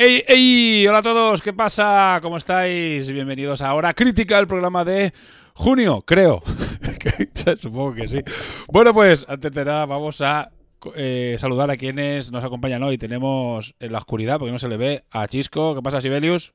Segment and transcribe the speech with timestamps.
[0.00, 0.86] ¡Ey, ey!
[0.86, 2.20] Hola a todos, ¿qué pasa?
[2.22, 3.10] ¿Cómo estáis?
[3.10, 5.12] Bienvenidos a Hora Crítica, el programa de
[5.54, 6.40] junio, creo.
[7.60, 8.20] Supongo que sí.
[8.68, 10.52] Bueno, pues antes de nada vamos a
[10.94, 12.96] eh, saludar a quienes nos acompañan hoy.
[12.96, 15.74] Tenemos en la oscuridad, porque no se le ve, a Chisco.
[15.74, 16.54] ¿Qué pasa, Sibelius?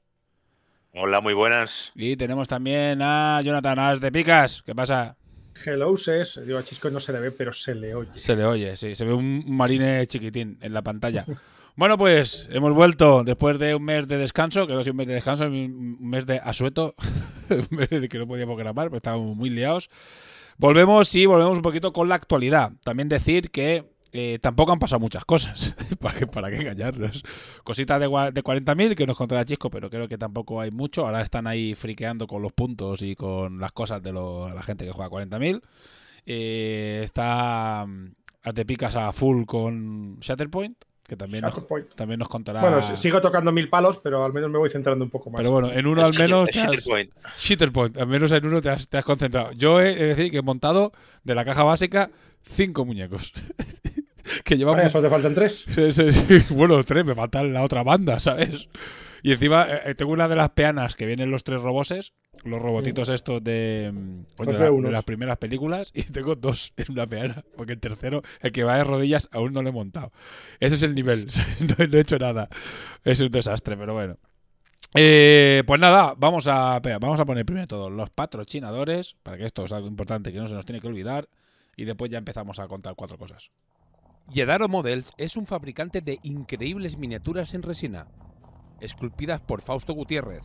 [0.93, 1.91] Hola, muy buenas.
[1.95, 4.63] Y tenemos también a Jonathan As de Picas.
[4.65, 5.17] ¿Qué pasa?
[5.65, 6.39] Hello, Ses.
[6.47, 8.11] Digo, a Chisco no se le ve, pero se le oye.
[8.15, 8.95] Se le oye, sí.
[8.95, 11.25] Se ve un marine chiquitín en la pantalla.
[11.75, 15.07] Bueno, pues hemos vuelto después de un mes de descanso, que no es un mes
[15.07, 16.93] de descanso, un mes de asueto,
[17.49, 19.89] un mes que no podíamos grabar, porque estábamos muy liados.
[20.57, 22.73] Volvemos y volvemos un poquito con la actualidad.
[22.83, 27.23] También decir que eh, tampoco han pasado muchas cosas, ¿para qué, para qué engañarnos?
[27.63, 31.07] Cositas de, de 40.000 que nos contará Chisco, pero creo que tampoco hay mucho.
[31.07, 34.91] Ahora están ahí friqueando con los puntos y con las cosas de la gente que
[34.91, 35.59] juega 40.000.
[36.27, 38.11] Eh, está mm,
[38.43, 40.77] Artepicas a full con Shatterpoint
[41.07, 41.53] que también nos,
[41.95, 42.61] también nos contará.
[42.61, 45.39] Bueno, sigo tocando mil palos, pero al menos me voy centrando un poco más.
[45.39, 46.49] Pero bueno, en uno al menos.
[47.35, 47.97] Shitterpoint.
[47.97, 49.51] Al menos en uno te has, te has concentrado.
[49.51, 50.93] Yo he de decir que he montado
[51.23, 52.09] de la caja básica
[52.41, 53.33] cinco muñecos.
[54.45, 54.85] que llevamos.
[54.85, 55.65] ¿Eso te faltan tres?
[55.67, 56.45] Sí, sí, sí.
[56.51, 58.69] Bueno, tres, me faltan la otra banda, ¿sabes?
[59.25, 62.13] Y encima eh, eh, tengo una de las peanas que vienen los tres roboses,
[62.43, 63.13] los robotitos mm.
[63.13, 67.79] estos de, mm, de, las primeras películas, y tengo dos en una peana, porque el
[67.79, 70.11] tercero, el que va de rodillas, aún no lo he montado.
[70.59, 71.27] Ese es el nivel,
[71.61, 72.49] no, he hecho nada.
[73.05, 74.17] Es un desastre, pero bueno.
[74.93, 79.63] Eh, pues nada, vamos a, vamos a poner primero todo los patrocinadores, para que esto
[79.63, 81.29] es algo importante que no se nos tiene que olvidar,
[81.77, 83.51] y después ya empezamos a contar cuatro cosas.
[84.33, 88.07] Yedaro Models es un fabricante de increíbles miniaturas en resina
[88.83, 90.43] esculpidas por Fausto Gutiérrez.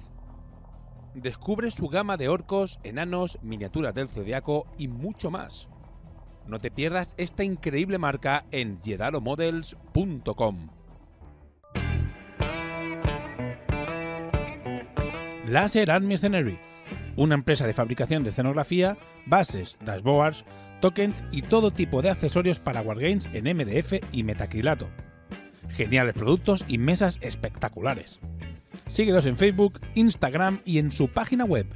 [1.15, 5.69] Descubre su gama de orcos, enanos, miniaturas del zodiaco y mucho más.
[6.47, 10.69] No te pierdas esta increíble marca en yedaromodels.com.
[15.47, 16.59] Laser Art Mercenary,
[17.17, 20.45] una empresa de fabricación de escenografía, bases, dashboards,
[20.81, 24.89] tokens y todo tipo de accesorios para wargames en MDF y metacrilato
[25.71, 28.21] geniales productos y mesas espectaculares.
[28.87, 31.67] Síguelos en Facebook, Instagram y en su página web,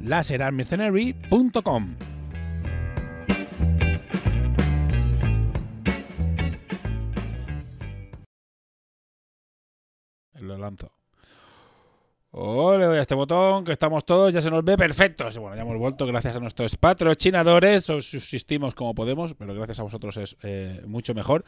[0.00, 1.96] laserarmercenary.com.
[10.40, 10.90] Lo lanzo.
[12.36, 15.24] Oh, le doy a este botón, que estamos todos, ya se nos ve perfecto.
[15.38, 19.84] Bueno, ya hemos vuelto gracias a nuestros patrocinadores, os subsistimos como podemos, pero gracias a
[19.84, 21.44] vosotros es eh, mucho mejor.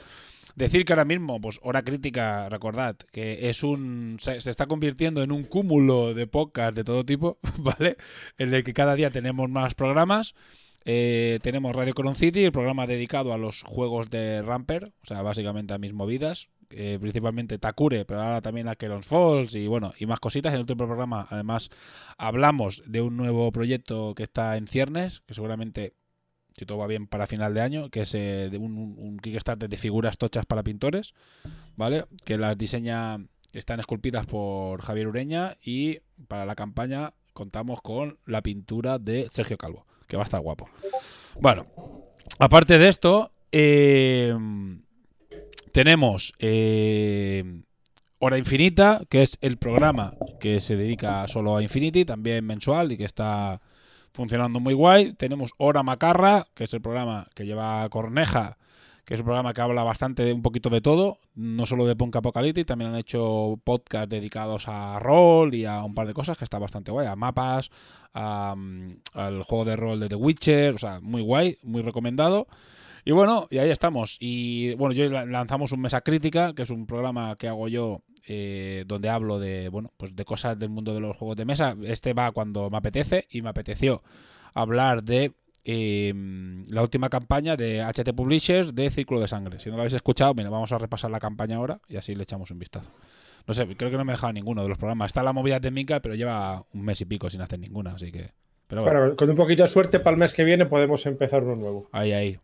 [0.56, 5.30] Decir que ahora mismo, pues hora crítica, recordad, que es un se, está convirtiendo en
[5.30, 7.98] un cúmulo de podcasts de todo tipo, ¿vale?
[8.38, 10.34] En el que cada día tenemos más programas.
[10.86, 15.20] Eh, tenemos Radio Coron City, el programa dedicado a los juegos de Ramper, o sea,
[15.20, 19.92] básicamente a mis movidas, eh, principalmente Takure, pero ahora también a Kelons Falls y bueno,
[19.98, 20.52] y más cositas.
[20.52, 21.68] En el último programa, además,
[22.16, 25.94] hablamos de un nuevo proyecto que está en ciernes, que seguramente,
[26.56, 29.68] si todo va bien, para final de año, que es eh, de un, un, Kickstarter
[29.68, 31.14] de figuras tochas para pintores,
[31.76, 32.06] ¿vale?
[32.24, 33.18] Que las diseña,
[33.52, 39.58] están esculpidas por Javier Ureña y para la campaña contamos con la pintura de Sergio
[39.58, 40.68] Calvo, que va a estar guapo.
[41.41, 41.66] Bueno,
[42.38, 44.34] aparte de esto, eh
[45.76, 47.44] tenemos eh,
[48.18, 52.97] Hora Infinita, que es el programa que se dedica solo a Infinity, también mensual y
[52.97, 53.60] que está
[54.16, 55.13] funcionando muy guay.
[55.13, 58.57] Tenemos Hora Macarra, que es el programa que lleva Corneja,
[59.04, 61.95] que es un programa que habla bastante de un poquito de todo, no solo de
[61.95, 66.36] Punk Apocalyptic, también han hecho podcasts dedicados a rol y a un par de cosas
[66.36, 67.71] que está bastante guay, a mapas,
[68.15, 72.48] mm, al juego de rol de The Witcher, o sea, muy guay, muy recomendado.
[73.04, 74.16] Y bueno, y ahí estamos.
[74.19, 78.84] Y bueno, yo lanzamos un Mesa Crítica, que es un programa que hago yo eh,
[78.86, 81.76] donde hablo de, bueno, pues de cosas del mundo de los juegos de mesa.
[81.84, 84.02] Este va cuando me apetece y me apeteció
[84.54, 85.32] hablar de
[85.64, 86.12] eh,
[86.68, 89.58] la última campaña de HT Publishers de Círculo de Sangre.
[89.60, 92.22] Si no lo habéis escuchado, mira, vamos a repasar la campaña ahora y así le
[92.22, 92.90] echamos un vistazo.
[93.46, 95.06] No sé, creo que no me he dejado ninguno de los programas.
[95.06, 98.10] Está la movida de Mika, pero lleva un mes y pico sin hacer ninguna, así
[98.10, 98.30] que.
[98.66, 101.44] Pero bueno, Bueno, con un poquito de suerte para el mes que viene podemos empezar
[101.44, 101.88] uno nuevo.
[101.92, 102.38] ahí, ahí.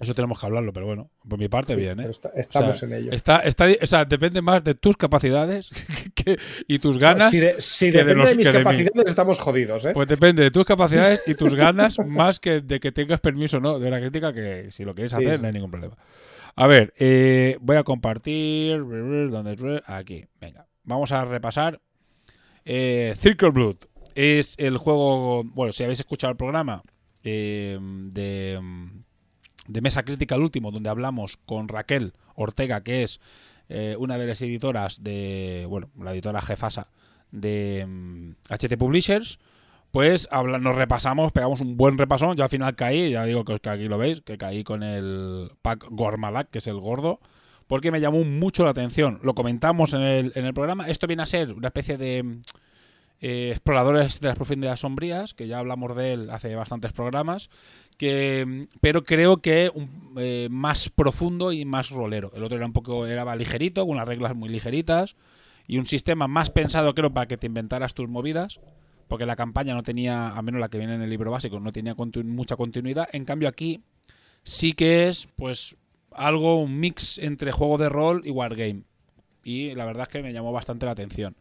[0.00, 2.06] Eso tenemos que hablarlo, pero bueno, por mi parte, Sí, bien, ¿eh?
[2.10, 3.12] está- estamos O sea, en ello.
[3.12, 5.70] Está, está, o sea, depende más de tus capacidades
[6.14, 7.30] que- y tus ganas.
[7.30, 8.64] si de- si que de depende los- de mis que de mí.
[8.64, 9.90] capacidades, estamos jodidos, ¿eh?
[9.92, 13.60] Pues depende de tus capacidades y tus ganas, más que de que tengas permiso o
[13.60, 15.40] no de una crítica, que si lo Sí, hacer, sí.
[15.42, 15.96] no hay ningún problema.
[16.56, 18.78] A ver, eh, voy a compartir.
[18.80, 19.82] ¿Dónde?
[19.86, 20.66] Aquí, venga.
[20.84, 21.80] Vamos a repasar.
[22.64, 23.76] Eh, Circle Blood
[24.14, 25.42] es el juego.
[25.44, 26.82] Bueno, si habéis escuchado el programa
[27.22, 28.58] eh, de,
[29.72, 33.20] de Mesa Crítica, el último, donde hablamos con Raquel Ortega, que es
[33.68, 35.66] eh, una de las editoras de.
[35.68, 36.88] Bueno, la editora jefasa
[37.30, 39.38] de mm, HT Publishers.
[39.92, 42.36] Pues habla- nos repasamos, pegamos un buen repasón.
[42.36, 45.50] Yo al final caí, ya digo que, que aquí lo veis, que caí con el
[45.62, 47.18] pack Gormalak, que es el gordo,
[47.66, 49.18] porque me llamó mucho la atención.
[49.24, 50.88] Lo comentamos en el, en el programa.
[50.88, 52.38] Esto viene a ser una especie de
[53.20, 57.50] eh, exploradores de las profundidades sombrías, que ya hablamos de él hace bastantes programas,
[57.96, 62.32] que, pero creo que un- eh, más profundo y más rolero.
[62.34, 65.16] El otro era un poco era ligerito, con unas reglas muy ligeritas
[65.66, 68.60] y un sistema más pensado, creo, para que te inventaras tus movidas
[69.08, 71.72] porque la campaña no tenía, a menos la que viene en el libro básico, no
[71.72, 73.08] tenía mucha continuidad.
[73.12, 73.82] En cambio aquí
[74.44, 75.76] sí que es pues
[76.12, 78.84] algo, un mix entre juego de rol y wargame.
[79.42, 81.34] Y la verdad es que me llamó bastante la atención.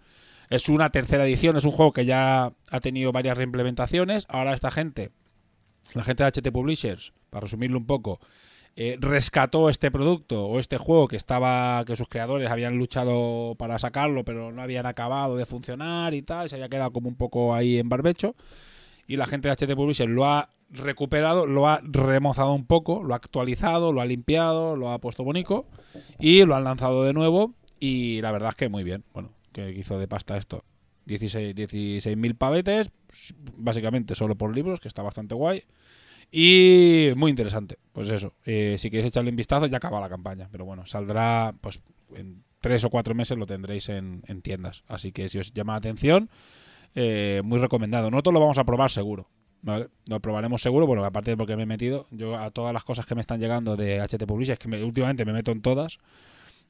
[0.50, 4.26] Es una tercera edición, es un juego que ya ha tenido varias reimplementaciones.
[4.30, 5.12] Ahora esta gente,
[5.94, 8.20] la gente de HT Publishers, para resumirlo un poco,
[8.76, 13.78] eh, rescató este producto o este juego que estaba que sus creadores habían luchado para
[13.78, 17.54] sacarlo pero no habían acabado de funcionar y tal, se había quedado como un poco
[17.54, 18.36] ahí en barbecho
[19.06, 23.16] y la gente de HT Publishers lo ha recuperado, lo ha remozado un poco, lo
[23.16, 25.66] ha actualizado, lo ha limpiado, lo ha puesto bonito
[26.20, 29.72] y lo han lanzado de nuevo y la verdad es que muy bien, bueno, que
[29.72, 30.64] hizo de pasta esto.
[31.06, 32.92] 16 16.000 pavetes,
[33.58, 35.64] básicamente solo por libros, que está bastante guay.
[36.32, 37.78] Y muy interesante.
[37.92, 40.48] Pues eso, eh, si queréis echarle un vistazo, ya acaba la campaña.
[40.52, 41.82] Pero bueno, saldrá, pues
[42.16, 44.84] en tres o cuatro meses lo tendréis en, en tiendas.
[44.88, 46.30] Así que si os llama la atención,
[46.96, 48.12] eh, muy recomendado.
[48.12, 49.28] Nosotros lo vamos a probar seguro.
[49.62, 49.88] ¿vale?
[50.08, 53.06] Lo probaremos seguro, bueno, aparte de porque me he metido, yo a todas las cosas
[53.06, 55.98] que me están llegando de HT Publishers, que me- últimamente me meto en todas.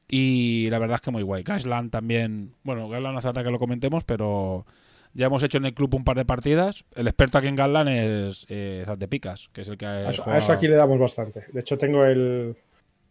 [0.08, 1.44] Y la verdad es que muy guay.
[1.44, 4.66] Gasland también, bueno, Gasland hace falta que lo comentemos, pero
[5.14, 6.84] ya hemos hecho en el club un par de partidas.
[6.96, 10.10] El experto aquí en Gasland es, eh, de Picas, que es el que ha A
[10.10, 11.46] eso, a eso aquí le damos bastante.
[11.52, 12.56] De hecho, tengo el,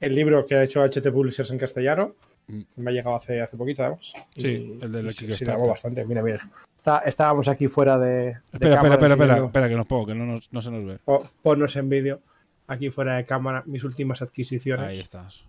[0.01, 2.15] el libro que ha hecho HT Publishers en castellano.
[2.49, 2.61] Mm.
[2.77, 4.13] Me ha llegado hace, hace poquito, además.
[4.37, 6.05] Sí, el del sí, sí, le damos bastante.
[6.05, 6.39] Mira, mira.
[6.77, 8.09] Está- estábamos aquí fuera de.
[8.09, 10.71] de Espera, espera, cámara espera, espera, espera, que nos pongo, que no, nos- no se
[10.71, 10.99] nos ve.
[11.05, 12.21] Po- Ponnos en vídeo.
[12.67, 14.85] Aquí fuera de cámara, mis últimas adquisiciones.
[14.85, 15.45] Ahí estás.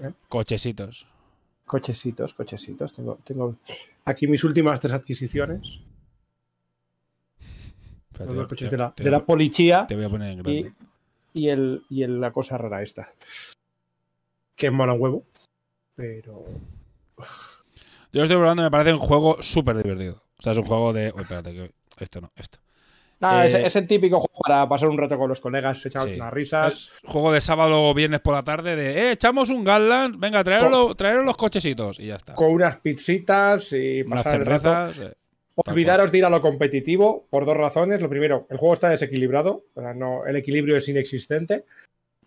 [0.00, 0.12] ¿Eh?
[0.28, 1.06] Cochecitos.
[1.66, 2.94] Cochecitos, cochecitos.
[2.94, 3.56] Tengo, tengo
[4.04, 5.80] aquí mis últimas tres adquisiciones.
[8.18, 10.38] Los dos coches te- de la, te- de la policía Te voy a poner en
[10.40, 10.72] y, grande.
[11.34, 13.12] y, el, y el- la cosa rara esta.
[14.56, 15.24] Que mola un huevo.
[15.94, 16.44] Pero.
[17.16, 20.20] Yo lo estoy probando me parece un juego súper divertido.
[20.38, 21.12] O sea, es un juego de.
[21.14, 22.58] Uy, espérate, que esto no, esto.
[23.20, 26.14] Eh, es el típico juego para pasar un rato con los colegas, echar Sí.
[26.14, 26.74] unas risas.
[26.74, 28.90] Es juego de sábado o viernes por la tarde de.
[29.08, 30.18] Eh, echamos un Gatland.
[30.20, 31.98] Venga, traeros, traeros los cochecitos.
[31.98, 32.34] Y ya está.
[32.34, 35.02] Con unas pizzitas y Unas pasar el rato.
[35.02, 35.12] eh,
[35.66, 38.00] Olvidaros de ir a lo competitivo por dos razones.
[38.00, 39.64] Lo primero, el juego está desequilibrado.
[39.96, 41.64] no, el equilibrio es inexistente.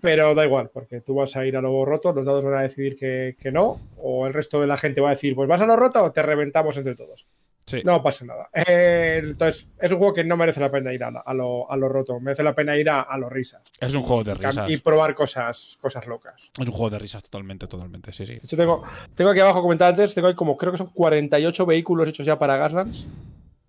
[0.02, 2.62] Pero da igual, porque tú vas a ir a lo roto, los dados van a
[2.64, 5.62] decidir que, que no, o el resto de la gente va a decir, pues vas
[5.62, 7.28] a lo roto o te reventamos entre todos.
[7.66, 7.82] Sí.
[7.86, 8.50] No pasa nada.
[8.54, 11.70] Eh, entonces, es un juego que no merece la pena ir a, la- a lo,
[11.72, 13.62] a lo roto, merece la pena ir a, a los risas.
[13.80, 14.70] Es un juego de risas.
[14.70, 16.50] Y probar cosas, cosas locas.
[16.60, 18.12] Es un juego de risas totalmente, totalmente.
[18.14, 18.34] Sí, sí.
[18.34, 18.84] De hecho, tengo,
[19.16, 22.38] tengo aquí abajo, comentado antes, tengo ahí como, creo que son 48 vehículos hechos ya
[22.40, 23.08] para Gaslands.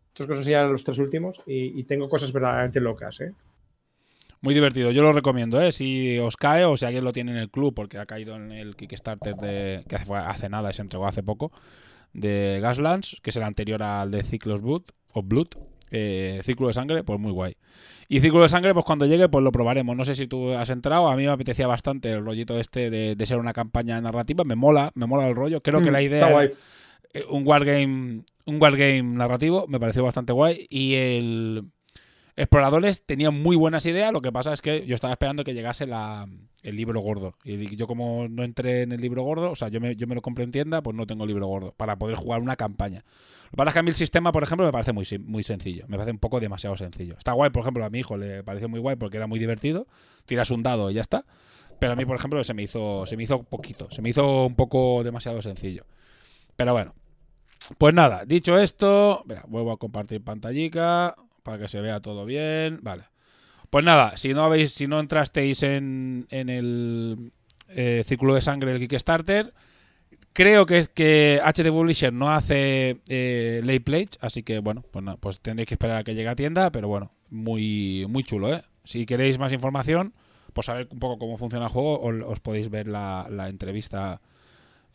[0.08, 1.40] Estos cosas ya los tres últimos.
[1.46, 3.32] Y, y tengo cosas verdaderamente locas, ¿eh?
[4.40, 5.70] Muy divertido, yo lo recomiendo, ¿eh?
[5.70, 8.50] Si os cae o si alguien lo tiene en el club, porque ha caído en
[8.50, 11.52] el Kickstarter de, que hace, hace nada se entregó hace poco,
[12.12, 14.83] de Gaslands, que es el anterior al de Ciclos Blood,
[15.14, 15.49] o Blood,
[15.90, 17.57] eh, Círculo de Sangre, pues muy guay.
[18.09, 19.97] Y Círculo de Sangre, pues cuando llegue, pues lo probaremos.
[19.97, 23.14] No sé si tú has entrado, a mí me apetecía bastante el rollito este de,
[23.16, 25.62] de ser una campaña narrativa, me mola, me mola el rollo.
[25.62, 26.50] Creo que Mm, la está idea guay.
[27.14, 31.64] eh, un wargame un wargame narrativo me pareció bastante guay y el
[32.37, 34.12] exploradores tenían muy buenas ideas.
[34.12, 36.27] Lo que pasa es que yo estaba esperando que llegase la,
[36.62, 37.35] el libro gordo.
[37.45, 40.15] Y yo, como no entré en el libro gordo, o sea, yo me, yo me
[40.15, 43.05] lo compré en tienda, pues no tengo libro gordo para poder jugar una campaña.
[43.45, 45.43] Lo que pasa es que a mí el sistema, por ejemplo, me parece muy, muy
[45.43, 45.85] sencillo.
[45.89, 47.17] Me parece un poco demasiado sencillo.
[47.19, 49.87] Está guay, por ejemplo, a mi hijo le pareció muy guay porque era muy divertido.
[50.25, 51.25] Tiras un dado y ya está.
[51.79, 53.91] Pero a mí, por ejemplo, se me hizo, se me hizo poquito.
[53.91, 55.85] Se me hizo un poco demasiado sencillo.
[56.57, 56.95] Pero bueno.
[57.79, 62.80] Pues nada, dicho esto, mira, vuelvo a compartir pantallica para que se vea todo bien.
[62.82, 63.04] Vale.
[63.70, 67.32] Pues nada, si no habéis, si no entrasteis en, en el
[67.68, 69.54] eh, círculo de sangre del Kickstarter,
[70.32, 75.04] creo que es que HD Publisher no hace eh, late pledge, así que bueno, pues,
[75.04, 78.54] nada, pues tendréis que esperar a que llegue a tienda, pero bueno, muy, muy chulo,
[78.54, 78.62] ¿eh?
[78.84, 80.12] Si queréis más información,
[80.52, 84.20] pues saber un poco cómo funciona el juego, os, podéis ver la, la entrevista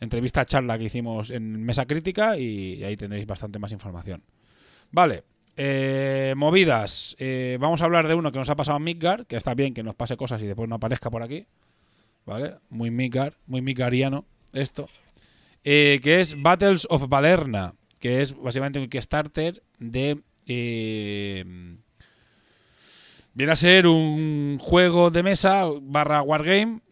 [0.00, 4.22] entrevista charla que hicimos en Mesa Crítica y ahí tendréis bastante más información.
[4.92, 5.24] Vale,
[5.60, 7.16] eh, movidas.
[7.18, 9.74] Eh, vamos a hablar de uno que nos ha pasado en Midgar, que está bien
[9.74, 11.46] que nos pase cosas y después no aparezca por aquí.
[12.24, 12.54] ¿Vale?
[12.70, 14.88] Muy Midgar, muy Midgariano esto.
[15.64, 20.20] Eh, que es Battles of Valerna, que es básicamente un Kickstarter de...
[20.46, 21.80] viene
[23.52, 26.82] a ser un juego de mesa barra wargame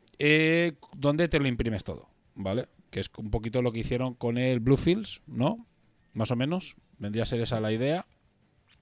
[0.97, 2.67] donde te lo imprimes todo, ¿vale?
[2.91, 5.69] Que es un poquito lo que hicieron con el Bluefields, ¿no?
[6.15, 8.07] Más o menos, vendría a ser esa la idea.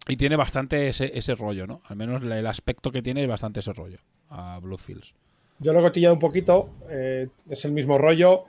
[0.09, 1.81] Y tiene bastante ese, ese rollo, ¿no?
[1.87, 5.15] Al menos el aspecto que tiene es bastante ese rollo a Bluefields.
[5.59, 8.45] Yo lo he cotillado un poquito, eh, es el mismo rollo.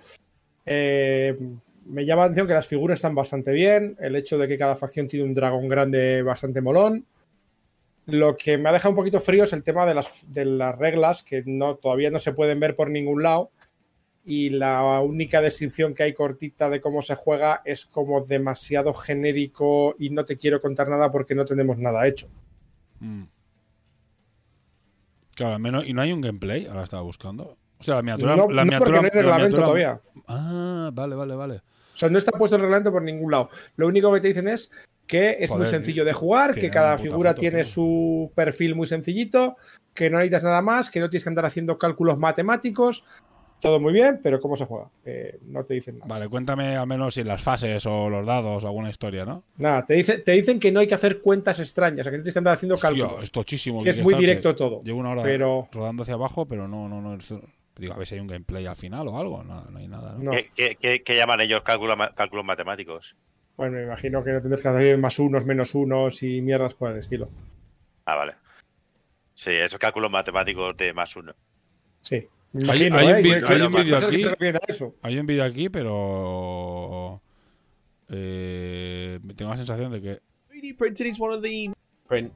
[0.66, 1.38] Eh,
[1.86, 4.76] me llama la atención que las figuras están bastante bien, el hecho de que cada
[4.76, 7.06] facción tiene un dragón grande bastante molón.
[8.08, 10.78] Lo que me ha dejado un poquito frío es el tema de las, de las
[10.78, 13.52] reglas, que no, todavía no se pueden ver por ningún lado.
[14.28, 19.96] Y la única descripción que hay cortita de cómo se juega es como demasiado genérico
[20.00, 22.28] y no te quiero contar nada porque no tenemos nada hecho.
[23.00, 23.24] Mm.
[25.36, 25.86] Claro, al menos.
[25.86, 27.58] Y no hay un gameplay, ahora estaba buscando.
[27.78, 28.36] O sea, la miniatura.
[28.36, 30.02] No, la no porque miniatura- no hay la reglamento miniatura- todavía.
[30.28, 31.56] Ah, vale, vale, vale.
[31.94, 33.50] O sea, no está puesto el reglamento por ningún lado.
[33.76, 34.72] Lo único que te dicen es
[35.08, 37.72] que es muy sencillo de jugar, que cada figura foto, tiene tío.
[37.72, 39.56] su perfil muy sencillito,
[39.94, 43.06] que no necesitas nada más, que no tienes que andar haciendo cálculos matemáticos.
[43.62, 44.90] Todo muy bien, pero ¿cómo se juega?
[45.06, 46.08] Eh, no te dicen nada.
[46.08, 49.44] Vale, cuéntame al menos si las fases o los dados o alguna historia, ¿no?
[49.58, 52.18] Nada, te, dice- te dicen que no hay que hacer cuentas extrañas, o sea, que
[52.18, 53.24] no tienes que andar haciendo cálculos.
[53.24, 53.82] es tochísimo.
[53.82, 54.84] que es muy directo todo.
[54.84, 57.18] Llevo una hora Pero rodando hacia abajo, pero no, no, no.
[57.78, 59.44] Digo, a ver si hay un gameplay al final o algo.
[59.44, 60.32] No, no hay nada, ¿no?
[60.32, 60.38] no.
[60.56, 63.16] ¿Qué, qué- llaman ellos cálculo cálculos matemáticos?
[63.58, 66.92] Bueno, me imagino que no tendrás que hacer más unos, menos unos y mierdas por
[66.92, 67.30] el estilo.
[68.06, 68.34] Ah, vale.
[69.34, 71.34] Sí, esos cálculos matemáticos de más uno.
[72.02, 72.28] Sí.
[72.70, 73.04] Hay- hay un ¿eh?
[73.48, 74.84] hay un vídeo que aquí.
[75.02, 77.22] Hay un vídeo aquí, pero.
[78.10, 80.20] eh, tengo la sensación de que.
[80.50, 81.72] 3D printed is one of the
[82.08, 82.32] print.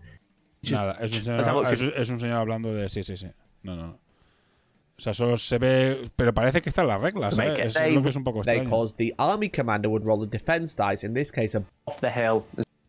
[0.71, 2.89] Nada, es un, señor, es, es un señor hablando de.
[2.89, 3.27] Sí, sí, sí.
[3.63, 3.93] No, no, no.
[3.93, 6.09] O sea, solo se ve.
[6.15, 7.53] Pero parece que están las reglas, ¿eh?
[7.63, 8.69] Es they- lo que es un poco extraño.
[8.97, 11.05] the army commander would roll a defense dice.
[11.07, 12.41] In this case, off the hill.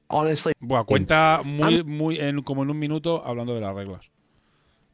[0.08, 4.10] Honestly, Buah, cuenta muy, muy en, como en un minuto hablando de las reglas.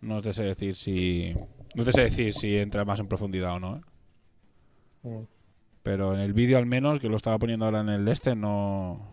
[0.02, 1.34] No te sé decir si.
[1.74, 3.80] No te sé decir si entra más en profundidad o no, ¿eh?
[5.02, 5.18] Mm.
[5.82, 8.34] Pero en el vídeo al menos, que lo estaba poniendo ahora en el de este,
[8.34, 9.06] no.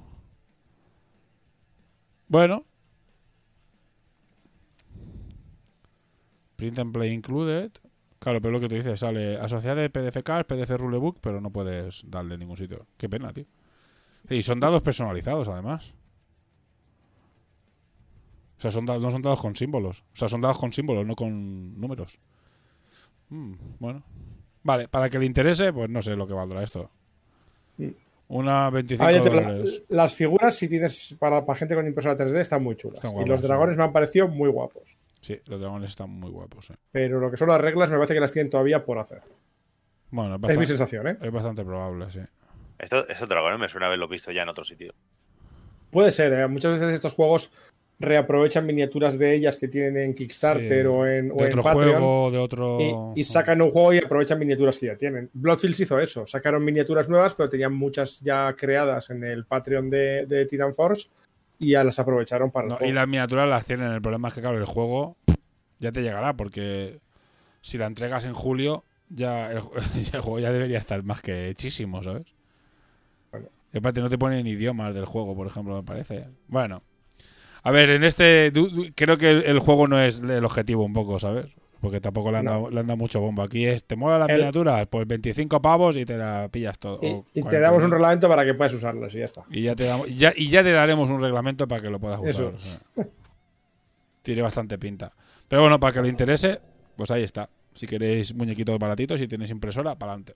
[2.28, 2.64] Bueno.
[6.56, 7.72] Print and play included.
[8.20, 11.50] Claro, pero lo que te dice, sale asociado de PDF card, PDF rulebook, pero no
[11.52, 12.88] puedes darle en ningún sitio.
[12.98, 13.46] Qué pena, tío.
[14.30, 15.94] Y son dados personalizados, además.
[18.58, 20.06] O sea, son da- no son dados con símbolos.
[20.14, 22.18] O sea, son dados con símbolos, no con números.
[23.34, 24.04] Mm, bueno.
[24.64, 26.90] Vale, para que le interese, pues no sé lo que valdrá esto.
[27.78, 27.88] Mm.
[28.30, 32.64] Una 25 Ah, la- las figuras, si tienes para, para gente con impresora 3D, están
[32.64, 33.04] muy chulas.
[33.04, 33.48] Están y los sí.
[33.48, 34.98] dragones me han parecido muy guapos.
[35.20, 36.70] Sí, los dragones están muy guapos.
[36.72, 36.76] eh.
[36.92, 39.22] Pero lo que son las reglas, me parece que las tienen todavía por hacer.
[40.12, 41.18] Bueno, es Es mi sensación, ¿eh?
[41.22, 42.20] es bastante probable, sí.
[42.78, 44.94] Esto, estos dragones me suena haberlo visto ya en otro sitio.
[45.92, 46.48] Puede ser, ¿eh?
[46.48, 47.52] Muchas veces estos juegos
[48.00, 50.88] reaprovechan miniaturas de ellas que tienen en Kickstarter Sí.
[50.88, 51.92] o en, o De en otro Patreon.
[52.00, 52.78] juego, de otro.
[53.16, 55.30] Y, y sacan un juego y aprovechan miniaturas que ya tienen.
[55.34, 60.26] Bloodfields hizo eso, sacaron miniaturas nuevas, pero tenían muchas ya creadas en el Patreon de,
[60.26, 61.10] de Titan Force
[61.60, 62.92] y ya las aprovecharon para el No, juego.
[62.92, 63.92] y las miniaturas las tienen.
[63.92, 65.16] El problema es que, claro, el juego
[65.80, 67.00] ya te llegará, porque
[67.62, 69.72] si la entregas en julio, ya el, ju-
[70.12, 72.26] ya el juego ya debería estar más que hechísimo, ¿sabes?
[73.32, 73.48] Bueno.
[73.72, 76.26] Y aparte, no te ponen idiomas del juego, por ejemplo, me parece.
[76.48, 76.82] Bueno.
[77.64, 78.52] A ver, en este.
[78.96, 81.48] creo que el, juego no es el objetivo, un poco, ¿sabes?
[81.80, 82.52] Porque tampoco le han, No.
[82.52, 83.42] dado, le han dado mucho bombo.
[83.42, 84.86] Aquí es, ¿te mola la El- miniatura?
[84.86, 87.00] Pues 25 pavos y te la pillas todo.
[87.02, 89.44] Y, te 40 damos un reglamento para que puedas usarlas y ya está.
[89.50, 92.20] Y ya te, damos, ya, y ya te daremos un reglamento para que lo puedas
[92.20, 92.30] usar.
[92.30, 92.54] Eso.
[92.56, 93.08] o sea.
[94.22, 95.12] Tiene bastante pinta.
[95.48, 96.62] Pero bueno, para que le interese,
[96.96, 97.50] pues ahí está.
[97.74, 100.36] Si queréis muñequitos baratitos, si tenéis impresora, para adelante.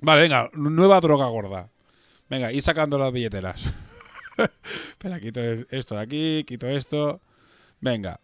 [0.00, 1.68] Vale, venga, nueva droga gorda.
[2.28, 3.74] Venga, ir sacando las billeteras.
[4.90, 7.20] Espera, quito es- esto de aquí, quito esto.
[7.80, 8.20] Venga,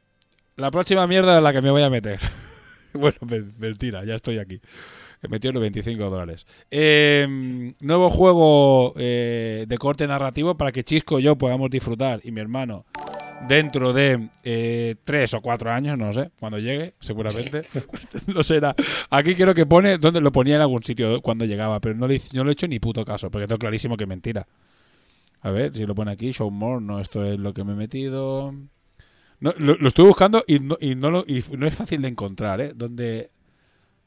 [0.57, 2.19] la próxima mierda en la que me voy a meter.
[2.93, 4.61] bueno, me- mentira, ya estoy aquí.
[5.23, 6.47] He metido los 25 dólares.
[6.71, 12.31] Eh, nuevo juego eh, de corte narrativo para que Chisco y yo podamos disfrutar y
[12.31, 12.85] mi hermano
[13.49, 17.63] dentro de eh, tres o cuatro años, no sé, cuando llegue, seguramente.
[18.27, 18.75] no será.
[19.11, 22.21] Aquí creo que pone donde lo ponía en algún sitio cuando llegaba, pero no le,
[22.35, 24.47] no le he hecho ni puto caso, porque tengo clarísimo que es mentira.
[25.45, 27.77] A ver, si lo pone aquí, show more, no, esto es lo que me he
[27.77, 28.53] metido.
[29.41, 32.09] No, lo, lo estuve buscando y no, y no, lo- y no es fácil de
[32.09, 32.73] encontrar, ¿eh?
[32.75, 33.31] Donde,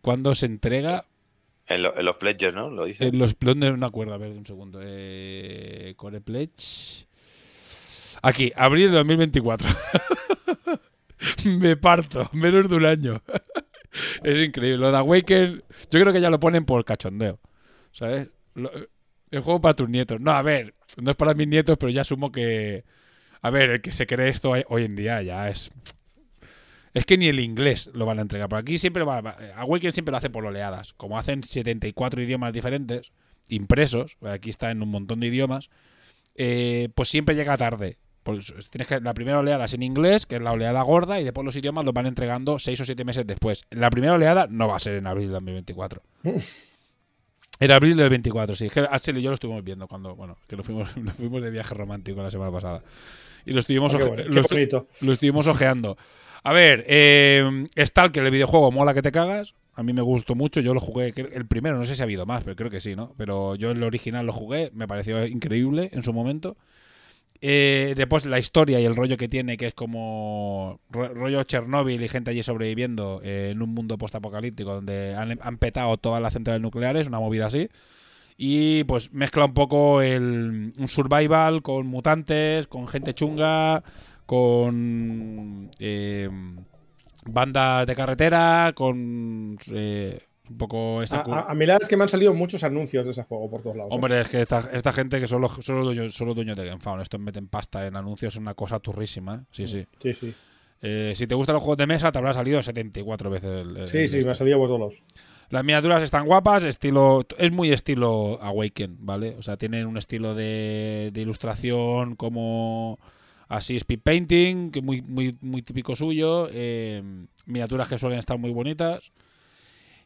[0.01, 1.06] cuando se entrega,
[1.67, 2.70] En, lo- en los pledges, ¿no?
[2.70, 3.06] Lo dice.
[3.08, 4.13] en los, ¿dónde no acuerdo?
[4.13, 4.79] A ver, un segundo.
[4.84, 7.06] Eh, Core Pledge.
[8.24, 9.67] Aquí, abril de 2024.
[11.46, 13.22] Me parto, menos de un año.
[14.24, 14.77] es increíble.
[14.77, 17.39] Lo de Awaken, yo creo que ya lo ponen por cachondeo.
[17.91, 18.29] ¿Sabes?
[18.56, 18.72] Lo-
[19.31, 20.19] el juego para tus nietos.
[20.22, 22.84] No, a ver, no es para mis nietos, pero ya asumo que.
[23.41, 25.69] A ver, el que se cree esto hoy- en día ya es.
[26.93, 28.50] Es que ni el inglés lo van a entregar.
[28.50, 29.22] Por aquí siempre va.
[29.22, 30.93] va- Awaken siempre lo hace por oleadas.
[30.93, 33.12] Como hacen 74 idiomas diferentes,
[33.50, 35.69] impresos, aquí está en un montón de idiomas,
[36.36, 37.98] eh, pues siempre llega tarde.
[38.24, 41.24] Pues tienes que, la primera oleada es en inglés, que es la oleada gorda, y
[41.24, 43.63] después los idiomas los van entregando 6 o 7 meses después.
[43.69, 46.01] La primera oleada no va a ser en abril de 2024.
[47.59, 48.67] Era abril del 24, sí.
[48.67, 51.41] Es que Axel y yo lo estuvimos viendo cuando, bueno, que nos fuimos, nos fuimos
[51.41, 52.81] de viaje romántico la semana pasada.
[53.45, 54.47] Y lo estuvimos, Ah, bueno, lo estu-
[55.01, 55.97] lo estuvimos ojeando.
[56.43, 59.53] A ver, eh, Stalker, el videojuego, mola que te cagas.
[59.75, 60.59] A mí me gustó mucho.
[60.61, 62.95] Yo lo jugué, el primero, no sé si ha habido más, pero creo que sí,
[62.95, 63.13] ¿no?
[63.17, 66.57] Pero yo el original lo jugué, me pareció increíble en su momento.
[67.41, 72.01] Eh, después la historia y el rollo que tiene, que es como ro- rollo Chernóbil
[72.01, 76.62] y gente allí sobreviviendo eh, en un mundo postapocalíptico donde han, petado todas las centrales
[76.62, 77.70] nucleares, una movida así.
[78.38, 83.84] Y pues mezcla un poco el, un survival con mutantes, con gente chunga,
[84.25, 86.29] con eh,
[87.25, 89.58] bandas de carretera, con
[90.50, 91.22] un poco esa...
[91.22, 93.50] A, a- mí la verdad es que me han salido muchos anuncios de ese juego
[93.50, 93.92] por todos lados.
[93.92, 93.96] ¿eh?
[93.96, 96.55] Hombre, es que esta, esta gente que son los, son los dueños, son los dueños
[96.57, 99.36] de GameFound, estos meten pasta en anuncios, es una cosa turrísima.
[99.36, 99.46] ¿eh?
[99.51, 99.86] Sí, sí.
[99.98, 100.33] Sí, sí.
[100.81, 103.88] Eh, si te gustan los juegos de mesa, te habrá salido 74 veces el, el-
[103.88, 104.29] Sí, el sí, me este.
[104.29, 105.03] han salido por todos lados.
[105.50, 109.36] Las miniaturas están guapas, estilo es muy estilo Awaken, ¿vale?
[109.40, 113.00] O sea, tienen un estilo de, de ilustración como
[113.48, 117.01] así speed painting, que muy muy muy típico suyo, eh,
[117.46, 119.14] miniaturas que suelen estar muy bonitas.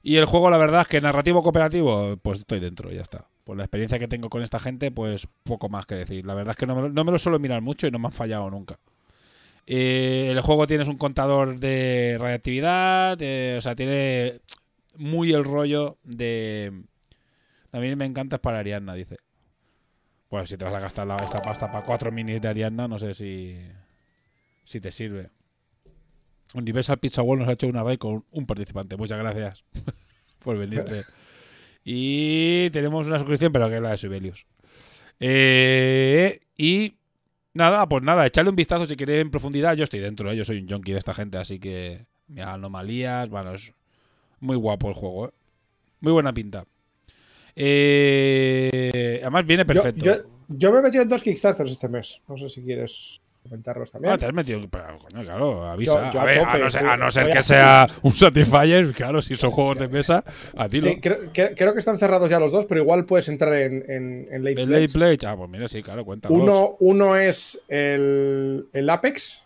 [0.03, 3.27] Y el juego, la verdad es que narrativo cooperativo, pues estoy dentro, ya está.
[3.43, 6.25] Por la experiencia que tengo con esta gente, pues poco más que decir.
[6.25, 8.07] La verdad es que no me, no me lo suelo mirar mucho y no me
[8.07, 8.79] han fallado nunca.
[9.67, 14.41] Eh, el juego tienes un contador de radiactividad, eh, o sea, tiene
[14.97, 16.83] muy el rollo de...
[17.71, 19.17] A mí me encanta es para Ariadna, dice.
[20.29, 22.97] Pues si te vas a gastar la- esta pasta para cuatro minis de Ariadna, no
[22.97, 23.55] sé si,
[24.63, 25.29] si te sirve.
[26.53, 28.97] Universal Pizza World nos ha hecho una raid con un participante.
[28.97, 29.63] Muchas gracias
[30.43, 31.01] por venirte.
[31.83, 34.45] Y tenemos una suscripción, pero que es la de Sibelius.
[35.19, 36.95] Eh, y
[37.53, 39.75] nada, pues nada, echarle un vistazo si queréis en profundidad.
[39.75, 40.35] Yo estoy dentro, ¿eh?
[40.35, 43.73] yo soy un junkie de esta gente, así que mira, anomalías, bueno, es
[44.39, 45.31] muy guapo el juego, ¿eh?
[45.99, 46.65] Muy buena pinta.
[47.55, 50.03] Además viene Yo, perfecto.
[50.03, 50.13] yo,
[50.47, 52.21] yo me he metido en dos Kickstarters este mes.
[52.27, 54.13] No sé si quieres comentarlos también.
[54.13, 54.62] Ah, te has metido.
[54.69, 56.06] Pero, coño, claro, avisa.
[56.08, 58.91] Yo- yo a, a ver, a tope, no ser, a no que sea un Satisfyer,
[58.93, 60.23] claro, si son juegos de mesa,
[60.56, 63.27] a ti Sí, creo, que- creo que están cerrados ya los dos, pero igual puedes
[63.30, 66.30] entrar en, en, en Late Pledge, ah, pues mira, sí, claro, cuenta.
[66.30, 69.43] Uno, uno es el, el Apex.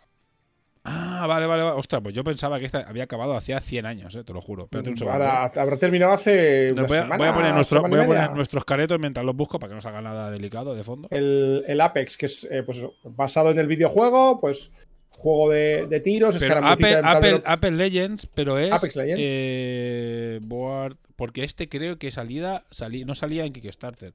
[0.88, 1.76] Ah, vale, vale, vale.
[1.78, 4.64] Ostras, pues yo pensaba que esta había acabado hacía 100 años, eh, te lo juro.
[4.66, 5.14] Espérate un segundo.
[5.24, 8.08] Ahora habrá terminado hace una voy, a, semana, voy a poner, nuestro- voy a poner
[8.24, 8.28] media.
[8.36, 11.08] nuestros caretos mientras los busco para que no salga nada delicado de fondo.
[11.12, 14.72] el, el Apex, que es eh, pues basado en el videojuego, pues
[15.10, 17.02] juego de, de tiros, Pero Apple.
[17.04, 18.72] Apple, Apple Legends, pero es.
[18.72, 19.22] Apex Legends.
[19.26, 24.14] eh, board- porque este creo que salida, salí, no salía en Kickstarter.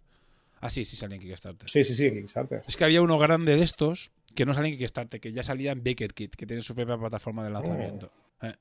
[0.60, 1.68] Ah, sí, sí salía en Kickstarter.
[1.68, 2.62] Sí, sí, sí, en Kickstarter.
[2.66, 5.72] Es que había uno grande de estos que no salía en Kickstarter, que ya salía
[5.72, 8.12] en Baker Kit, que tiene su propia plataforma de lanzamiento.
[8.40, 8.46] Oh.
[8.46, 8.54] Eh.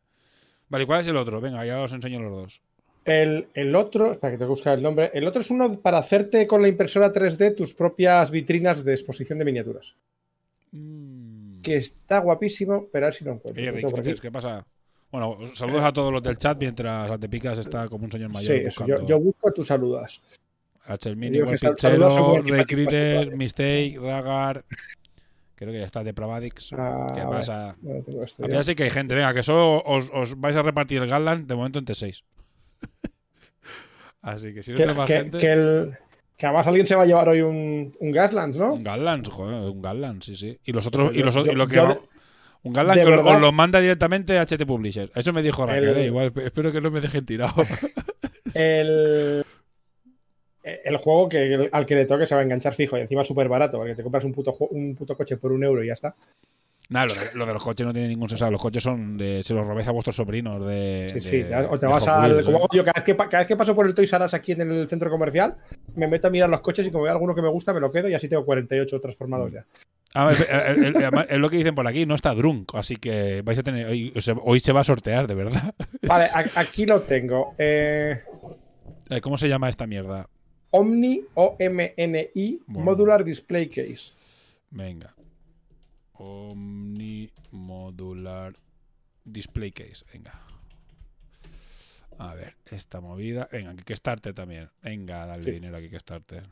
[0.70, 1.42] Vale, ¿y ¿cuál es el otro?
[1.42, 2.62] Venga, ya os enseño los dos.
[3.06, 5.12] El, el otro, espera que te buscar el nombre.
[5.14, 9.40] El otro es uno para hacerte con la impresora 3D tus propias vitrinas de exposición
[9.40, 9.96] de miniaturas.
[10.72, 11.62] Mm.
[11.62, 13.64] Que está guapísimo, pero a ver si lo encuentro.
[13.64, 14.20] Rick, ¿qué aquí.
[14.22, 14.66] ¿qué pasa?
[15.12, 18.58] Bueno, saludos a todos los del chat mientras Antepicas está como un señor mayor.
[18.58, 20.22] Sí, eso, yo, yo busco tus saludas.
[20.90, 21.10] H.
[21.10, 24.66] Digo Mini, que sal- Pichero, saludos a un Ray equipazo Critter, bastante Mistake, Ragar.
[25.56, 26.72] Creo que ya está de Pravadix.
[26.74, 27.70] Ah, ¿Qué pasa?
[27.72, 29.14] Al final sí que hay gente.
[29.16, 32.24] Venga, que solo os, os vais a repartir el Gatland de momento entre seis.
[34.22, 35.38] Así que si no que, más que- gente.
[35.38, 35.98] que el-
[36.38, 38.74] que además alguien se va a llevar hoy un, un Gaslands, ¿no?
[38.74, 40.58] Un Gatland, joder, un Gatland, sí, sí.
[40.64, 41.06] Y los otros.
[41.06, 42.02] O sea, y los, yo- otros- y lo que yo- no-
[42.64, 45.12] un Gatland de que os- lo manda directamente a HT Publishers.
[45.16, 47.54] Eso me dijo Raquel, El- eh, Igual espero que no me dejen tirado.
[48.54, 49.46] El,
[50.84, 53.48] el juego que, al que le toque se va a enganchar fijo y encima súper
[53.48, 56.16] barato, porque te compras un puto, un puto coche por un euro y ya está.
[56.92, 58.50] Nada, lo de, lo de los coches no tiene ningún sentido.
[58.50, 59.44] Los coches son de.
[59.44, 61.06] Se los robáis a vuestros sobrinos de.
[61.10, 61.68] Sí, de- sí.
[61.70, 62.44] O te vas al.
[62.44, 62.68] Como ¿eh?
[62.74, 64.62] yo, cada vez, que, cada vez que paso por el Toys R Us aquí en
[64.62, 65.56] el centro comercial,
[65.96, 67.92] me meto a mirar los coches y como veo alguno que me gusta, me lo
[67.92, 69.66] quedo y así tengo 48 transformados ya.
[70.16, 73.62] Ah, es, es- lo que dicen por aquí, no está drunk, así que vais a
[73.64, 73.86] tener.
[74.44, 75.76] Hoy, se va a sortear, de verdad.
[76.02, 77.54] Vale, aquí lo tengo.
[77.60, 78.20] Eh,
[79.12, 80.28] Eh, ¿Cómo se llama esta mierda?
[80.72, 82.86] Omni, O-M-N-I, Bueno.
[82.86, 84.14] Modular Display Case.
[84.70, 85.16] Venga.
[86.14, 88.56] Omni Modular
[89.24, 90.06] Display Case.
[90.14, 90.40] Venga.
[92.18, 93.48] A ver, esta movida.
[93.52, 94.70] Venga, Kickstarter también.
[94.84, 95.52] Venga, dale Sí.
[95.52, 96.44] dinero a Kickstarter.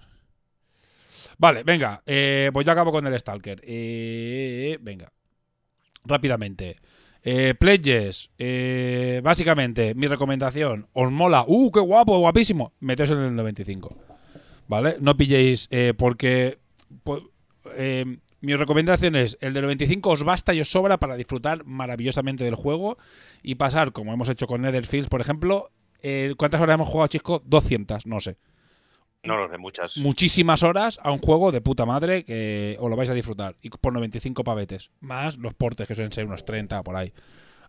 [1.38, 2.02] Vale, venga.
[2.06, 3.60] eh, pues yo acabo con el Stalker.
[3.64, 5.12] Eh, venga.
[6.06, 6.78] Rápidamente.
[7.24, 8.30] Eh, pledges.
[8.38, 10.88] eh, básicamente, mi recomendación.
[10.94, 11.44] ¿Os mola?
[11.48, 12.74] ¡Uh, qué guapo, guapísimo!
[12.80, 13.96] Meteos en el 95.
[14.68, 14.98] ¿Vale?
[15.00, 16.60] No pilléis eh, porque...
[17.04, 17.22] pues,
[17.76, 22.44] eh, mi recomendación es, el del 95 os basta y os sobra para disfrutar maravillosamente
[22.44, 22.98] del juego
[23.42, 25.72] y pasar, como hemos hecho con Netherfields, por ejemplo,
[26.04, 27.42] eh, ¿cuántas horas hemos jugado, Chisco?
[27.46, 28.38] 200, no sé.
[29.28, 29.98] No lo sé, muchas.
[29.98, 33.56] Muchísimas horas a un juego de puta madre que os lo vais a disfrutar.
[33.62, 34.92] Y por 95 pavetes.
[35.02, 37.14] Más los portes, que suelen ser unos 30 por ahí,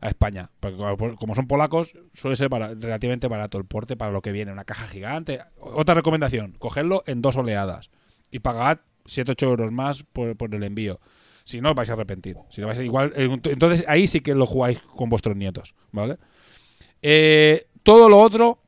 [0.00, 0.50] a España.
[0.60, 4.52] Porque como- son polacos, suele ser relativamente barato el porte para lo que viene.
[4.52, 5.40] Una caja gigante.
[5.60, 7.90] Otra recomendación, cogedlo en dos oleadas.
[8.30, 11.00] Y pagad 7-8 euros más por, por el envío.
[11.44, 12.36] Si no, os vais a arrepentir.
[12.50, 15.74] Si no vais a- igual, eh, entonces ahí sí que lo jugáis con vuestros nietos,
[15.92, 16.18] ¿vale?
[17.00, 18.58] Eh, todo lo otro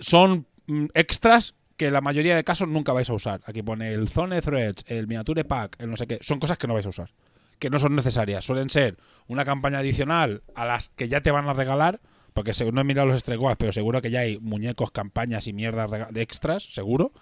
[0.00, 3.40] son mm, extras que la mayoría de casos nunca vais a usar.
[3.44, 6.18] Aquí pone el Zone Threads, el Miniature Pack, el no sé qué.
[6.20, 7.10] Son cosas que no vais a usar.
[7.58, 8.44] Que no son necesarias.
[8.44, 8.96] Suelen ser
[9.28, 12.00] una campaña adicional a las que ya te van a regalar.
[12.34, 15.90] Porque no he mirado los Stregoals, pero seguro que ya hay muñecos, campañas y mierdas
[16.12, 17.12] de extras, seguro.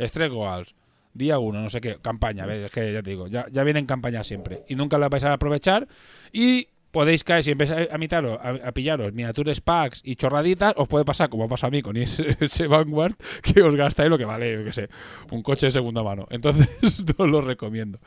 [0.00, 0.76] Stregoals,
[1.12, 4.28] día uno, no sé qué, campaña, es que ya te digo, ya, ya vienen campañas
[4.28, 4.62] siempre.
[4.68, 5.88] Y nunca las vais a aprovechar.
[6.32, 11.04] Y podéis caer, si empezáis a, mitaros, a, pillaros miniatures packs y chorraditas, os puede
[11.04, 14.52] pasar, como pasa a mí con ese, ese Vanguard, que os gastáis lo que vale,
[14.52, 14.88] yo qué sé,
[15.30, 16.26] un coche de segunda mano.
[16.30, 16.68] Entonces,
[17.18, 18.00] no lo recomiendo.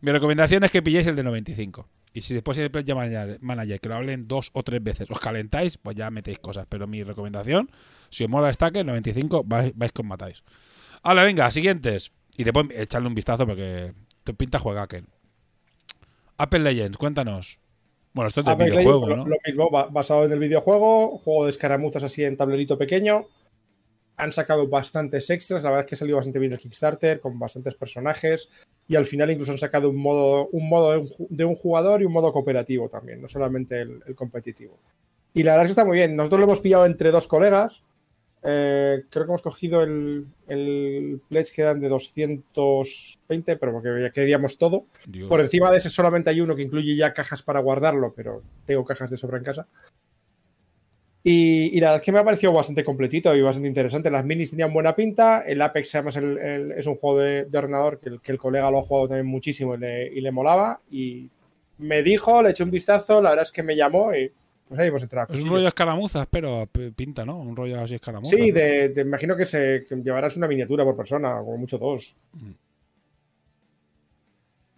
[0.00, 1.88] Mi recomendación es que pilléis el de 95.
[2.12, 5.18] Y si después el Pledge Manager, manager que lo hablen dos o tres veces, os
[5.18, 6.66] calentáis, pues ya metéis cosas.
[6.68, 7.70] Pero mi recomendación,
[8.10, 10.42] si os mola el Stacker, 95, vais, vais con matáis.
[11.02, 12.12] Ahora, venga, siguientes.
[12.36, 13.94] Y después echarle un vistazo porque
[14.24, 15.06] te pinta juegaken.
[16.36, 17.60] Apple Legends, cuéntanos.
[18.16, 19.30] Bueno, esto es de Apex videojuego, Legends, ¿no?
[19.30, 23.26] Lo mismo, ba- basado en el videojuego, juego de escaramuzas así en tablerito pequeño.
[24.16, 27.38] Han sacado bastantes extras, la verdad es que ha salido bastante bien el Kickstarter, con
[27.38, 28.48] bastantes personajes.
[28.88, 31.56] Y al final incluso han sacado un modo, un modo de, un, ju- de un
[31.56, 34.78] jugador y un modo cooperativo también, no solamente el, el competitivo.
[35.34, 36.16] Y la verdad es que está muy bien.
[36.16, 37.82] Nosotros lo hemos pillado entre dos colegas.
[38.48, 44.10] Eh, creo que hemos cogido el, el pledge que dan de 220, pero porque ya
[44.10, 44.86] queríamos todo.
[45.06, 45.28] Dios.
[45.28, 48.84] Por encima de ese solamente hay uno que incluye ya cajas para guardarlo, pero tengo
[48.84, 49.66] cajas de sobra en casa.
[51.28, 54.10] Y, y la verdad es que me ha parecido bastante completito y bastante interesante.
[54.12, 55.40] Las minis tenían buena pinta.
[55.40, 58.38] El Apex, además, el- el- es un juego de, de ordenador que el, que el
[58.38, 60.80] colega lo ha jugado también muchísimo y le, y le molaba.
[60.88, 61.28] Y
[61.78, 64.30] me dijo, le eché un vistazo, la verdad es que me llamó y
[64.68, 65.32] pues ahí entrado.
[65.34, 67.38] Es un rollo escaramuzas, pero pinta, ¿no?
[67.40, 68.38] Un rollo así escaramuzas.
[68.38, 72.16] Sí, de, de- imagino que se que llevarás una miniatura por persona, como mucho dos.
[72.32, 72.50] Mm.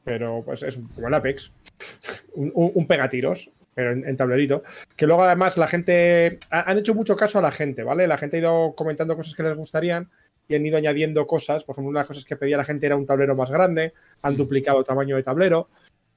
[0.04, 1.52] Pero pues es como el Apex.
[2.34, 4.62] un, un- un pegatiros, pero en, en tablerito.
[4.96, 6.38] Que luego además la gente.
[6.50, 8.06] ha- Han hecho mucho caso a la gente, ¿vale?
[8.06, 10.08] La gente ha ido comentando cosas que les gustarían
[10.48, 11.64] y han ido añadiendo cosas.
[11.64, 13.92] Por ejemplo, una de las cosas que pedía la gente era un tablero más grande.
[14.22, 14.36] Han Mm.
[14.36, 15.68] duplicado el tamaño de tablero.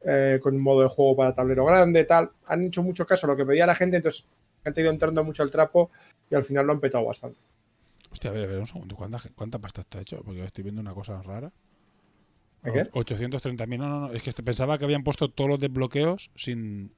[0.06, 2.32] Eh, con un modo de juego para tablero grande, tal.
[2.48, 4.26] Han hecho mucho caso a lo que pedía la gente, entonces
[4.60, 5.92] la gente ha ido entrando mucho al trapo
[6.30, 7.40] y al final lo han petado bastante.
[8.12, 8.96] Hostia, a ver, a ver, un segundo.
[8.96, 10.22] ¿Cuánta, cuánta pasta está hecho?
[10.24, 11.52] Porque estoy viendo una cosa rara.
[12.64, 12.84] ¿A qué?
[12.92, 13.78] 830.000.
[13.80, 14.14] No, no, no.
[14.14, 16.92] Es que este- pensaba que habían puesto todos los desbloqueos sin.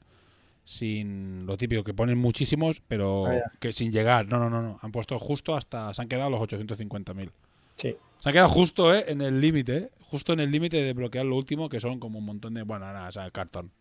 [0.65, 4.27] Sin lo típico, que ponen muchísimos, pero Ah, que sin llegar.
[4.27, 4.79] No, no, no, no.
[4.81, 5.93] Han puesto justo hasta.
[5.93, 7.31] Se han quedado los 850.000.
[7.75, 7.95] Sí.
[8.19, 9.05] Se han quedado justo, ¿eh?
[9.07, 9.89] En el límite, ¿eh?
[10.01, 12.63] Justo en el límite de desbloquear lo último, que son como un montón de.
[12.63, 13.71] Bueno, nada, o sea, cartón.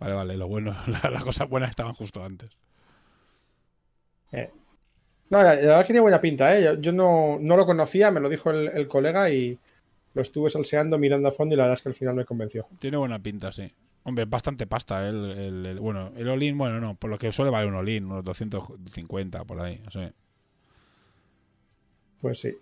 [0.00, 0.36] Vale, vale.
[0.36, 0.74] Lo bueno,
[1.04, 2.50] la- las cosas buenas estaban justo antes.
[5.30, 6.64] No, la, la verdad es que tiene buena pinta, ¿eh?
[6.64, 9.58] Yo, yo no, no lo conocía, me lo dijo el, el colega y,
[10.14, 12.66] Lo estuve salseando, mirando a fondo y la verdad es que al final me convenció.
[12.80, 13.72] Tiene buena pinta, sí.
[14.04, 15.10] Hombre, es bastante pasta ¿eh?
[15.10, 18.06] el, el- el- bueno, el Olin, bueno, no, por lo que suele valer un Olin,
[18.06, 20.12] unos 250 por ahí, no sé.
[22.20, 22.56] Pues sí.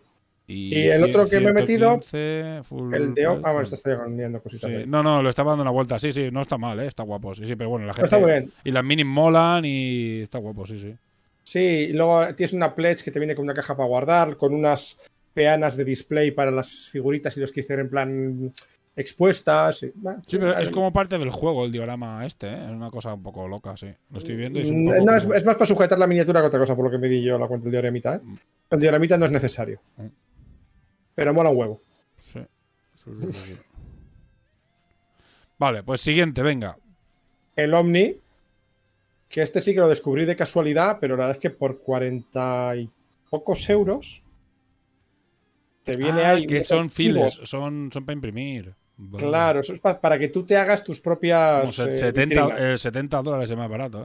[0.48, 3.24] Y, Y el otro que me he metido, 115, full El de.
[3.26, 3.60] Ah, bueno, no.
[3.62, 4.70] está mirando cositas.
[4.70, 4.78] Sí.
[4.86, 6.86] No, no, lo estaba dando una vuelta, sí, sí, no está mal, ¿eh?
[6.86, 8.04] está guapo, sí, sí, pero bueno, la gente...
[8.04, 8.52] Está muy bien.
[8.64, 10.94] Y las minis molan y está guapo, sí, sí.
[11.42, 11.58] Sí,
[11.90, 14.98] y luego tienes una pledge que te viene con una caja para guardar, con unas
[15.34, 18.52] peanas de display para las figuritas y los que hicieron en plan
[18.96, 19.82] expuestas.
[19.82, 22.64] y- bueno, Sí, pero es como parte del juego el diorama este, ¿eh?
[22.64, 23.88] Es una cosa un poco loca, sí.
[24.10, 25.98] Lo estoy viendo y es un Mm, poco No, es, como- es más para sujetar
[25.98, 28.14] la miniatura que otra cosa, por lo que me di yo la cuenta del dioramita.
[28.16, 28.20] ¿eh?
[28.70, 29.80] El dioramita no es necesario.
[29.98, 30.06] Mm.
[31.16, 31.82] Pero mola un huevo.
[32.18, 32.40] Sí.
[35.58, 36.76] Vale, pues siguiente, venga.
[37.54, 38.16] El Omni,
[39.28, 42.76] que este sí que lo descubrí de casualidad, pero la verdad es que por 40
[42.76, 42.90] y
[43.30, 44.22] pocos euros
[45.82, 46.46] te viene Ah, ahí.
[46.46, 48.74] que son files, son, son para imprimir.
[48.98, 49.26] Vale.
[49.26, 51.60] Claro, eso es pa- para que tú te hagas tus propias.
[51.60, 52.60] Como se- eh, 70, vitrinas.
[52.60, 54.02] eh, 70 dólares es más barato,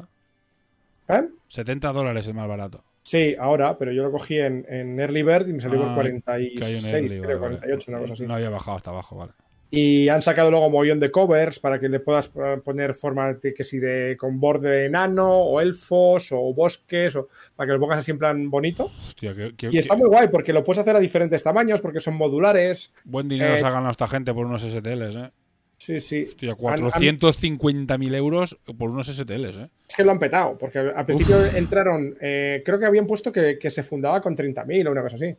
[1.09, 1.15] ¿eh?
[1.15, 1.29] ¿Eh?
[1.47, 2.83] 70 dólares es más barato.
[3.11, 6.05] Sí, ahora, pero yo lo cogí en, en Early Bird y me salió Ah, por
[6.05, 7.57] que hay un 46, early, creo, vale, vale.
[7.57, 8.25] 48, una cosa así.
[8.25, 9.33] No había bajado hasta abajo, vale.
[9.69, 13.33] Y han sacado luego un mollón de covers para que le puedas eh, poner forma
[13.33, 17.73] de, que si de con borde de enano o elfos o bosques o para que
[17.73, 18.89] lo pongas así en plan bonito.
[19.05, 21.99] Hostia, qué, qué- Y está muy guay porque lo puedes hacer a diferentes tamaños porque
[21.99, 22.93] son modulares.
[23.03, 25.31] buen dinero eh, se ha ganado esta gente por unos STLs, ¿eh?
[25.75, 26.25] Sí, sí.
[26.29, 29.69] Hostia, Han- 450.000 euros por unos STLs, ¿eh?
[29.91, 33.59] Es que lo han petado porque al principio entraron, eh, creo que habían puesto que,
[33.59, 35.35] que se fundaba con 30.000 o una cosa así.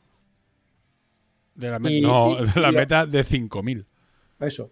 [1.54, 3.84] De la, Y- no, y- de la meta de 5.000.
[4.40, 4.70] Eso.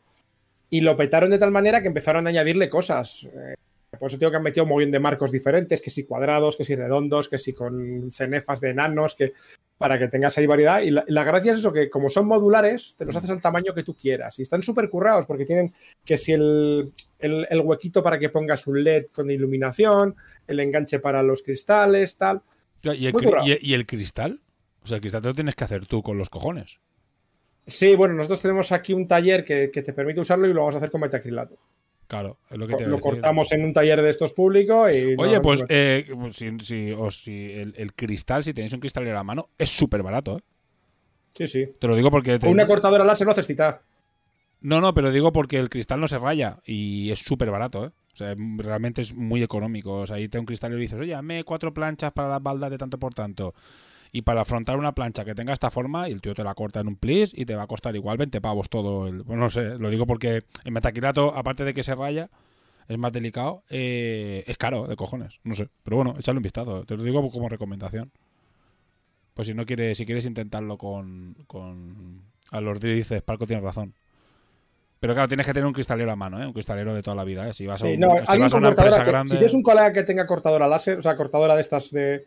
[0.69, 3.25] Y lo petaron de tal manera que empezaron a añadirle cosas.
[3.25, 3.55] Eh,
[3.99, 6.65] por eso tengo que han metido un montón de marcos diferentes, que si cuadrados, que
[6.65, 9.33] si redondos, que si con cenefas de enanos, que
[9.81, 10.83] para que tengas ahí variedad.
[10.83, 13.73] Y la, la gracia es eso, que como son modulares, te los haces al tamaño
[13.73, 14.39] que tú quieras.
[14.39, 15.73] Y están súper currados porque tienen
[16.05, 20.17] que si el, el- el huequito para que pongas un LED con iluminación,
[20.47, 22.43] el enganche para los cristales, tal.
[22.99, 23.13] ¿Y el,
[23.47, 24.43] y- y el cristal?
[24.85, 26.79] O sea, el cristal te lo tienes que hacer tú con los cojones.
[27.67, 30.75] Sí, bueno, nosotros tenemos aquí un taller que, que te permite usarlo y lo vamos
[30.75, 31.57] a hacer con metacrilato.
[32.11, 33.03] Claro, es lo que te Lo decir.
[33.03, 35.15] cortamos en un taller de estos públicos y...
[35.17, 39.17] Oye, no- pues eh, si, si- o si el, el cristal, si tenéis un cristalero
[39.17, 40.41] a mano, es súper barato, ¿eh?
[41.35, 41.69] Sí, sí.
[41.79, 42.41] Te lo digo porque...
[42.41, 43.83] te- una cortadora láser no haces citar.
[44.61, 47.91] No, no, pero digo porque el cristal no se raya y es súper barato, ¿eh?
[48.13, 50.01] O sea, realmente es muy económico.
[50.01, 52.73] O sea, ahí te un cristal y dices, oye, dame cuatro planchas para las baldas
[52.73, 53.55] de tanto por tanto.
[54.13, 56.81] Y para afrontar una plancha que tenga esta forma, y el tío te la corta
[56.81, 59.07] en un plis y te va a costar igual 20 pavos todo.
[59.07, 62.29] El, bueno, no sé, lo digo porque el metaquilato, aparte de que se raya,
[62.89, 65.39] es más delicado, eh, es caro de cojones.
[65.45, 65.69] No sé.
[65.85, 66.85] Pero bueno, échale un vistazo.
[66.85, 68.11] Te lo digo como recomendación.
[69.35, 73.95] Pues si no quieres, si quieres intentarlo con, con a los dices, Parco tiene razón.
[74.99, 76.47] Pero claro, tienes que tener un cristalero a mano, ¿eh?
[76.47, 77.55] Un cristalero de toda la vida, ¿eh?
[77.55, 79.31] Si vas a, Sí, un- no, si alguien vas a con una empresa que- grande...
[79.31, 82.27] Si tienes un colega que tenga cortadora láser, o sea, cortadora de estas de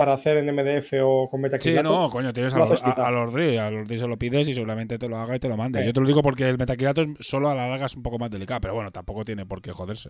[0.00, 1.88] para hacer en MDF o con Sí, metacrilato.
[1.90, 3.04] no, coño, tienes a lo los, haces a, quitar.
[3.04, 5.38] a los DRI, a los DRI se lo pides y seguramente te lo haga y
[5.38, 5.82] te lo mande.
[5.82, 5.86] Eh.
[5.86, 8.18] Yo te lo digo porque el metaquilato es solo a la larga es un poco
[8.18, 10.08] más delicado, pero bueno, tampoco tiene por qué joderse.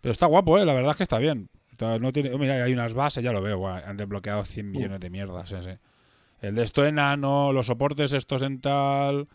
[0.00, 0.64] Pero está guapo, ¿eh?
[0.64, 1.48] La verdad es que está bien.
[2.00, 4.70] No tiene, mira, hay unas bases, ya lo veo, han desbloqueado 100 Uh.
[4.70, 5.70] millones de mierdas, sí, sí.
[6.42, 9.28] El de esto enano, los soportes estos en tal,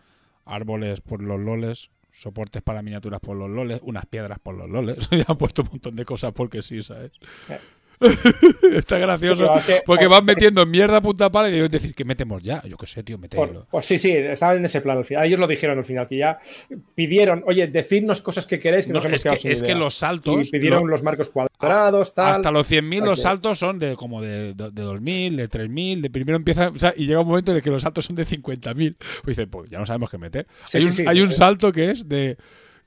[0.44, 5.10] árboles por los loles, soportes para miniaturas por los loles, unas piedras por los loles.
[5.12, 7.14] ya han puesto un montón de cosas porque sí, ¿sabes?
[8.74, 9.48] Está Sí, gracioso.
[9.86, 12.62] Porque por- van metiendo mierda a punta pala y digo, decir, que metemos ya?
[12.68, 13.68] Yo qué sé, tío, metelo.
[13.72, 15.26] pues sí, sí, estaban en ese plan al final.
[15.26, 16.38] Ellos lo dijeron al final, que ya
[16.94, 19.60] pidieron, oye, decidnos cosas que queréis que No, nos hemos es quedado que, sin es
[19.62, 19.80] que ideas".
[19.80, 20.48] los saltos.
[20.48, 22.34] Y pidieron lo- los marcos cuadrados, tal.
[22.34, 25.50] hasta los 100.000 O sea los saltos son de como de, de, de 2.000, de
[25.50, 28.06] 3.000, de primero empieza, o sea, y llega un momento en el que los saltos
[28.06, 28.96] son de 50.000.
[29.24, 30.48] Pues dice, pues ya no sabemos qué meter.
[30.66, 31.38] Sí, hay un, sí, hay sí, un sí.
[31.38, 32.38] salto que es de,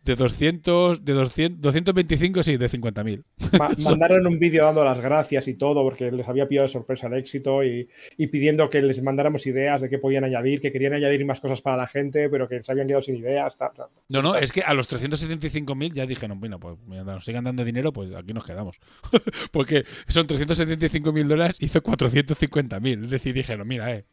[0.05, 3.23] de 200, de 200, 225, sí, de 50.000.
[3.59, 7.09] Ma- mandaron un vídeo dando las gracias y todo, porque les había pillado de sorpresa
[7.09, 10.95] el éxito y, y pidiendo que les mandáramos ideas de qué podían añadir, que querían
[10.95, 13.57] añadir más cosas para la gente, pero que se habían quedado sin ideas.
[13.57, 13.87] tal, tal.
[14.09, 17.93] No, no, es que a los 375.000 ya dijeron, bueno, pues nos sigan dando dinero,
[17.93, 18.81] pues aquí nos quedamos.
[19.53, 23.05] Porque son 375.000 dólares, hizo 450.000.
[23.05, 24.05] Es decir, dijeron, mira, eh,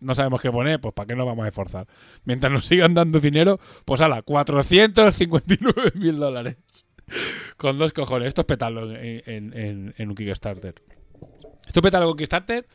[0.00, 1.86] no sabemos qué poner, pues ¿para qué nos vamos a esforzar?
[2.24, 6.56] Mientras nos sigan dando dinero, pues ala, 459.000 dólares.
[7.56, 8.28] Con dos cojones.
[8.28, 10.74] Esto es petarlo en, en- en- en un Kickstarter.
[11.66, 12.66] Esto es petarlo con Kickstarter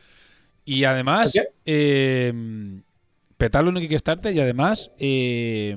[0.64, 1.32] y además...
[1.66, 2.32] Eh,
[3.36, 4.90] petarlo en un Kickstarter y además...
[4.98, 5.76] eh,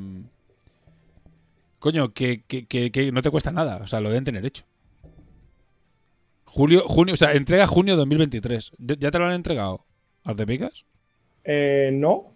[1.80, 3.78] Coño, que, que, que- que no te cuesta nada.
[3.84, 4.64] O sea, lo deben tener hecho.
[6.46, 8.72] Julio, junio, o sea, entrega junio 2023.
[8.78, 9.84] ¿Ya te lo han entregado?
[10.24, 10.86] ¿Arte Picas?
[11.44, 12.30] Eh, no,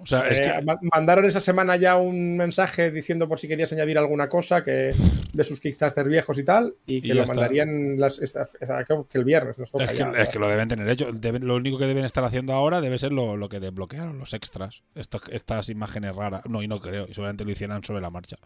[0.00, 0.62] O sea, es Eh, que.
[0.62, 4.92] ma- Mandaron esa semana ya un mensaje diciendo por si querías añadir alguna cosa que
[5.32, 7.34] de sus Kickstarter viejos y tal, y que Y lo está.
[7.34, 9.58] mandarían las, esta- esa- que que el viernes.
[9.58, 11.12] Nos toca Es que, ya, es que lo deben tener hecho.
[11.12, 14.34] Deben- lo único que deben estar haciendo ahora debe ser lo, lo que desbloquearon, los
[14.34, 14.84] extras.
[14.94, 16.42] Estas imágenes raras.
[16.48, 17.06] No, y no creo.
[17.08, 18.36] Y seguramente lo hicieran sobre la marcha.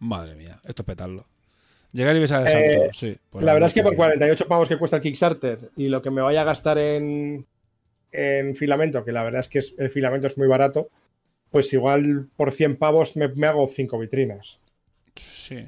[0.00, 1.26] Madre mía, esto es petarlo.
[1.92, 2.50] Llegar y besar de
[2.86, 3.16] Eh, sí.
[3.34, 3.96] la verdad es que por sí.
[3.96, 7.46] 48 pavos que cuesta el Kickstarter y lo que me vaya a gastar en,
[8.12, 10.90] en filamento, que la verdad es que es- el filamento es muy barato,
[11.50, 14.60] pues igual por 100 pavos me, me hago 5 vitrinas.
[15.16, 15.66] Sí.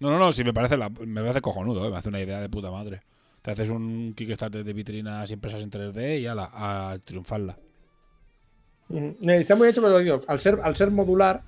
[0.00, 1.90] No, no, no, sí, me parece, la- me parece cojonudo, ¿eh?
[1.90, 3.02] me hace una idea de puta madre.
[3.42, 7.56] Te haces un Kickstarter de vitrinas impresas en 3D y ala, a triunfarla.
[8.88, 9.16] Ujú.
[9.22, 11.42] Eh, Está muy hecho, pero lo digo, al ser, al ser modular,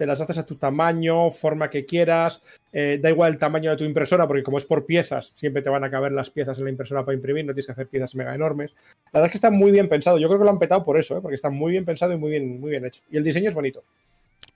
[0.00, 2.40] te las haces a tu tamaño, forma que quieras,
[2.72, 5.68] eh, da igual el tamaño de tu impresora, porque como es por piezas, siempre te
[5.68, 8.14] van a caber las piezas en la impresora para imprimir, no tienes que hacer piezas
[8.14, 8.74] mega enormes.
[9.12, 10.98] La verdad es que está muy bien pensado, yo creo que lo han petado por
[10.98, 11.20] eso, ¿eh?
[11.20, 13.02] porque está muy bien pensado y muy bien, muy bien hecho.
[13.10, 13.84] Y el diseño es bonito.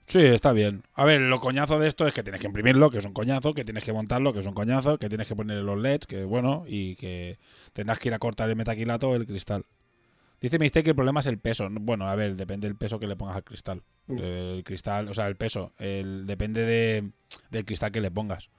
[0.07, 0.81] Sí, está bien.
[0.95, 3.53] A ver, lo coñazo de esto es que tienes que imprimirlo, que es un coñazo,
[3.53, 6.23] que tienes que montarlo, que es un coñazo, que tienes que poner los LEDs, que
[6.23, 7.37] bueno, y que
[7.71, 9.63] tendrás que ir a cortar el metaquilato o el cristal.
[10.45, 11.67] Dice Mistake que el problema es el peso.
[11.71, 13.81] Bueno, a ver, depende del peso que le pongas al cristal.
[14.05, 14.17] Mm.
[14.19, 17.09] El cristal, o sea, el peso, el, depende de,
[17.49, 18.51] del cristal que le pongas.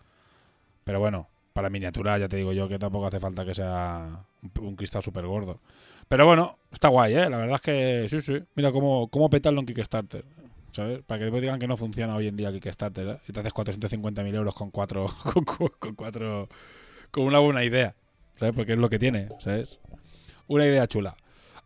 [0.83, 4.25] Pero bueno, para miniatura ya te digo yo que tampoco hace falta que sea
[4.61, 5.61] un, cristal súper gordo.
[6.09, 7.31] Pero bueno, está guay, ¿eh?
[7.31, 8.43] La verdad es que sí, sí.
[8.57, 10.25] Mira cómo, cómo petarlo en Kickstarter.
[10.73, 11.03] ¿Sabes?
[11.07, 13.07] Para que después digan que no funciona hoy en día Kickstarter.
[13.09, 13.19] ¿eh?
[13.29, 16.49] Y te haces 450.000 euros con cuatro, con, cu- con cuatro,
[17.13, 17.95] con una buena idea.
[18.35, 18.57] ¿Sabes?
[18.57, 19.79] Porque es lo que tiene, ¿sabes?
[20.49, 21.17] Una idea chula.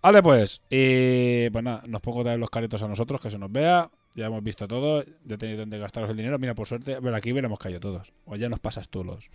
[0.02, 0.60] Vale, pues.
[0.70, 3.90] Y pues nada, nos pongo otra vez los caritos a nosotros, que se nos vea.
[4.14, 5.04] Ya hemos visto todo.
[5.24, 6.38] Ya tenéis donde gastaros el dinero.
[6.38, 8.12] Mira, por suerte, a ver, aquí veremos caído todos.
[8.24, 9.30] O ya nos pasas tú los.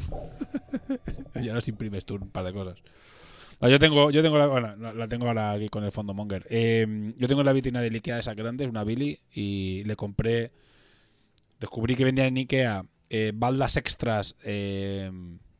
[1.35, 2.81] ya nos imprimes tú un par de cosas.
[3.61, 6.45] No, yo tengo, yo tengo la, bueno, la, tengo ahora aquí con el fondo Monger.
[6.49, 10.51] Eh, yo tengo la vitrina de Ikea esa grande, es una Billy, y le compré.
[11.59, 15.09] Descubrí que vendían en Ikea eh, baldas extras eh,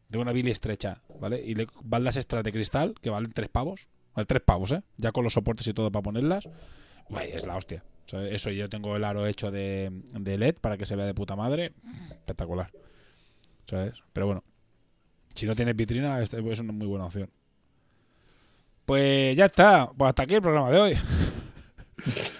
[0.09, 1.41] de una Billy estrecha, ¿vale?
[1.41, 3.87] Y le- baldas extras de cristal que valen tres pavos.
[4.15, 4.81] Vale, tres pavos, ¿eh?
[4.97, 6.47] Ya con los soportes y todo para ponerlas.
[7.21, 7.83] Es la hostia.
[8.05, 11.05] O sea, eso yo tengo el aro hecho de, de LED para que se vea
[11.05, 11.73] de puta madre.
[12.11, 12.71] Espectacular.
[13.65, 14.03] ¿Sabes?
[14.13, 14.43] Pero bueno.
[15.33, 17.29] Si no tienes vitrina, es una muy buena opción.
[18.85, 19.89] Pues ya está.
[19.97, 20.93] Pues hasta aquí el programa de hoy.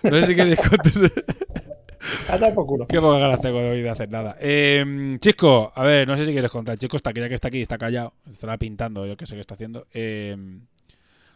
[0.04, 0.92] No sé si queréis contar.
[2.30, 2.88] Anda por culo.
[2.88, 4.36] Qué poca ganas tengo de hoy de hacer nada.
[4.40, 6.78] Eh, Chisco, a ver, no sé si quieres contar.
[6.78, 8.14] Chisco está aquí, ya que está aquí, está callado.
[8.30, 9.88] Estará pintando, yo que sé qué está haciendo.
[9.94, 10.36] Eh,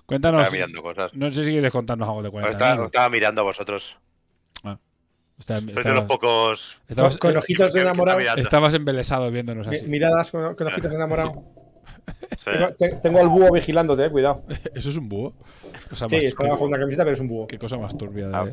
[0.09, 0.41] cuéntanos.
[0.41, 1.13] Estaba mirando cosas.
[1.13, 3.95] No sé si quieres contarnos algo de Os 40 estaba, mirando a vosotros.
[5.37, 6.81] Está- Sois de los pocos.
[6.89, 8.19] estabas- Con ojitos de enamorado.
[8.35, 9.85] estabas embelesado viéndonos así.
[9.87, 11.37] Miradas con, con ojitos enamorados.
[12.37, 12.49] Sí.
[12.51, 14.43] Tengo, te- tengo al búho vigilándote, eh, cuidado.
[14.75, 15.33] ¿Eso es un búho?
[15.89, 17.47] Cosa Sí, está bajo una camiseta, pero es un búho.
[17.47, 18.27] Qué cosa más turbia.
[18.27, 18.45] de- Ah.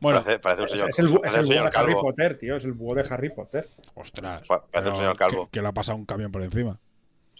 [0.00, 1.70] Bueno, Parece, parece un Es, señor, es el, búho- es parece el un búho señor
[1.72, 2.00] de Harry calvo.
[2.00, 2.56] Potter, tío.
[2.56, 3.68] Es el búho de Harry Potter.
[3.94, 4.42] ostras.
[4.48, 5.44] Pa- parece un señor calvo.
[5.44, 6.78] Que, que le ha pasado un camión por encima.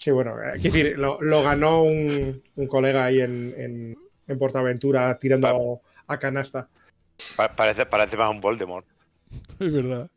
[0.00, 4.38] Sí, bueno, eh, quiero decir, lo, lo ganó un, un colega ahí en, en, en
[4.38, 6.68] Portaventura tirando a canasta.
[7.36, 8.86] Pa- parece, parece más un Voldemort.
[9.58, 10.08] Es verdad.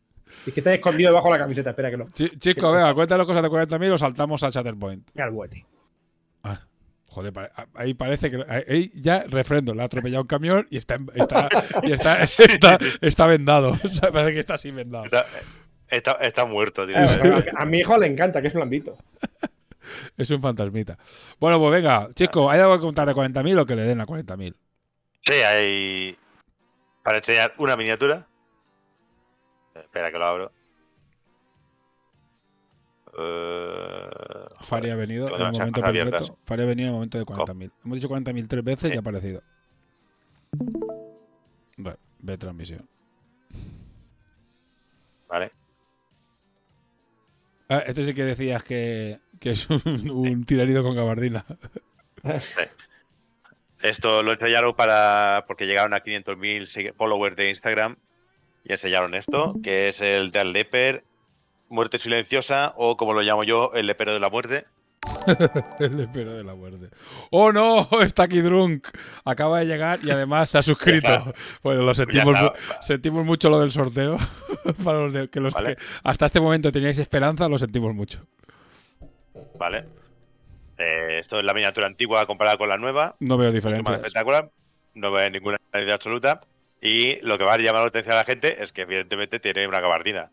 [0.48, 2.10] Y que está escondido debajo de la camiseta, espera que no.
[2.14, 5.06] Chi- Chico, venga, cuéntanos cosas de 40.000 o saltamos al Shatterpoint.
[5.14, 5.66] Mira el buete.
[6.44, 6.62] Ah,
[7.10, 7.34] joder,
[7.76, 8.44] ahí parece que.
[8.48, 11.50] Ahí ya refrendo, le ha atropellado un camión y está, está,
[11.84, 13.72] y está, está, está vendado.
[13.84, 15.04] O sea, parece que está así vendado.
[15.04, 15.26] Está,
[15.90, 16.96] está, está muerto, tío.
[16.96, 18.98] Eh, a, a mi hijo le encanta, que es blandito.
[20.18, 20.98] Es un fantasmita.
[21.40, 24.06] Bueno, pues venga, chico, ¿hay algo que contar de 40.000 o que le den a
[24.06, 24.56] 40.000?
[25.22, 26.18] Sí, hay.
[27.04, 28.28] Para enseñar una miniatura.
[29.76, 30.52] Espera que lo abro.
[34.62, 36.38] Fari ha venido en el momento perfecto.
[36.46, 37.72] Fari ha venido en el momento de 40.000.
[37.86, 38.94] Hemos dicho 40.000 tres veces Sí.
[38.94, 39.44] y ha aparecido.
[41.78, 42.88] Bueno, ve transmisión.
[45.28, 45.52] Vale.
[47.70, 51.46] Ah, este sí que decías que, que es un, un tiranido con gabardina.
[53.82, 55.44] Esto lo enseñaron para.
[55.48, 57.98] porque llegaron a 500.000 segui- followers de Instagram
[58.64, 61.04] y enseñaron esto, que es el del Leper,
[61.68, 64.66] muerte silenciosa, o como lo llamo yo, el lepero de la muerte.
[65.80, 66.88] El espero de la muerte.
[67.30, 67.90] ¡Oh no!
[68.04, 68.88] Está aquí Drunk.
[69.26, 71.34] Acaba de llegar y además se ha suscrito.
[71.62, 72.34] Bueno, lo sentimos,
[72.80, 74.16] sentimos mucho lo del sorteo.
[74.86, 75.76] Para los de- que los Vale.
[75.76, 78.26] que hasta este momento teníais esperanza, lo sentimos mucho.
[79.58, 79.86] Vale.
[80.78, 83.16] Eh, esto es la miniatura antigua comparada con la nueva.
[83.20, 83.98] No veo diferencias.
[83.98, 84.50] espectacular.
[84.96, 86.42] No ve ninguna idea absoluta.
[86.82, 89.68] Y lo que va a llamar la atención a la gente es que, evidentemente, tiene
[89.68, 90.32] una gabardina.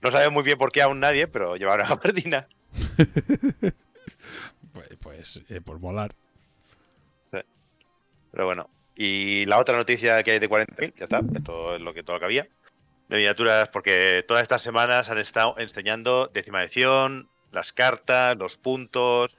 [0.00, 2.48] No sabe muy bien por qué aún nadie, pero lleva una gabardina.
[4.72, 6.14] Pues, pues, eh, por molar.
[7.30, 8.70] Pero bueno.
[8.96, 12.16] Y la otra noticia que hay de 40.000, ya está, esto es lo que todo
[12.16, 12.48] lo que había.
[13.08, 19.36] De miniaturas, porque todas estas semanas han estado enseñando décima edición, las cartas, los puntos,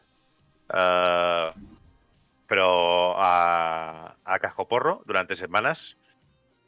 [0.69, 1.53] ah,
[2.47, 5.97] pero a, a cascoporro durante semanas.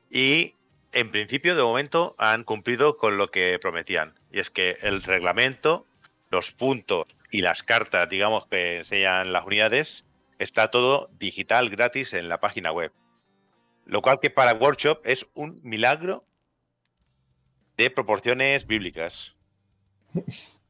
[0.10, 0.56] Y
[0.92, 4.14] en principio, de momento, han cumplido con lo que prometían.
[4.32, 5.86] Y es que el reglamento,
[6.30, 10.06] los puntos y las cartas, digamos, que enseñan las unidades,
[10.40, 12.92] está todo digital gratis en la página web.
[13.86, 16.26] Lo cual que para Workshop es un milagro
[17.78, 19.36] de proporciones bíblicas.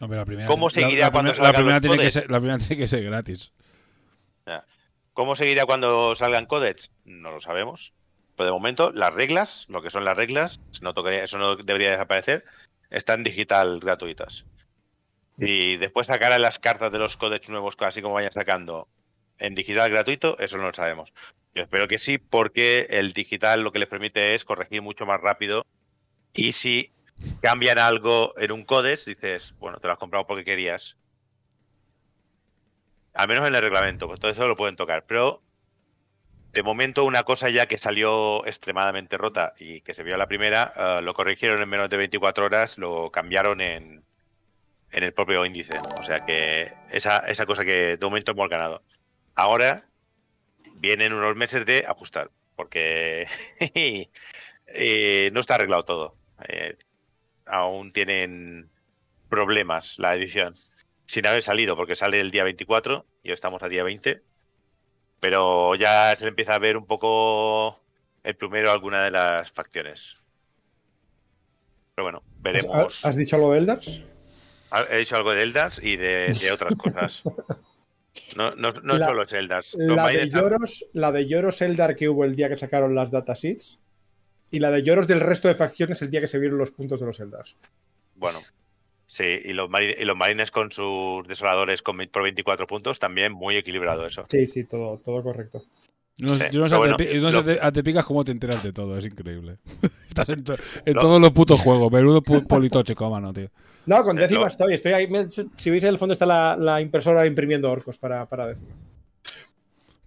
[0.00, 2.10] Hombre, la primera, ¿Cómo la- seguirá la, cuando primera- la salgan primera los tiene que
[2.10, 3.52] ser, la primera tiene que ser gratis.
[5.14, 6.90] ¿Cómo seguirá cuando salgan codecs?
[7.04, 7.92] No lo sabemos.
[8.34, 11.90] Pero de momento, las reglas, lo que son las reglas, no tocaría, eso no debería
[11.90, 12.44] desaparecer,
[12.88, 14.46] están digital gratuitas.
[15.36, 18.88] Y después sacarán las cartas de los codecs nuevos, así como vayan sacando
[19.38, 21.12] en digital gratuito, eso no lo sabemos.
[21.54, 25.20] Yo espero que sí, porque el digital lo que les permite es corregir mucho más
[25.20, 25.66] rápido.
[26.32, 26.90] Y si
[27.40, 30.96] cambian algo en un codex, dices, bueno, te lo has comprado porque querías.
[33.14, 35.04] Al menos en el reglamento, pues todo eso lo pueden tocar.
[35.06, 35.42] Pero
[36.52, 40.28] de momento, una cosa ya que salió extremadamente rota y que se vio a la
[40.28, 44.04] primera, eh, lo corrigieron en menos de 24 horas, lo cambiaron en,
[44.90, 45.78] en el propio índice.
[45.78, 48.82] O sea que esa, esa cosa que de momento hemos ganado.
[49.34, 49.86] Ahora
[50.74, 53.26] vienen unos meses de ajustar, porque
[55.32, 56.16] no está arreglado todo.
[56.48, 56.76] Eh,
[57.46, 58.70] aún tienen
[59.28, 60.54] problemas la edición,
[61.06, 64.22] sin haber salido, porque sale el día 24 y hoy estamos a día 20
[65.22, 67.78] pero ya se le empieza a ver un poco
[68.24, 70.16] el plumero a alguna de las facciones.
[71.94, 73.04] Pero bueno, veremos.
[73.04, 74.02] ¿Has, dicho lo de Eldars?
[74.90, 77.22] He dicho algo de Eldars y de, de otras cosas.
[78.36, 79.74] No, no, no La- solo es Eldars.
[79.74, 83.78] La de, Lloros, la de Lloros Eldar que hubo el día que sacaron las datasheets.
[84.52, 87.00] Y la de Lloros del resto de facciones el día que se vieron los puntos
[87.00, 87.56] de los Eldars.
[88.14, 88.38] Bueno,
[89.06, 93.32] sí, y los, mari- y los marines con sus desoladores con, por 24 puntos también
[93.32, 94.24] muy equilibrado eso.
[94.28, 95.64] Sí, sí, todo, todo correcto.
[96.18, 97.58] No, Sí, yo no sé, bueno, a te, pi- yo no sé lo- a te-
[97.66, 99.56] a te picas cómo te enteras de todo, es increíble.
[100.08, 103.48] Estás en, to- en Lo- todos los putos juegos, menudo politoche, mano, tío.
[103.86, 104.74] No, con Eh, décima lo- estoy.
[104.74, 105.08] estoy ahí.
[105.08, 108.68] me- Si veis en el fondo está la, la impresora imprimiendo orcos para, para décima.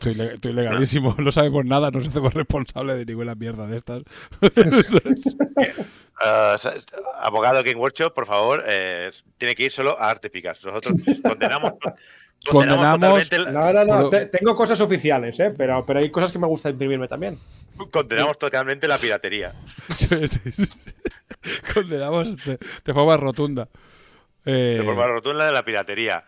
[0.06, 4.04] Estoy, estoy legalísimo, no sabemos nada, no nos hacemos responsables de ninguna mierda de estas.
[6.58, 6.74] Sa-
[7.20, 10.64] abogado Game Workshop, por favor, eh, tiene que ir solo a Arte Picas.
[10.64, 10.94] Nosotros
[11.24, 11.74] condenamos,
[12.50, 13.98] Condenamos- totalmente la- No, no, no.
[13.98, 15.54] Pero- te- tengo cosas oficiales, ¿eh?
[15.58, 17.40] Pero, pero hay cosas que me gusta imprimirme también.
[17.92, 19.54] condenamos totalmente la piratería.
[21.74, 23.68] Condenamos de, de forma rotunda.
[24.46, 26.24] Eh, De forma rotunda de la piratería.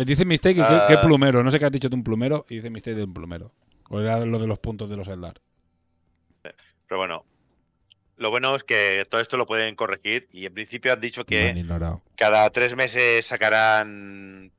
[0.00, 0.86] Eh, dice Mistake que, Ah.
[0.88, 3.14] que plumero, no sé qué has dicho de un plumero, y dice Mistake de un
[3.14, 3.52] plumero.
[3.88, 5.40] O era lo de los puntos de los Eldar.
[6.42, 7.24] Pero bueno,
[8.16, 11.26] lo bueno es que todo esto lo pueden corregir y en principio han dicho han
[11.26, 12.02] que ignorado.
[12.16, 14.52] cada tres meses sacarán.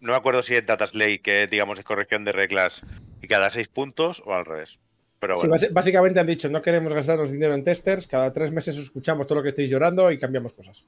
[0.00, 2.82] No me acuerdo si es Data Slate, que digamos es corrección de reglas,
[3.22, 4.78] y cada seis puntos o al revés.
[5.18, 9.26] Pero bueno, básicamente han dicho, no queremos gastarnos dinero en testers, cada tres meses escuchamos
[9.26, 10.84] todo lo que estáis llorando y cambiamos cosas.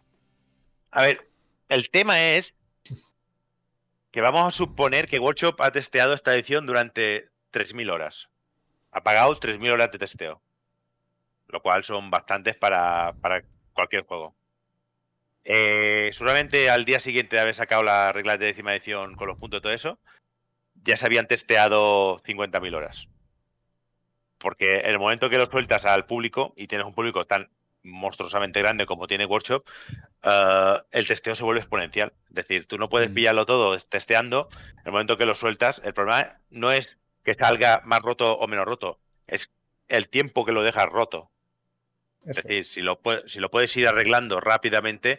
[0.91, 1.27] a ver,
[1.71, 2.55] el tema es
[4.19, 8.29] que vamos a suponer que Workshop ha testeado esta edición durante 3.000 horas.
[8.91, 10.43] Ha pagado 3.000 horas de testeo.
[11.47, 13.45] Lo cual son bastantes para, para
[13.75, 14.35] cualquier juego.
[15.45, 19.39] Eh, seguramente al día siguiente de haber sacado las reglas de décima edición con los
[19.39, 20.01] puntos y todo eso,
[20.83, 23.07] ya se habían testeado 50.000 horas.
[24.39, 27.51] Porque el momento que lo sueltas al público y tienes un público tan
[27.83, 29.65] monstruosamente grande como tiene Workshop,
[30.23, 32.13] eh, el testeo se vuelve exponencial.
[32.29, 33.15] Es decir, tú no puedes Mm.
[33.15, 34.49] pillarlo todo testeando.
[34.53, 38.47] En el momento que lo sueltas, el problema no es que salga más roto o
[38.47, 39.51] menos roto, es
[39.89, 41.31] el tiempo que lo dejas roto.
[42.27, 45.19] Es decir, si lo, si lo puedes ir arreglando rápidamente,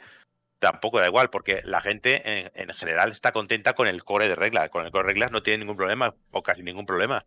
[0.60, 4.36] tampoco da igual, porque la gente en, en general está contenta con el core de
[4.36, 4.70] reglas.
[4.70, 7.26] Con el core de reglas no tiene ningún problema, o casi ningún problema.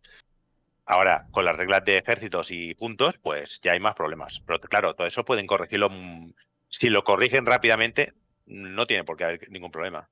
[0.85, 4.41] Ahora, con las reglas de ejércitos y puntos, pues ya hay más problemas.
[4.45, 5.89] Pero claro, todo eso pueden corregirlo.
[5.89, 6.33] mm,
[6.67, 8.13] Si lo corrigen rápidamente,
[8.47, 10.09] no tiene por qué haber ningún problema.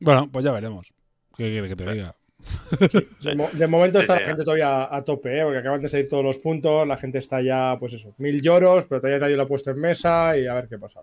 [0.00, 0.92] Bueno, pues ya veremos.
[1.36, 2.14] ¿Qué quieres que te diga?
[3.22, 5.42] De, mo- de momento está la gente todavía a tope, ¿eh?
[5.42, 8.86] porque acaban de salir todos los puntos, la gente está ya, pues eso, mil lloros,
[8.86, 11.00] pero todavía nadie lo ha puesto en mesa y a ver qué pasa.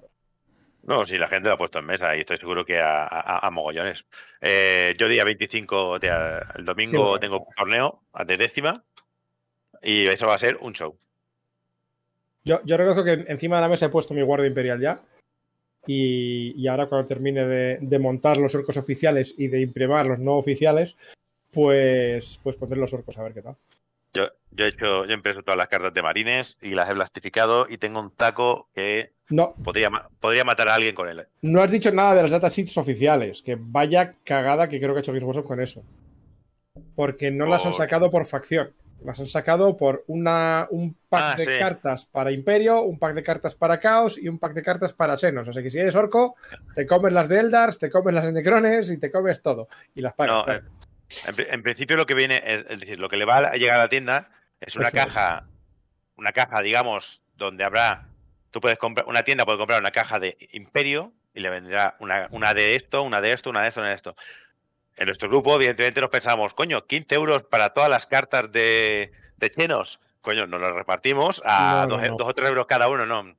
[0.84, 3.48] No, si la gente lo ha puesto en mesa y estoy seguro que a, a-
[3.48, 4.06] a mogollones.
[4.42, 7.20] Eh, yo día 25, de- el domingo Sí, bueno.
[7.20, 8.84] tengo torneo de décima
[9.82, 10.98] y eso va a ser un show.
[12.44, 15.02] Yo, yo reconozco que encima de la mesa he puesto mi guardia imperial ya.
[15.88, 20.20] Y, y ahora cuando termine de, de montar los orcos oficiales y de imprimir los
[20.20, 20.98] no oficiales,
[21.52, 23.56] pues, pues poner los orcos a ver qué tal.
[24.14, 26.94] Yo, yo he hecho, yo he impreso todas las cartas de marines y las he
[26.94, 31.26] plastificado y tengo un taco que No, podría, podría matar a alguien con él.
[31.42, 35.02] no has dicho nada de las datasheets oficiales, que vaya cagada que creo que ha
[35.02, 35.84] hecho Workshop con eso.
[36.96, 38.74] Porque no las han sacado por facción.
[39.04, 41.52] Las han sacado por una, un pack Ah, de sí.
[41.60, 45.18] cartas para Imperio, un pack de cartas para Caos y un pack de cartas para
[45.18, 45.48] Xenos.
[45.48, 46.36] O sea que si eres orco,
[46.74, 49.68] te comes las de Eldars, te comes las de Necrones y te comes todo.
[49.94, 50.36] Y las pagas.
[50.36, 50.66] No, claro.
[50.68, 53.38] eh, en, pri- en principio lo que viene, es, es decir, lo que le va
[53.40, 54.30] a llegar a la tienda
[54.62, 55.04] es una Eso es.
[55.06, 55.48] caja,
[56.18, 58.08] una caja, digamos, donde habrá,
[58.54, 62.28] tú puedes comprar, una tienda puede comprar una caja de Imperio y le vendrá una,
[62.32, 64.16] una de esto, una de esto, una de esto, una de esto.
[64.96, 69.50] En nuestro grupo, evidentemente, nos pensamos, coño, 15 euros para todas las cartas de, de
[69.52, 70.00] chenos.
[70.22, 72.26] Coño, nos las repartimos a No, no, 2 no.
[72.28, 73.36] o 3 euros cada uno, no.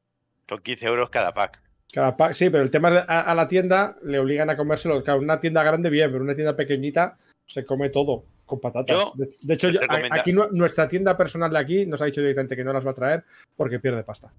[0.49, 1.61] Son 15 euros cada pack.
[1.93, 5.01] Cada pack- sí, pero el tema es a, a la tienda le obligan a comérselo.
[5.05, 8.97] Claro, una tienda grande bien, pero una tienda pequeñita se come todo con patatas.
[8.97, 12.21] Yo de, de hecho, yo- aquí nu- nuestra tienda personal de aquí nos ha dicho
[12.21, 13.25] directamente que no las va a traer
[13.57, 14.33] porque pierde pasta.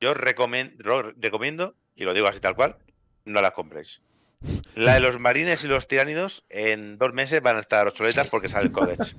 [0.00, 2.76] Yo recomiendo, y lo digo así tal cual,
[3.24, 4.00] no las compréis.
[4.74, 8.48] La de los marines y los tiránidos en dos meses van a estar obsoletas porque
[8.48, 9.14] sale el Codex.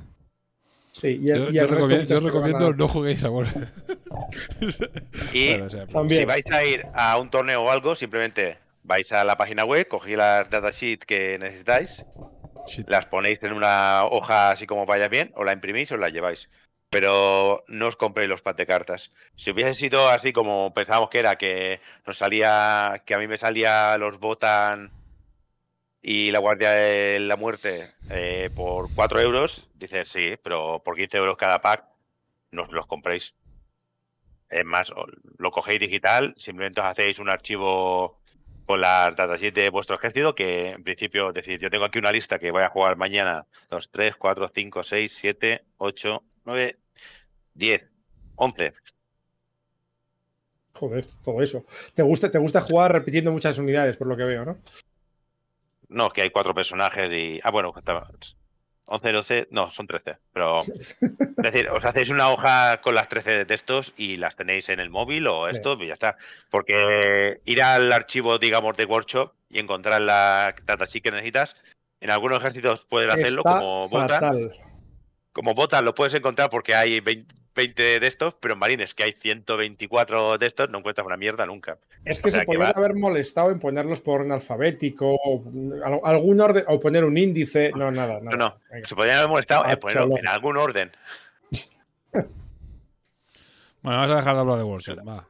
[0.92, 3.30] Sí, y el, Yo, y yo resto recomiendo a- no juguéis a.
[5.34, 6.22] Y Bueno, o sea, También.
[6.22, 9.88] si vais a ir a un torneo o algo, simplemente vais a la página web,
[9.88, 12.04] cogéis las datasheets que necesitáis,
[12.68, 12.90] shit.
[12.90, 16.50] las ponéis en una hoja así como vaya bien, o la imprimís o la lleváis.
[16.92, 19.10] Pero no os compréis los packs de cartas.
[19.36, 23.38] Si hubiese sido así como pensábamos que era, que nos salía, que a mí me
[23.38, 24.92] salía los Botan
[26.02, 31.18] y la Guardia de la Muerte eh, por 4 euros, dices sí, pero por 15
[31.18, 31.86] euros cada pack,
[32.52, 33.36] no os los compréis.
[34.50, 34.92] Es más,
[35.38, 38.20] lo cogéis digital, simplemente os hacéis un archivo
[38.66, 42.12] con las datasheets de vuestro ejército, que en principio, es decir, yo tengo aquí una
[42.12, 46.76] lista que voy a jugar mañana, 2, 3, 4, 5, 6, 7, 8, 9,
[47.54, 47.84] 10,
[48.36, 48.74] 11.
[50.74, 51.66] Joder, todo eso.
[51.94, 54.58] ¿Te gusta, te gusta jugar repitiendo muchas unidades, por lo que veo, ¿no?
[55.90, 57.40] No, que hay cuatro personajes y...
[57.44, 58.08] Ah, bueno, está-
[58.86, 60.62] 11, 12, no, son 13, pero...
[61.02, 64.80] Es decir, os hacéis una hoja con las 13 de textos y las tenéis en
[64.80, 65.56] el móvil o Sí.
[65.56, 66.18] esto, y ya está.
[66.50, 71.56] Porque ir al archivo, digamos, de workshop y encontrar la datasheet que necesitas,
[72.00, 74.08] en algunos ejércitos pueden hacerlo Está como Botan.
[74.10, 74.52] fatal.
[75.34, 79.04] Como Botan lo puedes encontrar porque hay 20 20 de estos, pero en Marines, que
[79.04, 81.78] hay 124 de estos, no encuentras una mierda nunca.
[82.06, 85.44] Es que O sea, se podrían va- haber molestado en ponerlos por orden alfabético, o
[85.84, 87.72] al- algún orden, o poner un índice.
[87.76, 88.38] No, nada, nada.
[88.38, 88.60] No, no.
[88.72, 88.88] Venga.
[88.88, 90.92] Se podrían haber molestado Ah, en ponerlo en algún orden.
[93.84, 94.98] Bueno, vamos a dejar de hablar de Workshop.
[95.00, 95.28] Va.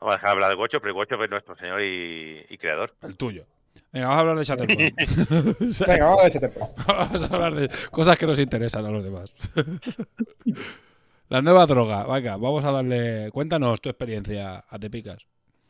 [0.00, 2.94] Vamos a dejar de hablar de Gocho, pero Gocho es nuestro señor y, y creador.
[3.02, 3.44] El tuyo.
[3.92, 5.62] Venga, vamos a hablar de Shatterpoint.
[5.62, 6.74] O sea, Venga, vamos a ver ese tiempo.
[6.86, 9.32] Vamos a hablar de cosas que nos interesan a los demás.
[11.28, 12.06] La nueva droga.
[12.06, 13.30] Venga, vamos a darle.
[13.32, 15.26] Cuéntanos tu experiencia a Te Picas.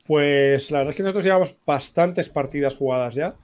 [0.07, 3.35] Pues la verdad es que nosotros llevamos bastantes partidas jugadas ya.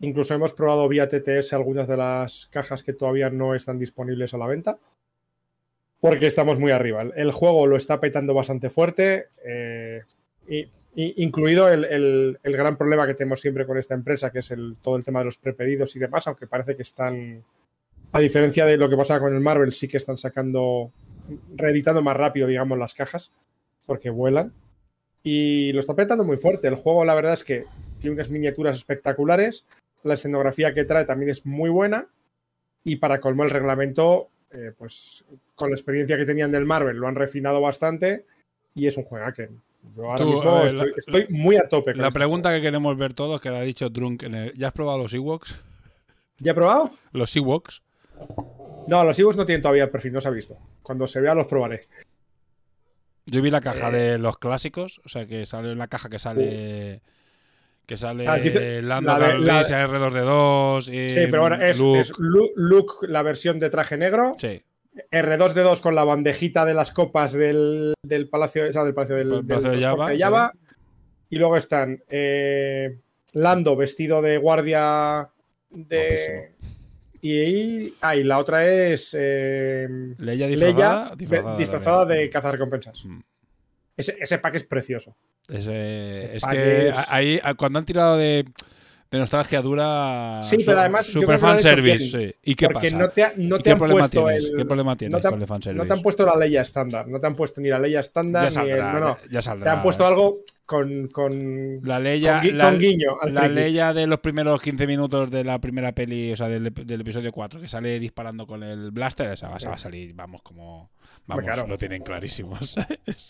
[0.00, 4.38] Incluso hemos probado vía TTS algunas de las cajas que todavía no están disponibles a
[4.38, 4.78] la venta.
[6.00, 7.02] Porque estamos muy arriba.
[7.16, 9.28] El- juego lo está petando bastante fuerte.
[9.46, 10.02] eh,
[10.46, 14.50] y- incluido el, el- el gran problema que tenemos siempre con esta empresa, que es
[14.50, 17.42] el, todo el tema de los prepedidos y demás, aunque parece que están.
[18.12, 20.92] A diferencia de lo que pasaba con el Marvel, sí que están sacando.
[21.56, 23.32] reeditando más rápido, digamos, las cajas.
[23.86, 24.52] Porque vuelan.
[25.22, 26.68] Y lo está petando muy fuerte.
[26.68, 27.64] El juego, la verdad es que
[27.98, 29.64] tiene unas miniaturas espectaculares.
[30.04, 32.06] La escenografía que trae también es muy buena.
[32.84, 35.24] Y para colmo el reglamento, eh, pues
[35.54, 38.24] con la experiencia que tenían del Marvel, lo han refinado bastante.
[38.74, 39.48] Y es un juego que
[39.96, 41.92] yo ahora Tú, mismo ver, estoy, la- estoy muy a tope.
[41.92, 44.68] con La pregunta que queremos ver todos, que la ha dicho Drunk en el- ¿Ya
[44.68, 45.56] has probado los Ewoks?
[46.38, 46.90] ¿Ya he probado?
[47.12, 47.82] Los Ewoks.
[48.88, 50.56] No, los Ewoks no tienen todavía el perfil, no se ha visto.
[50.82, 51.80] Cuando se vea los probaré.
[53.26, 53.92] Yo vi la caja Eh.
[53.92, 57.00] de los clásicos, o sea que sale una caja que sale.
[57.86, 60.88] Que sale Ah, dice- Lando la de- Calrissian, la- R2D2.
[60.88, 62.00] y Sí, pero bueno, es Luke.
[62.00, 64.34] es Lu- Luke, la versión de traje negro.
[64.38, 64.62] Sí,
[65.10, 69.30] R2D2 con la bandejita de las copas del, del Palacio, o sea, del Palacio del,
[69.30, 70.52] Del del Palacio de Java,
[71.30, 72.98] Y luego están eh,
[73.32, 75.28] Lando vestido de guardia
[75.70, 76.52] de.
[77.20, 79.88] Y, ah, y la otra es eh,
[80.18, 82.04] Leia Leia disfrazada.
[82.04, 83.04] de cazar recompensas.
[83.04, 83.20] Mm.
[83.96, 85.16] Ese, ese pack es precioso.
[85.48, 88.44] Ese- Ese es pack que es- ahí, cuando han tirado de,
[89.14, 90.40] de nostalgia dura.
[90.42, 92.34] Sí, pero además Super fanservice, sí.
[92.42, 92.98] ¿Y qué porque pasa?
[92.98, 94.52] no te, ha- no ¿Y te han puesto el.
[94.56, 95.82] ¿Qué problema tienes no te con el fanservice?
[95.82, 97.06] No te han puesto la Leia estándar.
[97.06, 98.80] No te han puesto ni la Leia estándar ya ni el.
[98.80, 99.18] No, no.
[99.30, 99.64] ya- saldrá.
[99.70, 103.34] Te han puesto algo con, con, La ley ya- con, gui- la- con guiño al
[103.34, 106.72] La ley ya de los primeros 15 minutos de la primera peli, o sea, del,
[106.74, 110.12] del episodio 4, que sale disparando con el blaster, esa va, esa va a salir,
[110.14, 110.90] vamos, como.
[111.26, 111.66] Vamos, claro.
[111.66, 112.58] lo tienen clarísimo.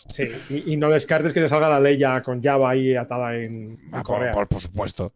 [0.07, 3.35] Sí, y, y no descartes que te salga la ley ya con Java ahí atada
[3.35, 4.31] en, en Ah, por, correa.
[4.31, 5.13] por- por supuesto.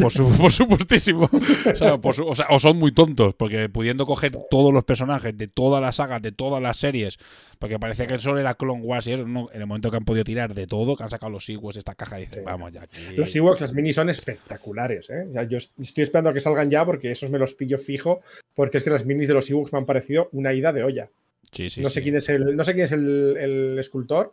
[0.00, 1.30] Por, su- por supuestísimo.
[1.32, 5.36] O sea, su- o sea, o son muy tontos, porque pudiendo coger todos los personajes
[5.36, 7.18] de todas las sagas, de todas las series,
[7.60, 10.04] porque parecía que solo era Clone Wars y eso, no, en el momento que han
[10.04, 12.44] podido tirar de todo, que han sacado los Ewoks, esta caja, dicen, Sí.
[12.44, 13.00] vamos ya aquí.
[13.16, 15.08] Los Ewoks, las minis son espectaculares.
[15.10, 15.26] ¿eh?
[15.30, 18.20] O sea, yo estoy esperando a que salgan ya porque esos me los pillo fijo.
[18.54, 21.10] Porque es que las minis de los Ewoks me han parecido una ida de olla.
[21.52, 22.02] Sí, sí, no, sé sí.
[22.04, 24.32] quién es el, no sé quién es el, el escultor,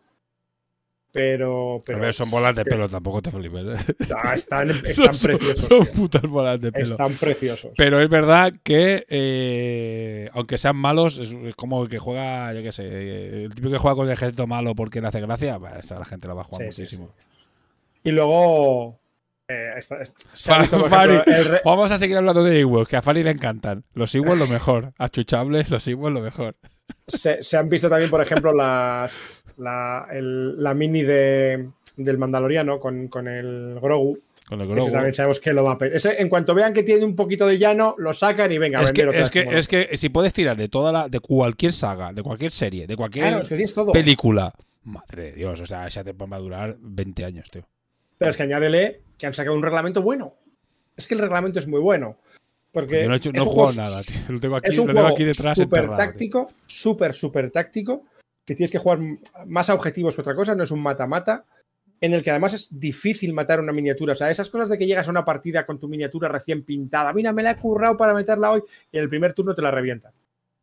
[1.14, 1.82] pero.
[1.86, 3.64] Pero ver, son bolas de que- pelo, tampoco te flipes.
[3.64, 3.96] ¿eh?
[4.16, 5.68] Ah, están, están Son- preciosos.
[5.68, 6.84] Son putas bolas de pelo.
[6.86, 7.72] Están preciosos.
[7.76, 12.72] Pero es verdad que, eh, aunque sean malos, es, como el que juega, yo qué
[12.72, 16.00] sé, eh, el tipo que juega con el ejército malo porque le hace gracia, esta
[16.00, 17.10] la gente la va a jugar Sí, sí, muchísimo.
[18.04, 18.98] Y luego.
[19.50, 19.96] eh, ha visto,
[20.78, 23.84] ejemplo, re- Vamos a seguir hablando de Ewoks, que a Fari le encantan.
[23.94, 24.94] Los Ewoks lo mejor.
[24.98, 26.56] Achuchables, los Ewoks lo mejor.
[27.08, 29.14] Se, se han visto también, por ejemplo, las,
[29.58, 34.18] la, el- la mini de, del Mandaloriano con, con el Grogu.
[34.48, 34.92] Con el Grogu.
[34.92, 37.58] también sabemos que lo va a ese, En cuanto vean que tiene un poquito de
[37.58, 40.68] llano, lo sacan y venga, Es que, es, que, es que si puedes tirar de
[40.68, 43.92] toda la, de cualquier saga, de cualquier serie, de cualquier Claro, es que tienes todo.
[43.94, 47.62] película, madre de Dios, o sea, esa te va a durar 20 años, tío.
[48.18, 50.36] Pero es que añádele que han sacado un reglamento bueno.
[50.98, 52.18] Es que el reglamento es muy bueno.
[52.72, 54.16] Porque Yo no he, hecho- no es he un jugado juego- nada, tío.
[54.30, 58.06] Lo tengo aquí, Es un lo tengo juego aquí detrás súper táctico, súper, súper táctico,
[58.46, 59.00] que tienes que jugar
[59.48, 61.46] más a objetivos que otra cosa, no es un mata-mata,
[62.00, 64.14] en el que además es difícil matar una miniatura.
[64.14, 67.14] O sea, esas cosas de que llegas a una partida con tu miniatura recién pintada,
[67.14, 69.70] mira, me la he currado para meterla hoy, y en el primer turno te la
[69.72, 70.14] revientan.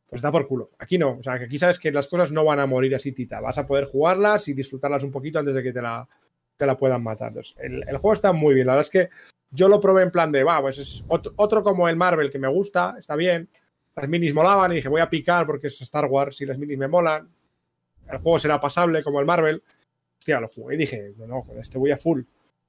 [0.09, 0.71] Pues da por culo.
[0.79, 1.19] Aquí no.
[1.19, 3.41] O sea, que aquí sabes que las cosas no van a morir así, tita.
[3.43, 6.09] Vas a poder jugarlas y disfrutarlas un poquito antes de que te la,
[6.57, 7.29] te la puedan matar.
[7.29, 8.67] Entonces, el, el juego está muy bien.
[8.67, 9.11] La verdad es que
[9.51, 12.49] yo lo probé en plan de, va, pues es otro, como el Marvel que me
[12.49, 13.49] gusta, está bien.
[13.96, 16.78] Las minis molaban y dije, voy a picar porque es Star Wars y las minis
[16.78, 17.28] me molan.
[18.09, 19.62] El juego será pasable como el Marvel.
[20.18, 22.22] Hostia, lo jugué y dije, no, no, con este voy a full.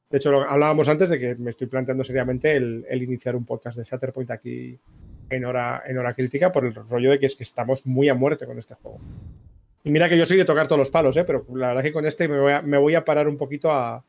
[0.10, 3.78] De hecho, lo, hablábamos antes de que me estoy planteando seriamente el, iniciar un podcast
[3.78, 4.80] de Shatterpoint aquí
[5.30, 8.16] en hora, en hora crítica por el rollo de que es que estamos muy a
[8.16, 9.00] muerte con este juego.
[9.84, 11.24] Y mira que yo soy de tocar todos los palos, ¿eh?
[11.26, 14.04] pero la verdad es que con este me voy a parar un poquito a,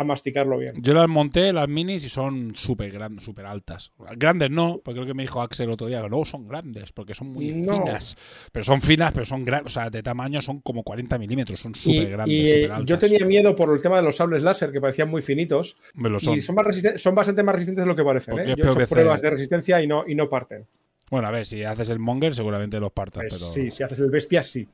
[0.00, 0.74] a masticarlo bien.
[0.82, 3.92] Yo las monté, las minis, y son súper grandes, súper altas.
[4.16, 6.92] Grandes no, porque creo que me dijo Axel el otro día que no, son grandes,
[6.92, 7.72] porque son muy No.
[7.74, 8.16] finas.
[8.52, 11.74] Pero son finas, pero son grandes, o sea, de tamaño son como 40 milímetros, son
[11.74, 12.34] súper grandes.
[12.36, 12.84] y, altas.
[12.86, 16.08] yo tenía miedo por el tema de los sables láser que parecían muy finitos Me
[16.08, 16.36] lo son.
[16.36, 18.38] y son, más resisten- son bastante más resistentes de lo que parecen.
[18.38, 18.44] ¿eh?
[18.56, 20.66] Yo he hecho pruebas de resistencia y no, y no parten.
[21.10, 23.52] Bueno, a ver, si haces el monger, seguramente los partas, Pues pero.
[23.52, 24.66] Sí, si haces el bestia, sí.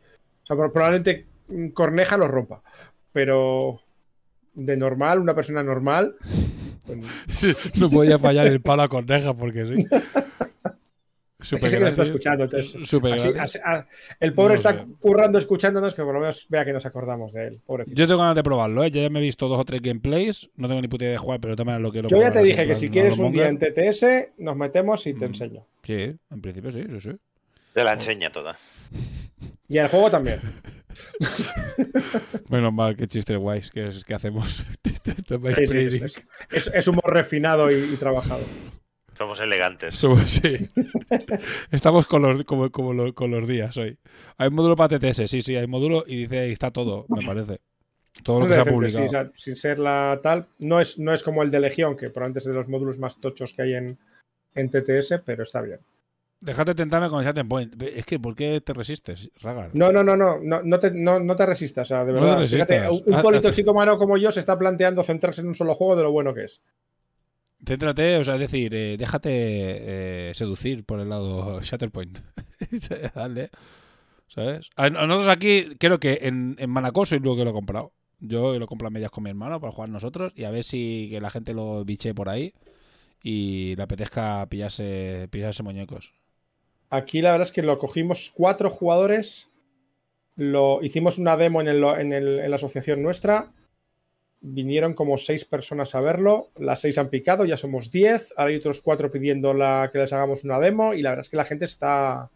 [0.43, 2.62] O sea, pro- probablemente mm, Corneja los rompa.
[3.12, 3.81] Pero
[4.57, 6.17] de normal, una persona normal.
[6.87, 9.87] pues, no podía fallar el palo a corneja porque sí.
[11.39, 12.09] es Súper que sí que nos está gratis.
[12.09, 12.45] escuchando.
[12.45, 13.57] Entonces, Súper así- gratis.
[13.57, 13.87] así- a-
[14.19, 14.87] el pobre No está sé.
[14.99, 17.61] currando, escuchándonos, que por lo menos vea que nos acordamos de él.
[17.65, 17.95] Pobrecito.
[17.97, 18.91] Yo tengo ganas de probarlo, ¿eh?
[18.91, 20.51] Yo ya me he visto dos o tres gameplays.
[20.57, 22.63] No tengo ni puta idea de jugar, pero maneras lo quiero Yo ya te dije
[22.63, 23.59] que plan, si quieres un día en.
[23.59, 25.29] TTS, nos metemos y te Mm.
[25.29, 25.67] enseño.
[25.83, 27.11] Sí, en principio sí, sí, sí.
[27.75, 28.59] Te la enseña toda.
[29.69, 30.41] Y el juego también.
[32.49, 34.64] Menos mal, qué chistes guays que, es, que hacemos.
[34.86, 38.42] Sí, sí, es, es- es humor refinado y, y trabajado.
[39.16, 39.94] Somos elegantes.
[39.94, 40.68] Somos- sí.
[41.70, 43.99] Estamos con los, como, como lo- con los días hoy.
[44.38, 47.61] Hay módulo para TTS, sí, sí, hay módulo y dice ahí está todo, me parece.
[48.22, 49.07] Todo lo que se ha sí, publicado.
[49.07, 50.47] o sea, sin ser la tal.
[50.59, 53.20] No es, no es como el de Legión, que probablemente es de los módulos más
[53.20, 53.99] tochos que hay en,
[54.55, 55.80] en TTS, pero está bien.
[56.41, 57.82] Déjate tentarme con el Shatten Point.
[57.82, 59.70] Es que, ¿por qué te resistes, Ragar?
[59.72, 61.87] No, no, no, no, no, no te, no, no te resistas.
[61.87, 62.47] O sea, de No verdad.
[62.47, 65.97] Fíjate, un, un Ah, politoxicomano como yo se está planteando centrarse en un solo juego
[65.97, 66.62] de lo bueno que es.
[67.66, 72.18] Céntrate, o sea, es decir, eh, déjate eh, seducir por el lado Shatterpoint.
[73.14, 73.51] Dale.
[74.28, 74.68] ¿Sabes?
[74.76, 77.55] A, a nosotros aquí, creo que en, en Manacor soy el único que lo he
[77.55, 77.93] comprado.
[78.20, 81.09] Yo lo compro a medias con mi hermano para jugar nosotros y a ver si
[81.11, 82.55] que la gente lo biche por ahí
[83.22, 86.14] y le apetezca pillarse, pillarse muñecos.
[86.97, 89.51] Aquí la verdad es que lo cogimos cuatro jugadores,
[90.36, 93.53] lo hicimos una demo en, en la asociación nuestra,
[94.40, 98.57] vinieron como seis personas a verlo, las seis han picado, ya somos diez, ahora hay
[98.57, 101.44] otros cuatro pidiendo la, que les hagamos una demo y la verdad es que la
[101.44, 102.30] gente está,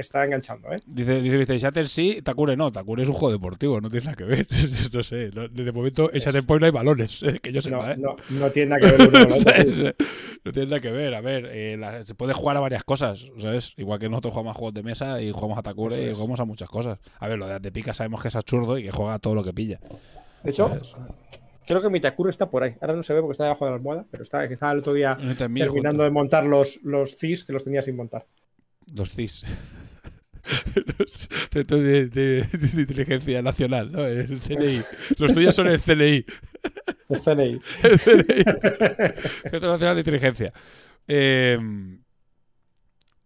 [0.00, 0.72] está enganchando.
[0.72, 0.80] ¿eh?
[0.86, 2.70] Dice, dice Vista Shatter sí, Takure no.
[2.72, 4.46] Takure es un juego deportivo, no tiene nada que ver.
[4.92, 7.62] no sé, no- desde el momento en Es- Shatterpoint no hay balones, que yo No,
[7.62, 7.96] sepa, ¿eh?
[7.98, 9.92] no, no tiene nada que ver uno.
[10.44, 11.14] No tiene nada que ver.
[11.14, 13.74] A ver, eh, la- se puede jugar a varias cosas, ¿sabes?
[13.76, 16.44] Igual que nosotros jugamos a juegos de mesa y jugamos a Takure y jugamos a
[16.44, 16.98] muchas cosas.
[17.18, 19.52] A ver, lo de Pica sabemos que es absurdo y que juega todo lo que
[19.52, 19.80] pilla.
[20.44, 20.70] De hecho,
[21.66, 22.74] creo que mi Takuro está por ahí.
[22.80, 24.78] Ahora no se ve porque está debajo de la almohada, pero está, que estaba el
[24.78, 28.24] otro día terminando de montar los, los CIS que los tenía sin montar.
[28.96, 29.44] Los CIS.
[30.98, 34.04] Los Centros de, de- de Inteligencia Nacional, ¿no?
[34.06, 34.80] El CNI.
[35.18, 36.24] Los tuyos son el CNI.
[37.08, 37.60] El CNI.
[37.84, 38.44] El CNI.
[39.50, 40.52] Centro Nacional de Inteligencia.
[41.06, 41.58] Eh,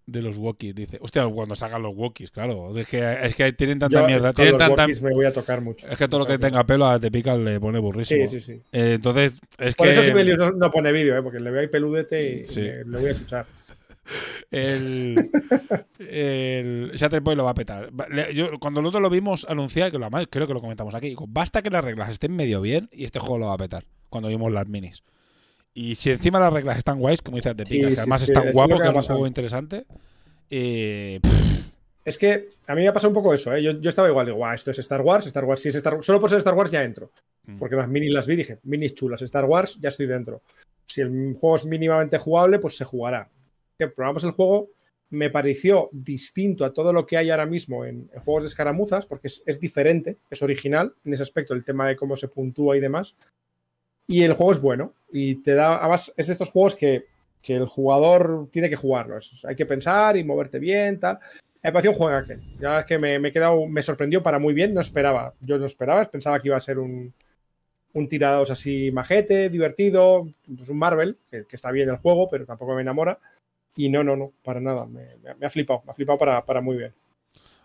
[0.04, 0.98] de los walkies, dice.
[1.00, 2.76] Hostia, cuando salgan los walkies, claro.
[2.76, 4.32] Es que, es que tienen tanta Yo mierda.
[4.32, 5.88] Tienen los tanta, me voy a tocar mucho.
[5.88, 8.26] es que todo lo que tenga pelo a te pica le pone burrísimo.
[8.28, 8.62] Sí, sí, sí.
[8.72, 9.92] Eh, entonces, es Por que.
[9.92, 11.22] eso Sibelius no, no pone vídeo, ¿eh?
[11.22, 12.60] porque le veo ahí peludete y Sí.
[12.60, 13.46] me- le voy a chuchar.
[14.50, 15.30] El,
[15.98, 17.90] el Shatterpoint lo va a petar.
[18.34, 21.24] Yo, cuando nosotros lo vimos anunciar, que lo además creo que lo comentamos aquí, digo,
[21.28, 23.84] basta que las reglas estén medio bien y este juego lo va a petar.
[24.08, 25.02] Cuando vimos las minis.
[25.74, 28.24] Y si encima las reglas están guays, como dices de Sí, picas, que además sí,
[28.26, 29.86] están es guapo, que es un juego interesante.
[30.50, 31.18] eh,
[32.04, 33.62] Es que a mí me ha pasado un poco eso, ¿eh?
[33.62, 35.96] Yo, yo estaba igual, digo, guau, esto es Star Wars, Star Wars, si es Star
[36.02, 37.10] Solo por ser Star Wars ya entro.
[37.46, 37.56] Mm.
[37.56, 40.42] Porque las minis las vi dije, minis chulas, Star Wars, ya estoy dentro.
[40.84, 43.30] Si el juego es mínimamente jugable, pues se jugará.
[43.88, 44.70] Que probamos el juego,
[45.10, 49.26] me pareció distinto a todo lo que hay ahora mismo en, juegos de escaramuzas, porque
[49.26, 53.16] es, diferente, es original en ese aspecto, el tema de cómo se puntúa y demás.
[54.06, 54.94] Y el juego es bueno.
[55.10, 55.78] Y te da.
[55.78, 57.06] Además, es de estos juegos que,
[57.42, 59.18] que el jugador tiene que jugarlo.
[59.44, 61.18] Hay que pensar y moverte bien, tal.
[61.62, 62.40] Me pareció un juego aquel.
[62.58, 65.34] Ya es que me, me he quedado, me sorprendió para muy bien, no esperaba.
[65.40, 67.12] Yo no esperaba, pensaba que iba a ser un,
[67.92, 70.26] un tirados así majete, divertido,
[70.56, 73.18] pues un Marvel, que está bien el juego, pero tampoco me enamora.
[73.76, 74.86] Y no, no, no, para nada.
[74.86, 76.92] Me, me ha- me ha flipado, me ha flipado para, para muy bien.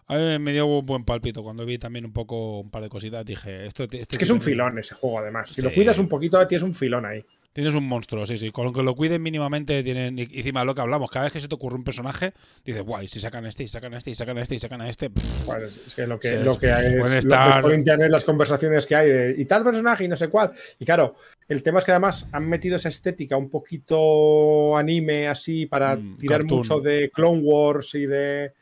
[0.08, 2.90] a mí me dio un buen palpito cuando vi también un poco un par de
[2.90, 3.26] cositas.
[3.26, 5.50] Dije, esto, esto Es que es un filón ese juego, además.
[5.52, 7.26] Si lo cuidas un poquito, tienes un filón ahí.
[7.58, 8.52] Tienes un monstruo, sí, sí.
[8.52, 10.20] Con lo que lo cuiden mínimamente, tienen.
[10.20, 12.32] Y encima lo que hablamos, cada vez que se te ocurre un personaje,
[12.64, 15.10] dices, guay, si sacan este, y sacan este, y sacan este, y sacan a este.
[15.10, 17.74] pff, Bueno, es, que lo que, Sí, lo es- que hay es lo estar- por
[17.74, 20.52] internet las conversaciones que hay de y tal personaje y no sé cuál.
[20.78, 21.16] Y claro,
[21.48, 26.18] el tema es que además han metido esa estética un poquito anime así para Mm,
[26.20, 26.58] tirar cartoon.
[26.60, 28.54] mucho de Clone Wars y de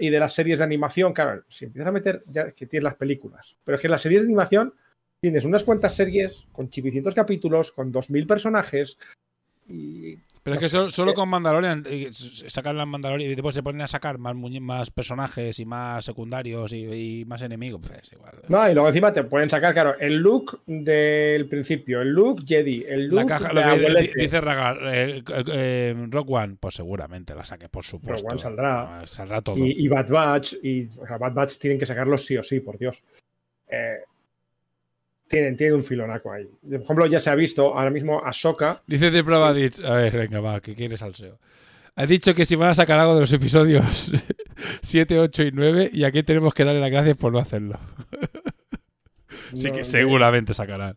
[0.00, 1.12] y de las series de animación.
[1.12, 4.22] Claro, si empiezas a meter ya que tienes las películas, pero es que las series
[4.22, 4.74] de animación
[5.20, 8.98] tienes unas cuantas series con chipicientos capítulos, con 2000 personajes
[9.68, 13.82] y Pero es que solo, solo con Mandalorian, sacan las Mandalorian y después se ponen
[13.82, 17.86] a sacar más, más personajes y más secundarios y, y más enemigos.
[17.86, 18.32] Pues igual.
[18.48, 22.84] No, y luego encima te pueden sacar, claro, el look del principio, el look Jedi,
[22.88, 27.34] el look La caja, de lo que dice Ragar, eh, eh, Rock One, pues seguramente
[27.34, 28.26] la saques, por supuesto.
[28.26, 29.06] One saldrá.
[29.06, 29.56] Saldrá todo.
[29.58, 32.60] y, y Bad Batch, y o sea, Bad Batch tienen que sacarlos sí o sí,
[32.60, 33.02] por Dios.
[33.68, 33.98] Eh,
[35.30, 36.44] tienen, tienen un filonaco ahí.
[36.68, 38.82] Por ejemplo, ya se ha visto ahora mismo Ahsoka.
[38.86, 41.38] Dice de prueba, Ditch- a ver, venga, va, que quieres salseo.
[41.94, 44.10] Ha dicho que si van a sacar algo de los episodios
[44.82, 47.78] 7, 8 y 9, y aquí tenemos que darle las gracias por no hacerlo.
[49.54, 50.96] Sí no- que seguramente sacarán.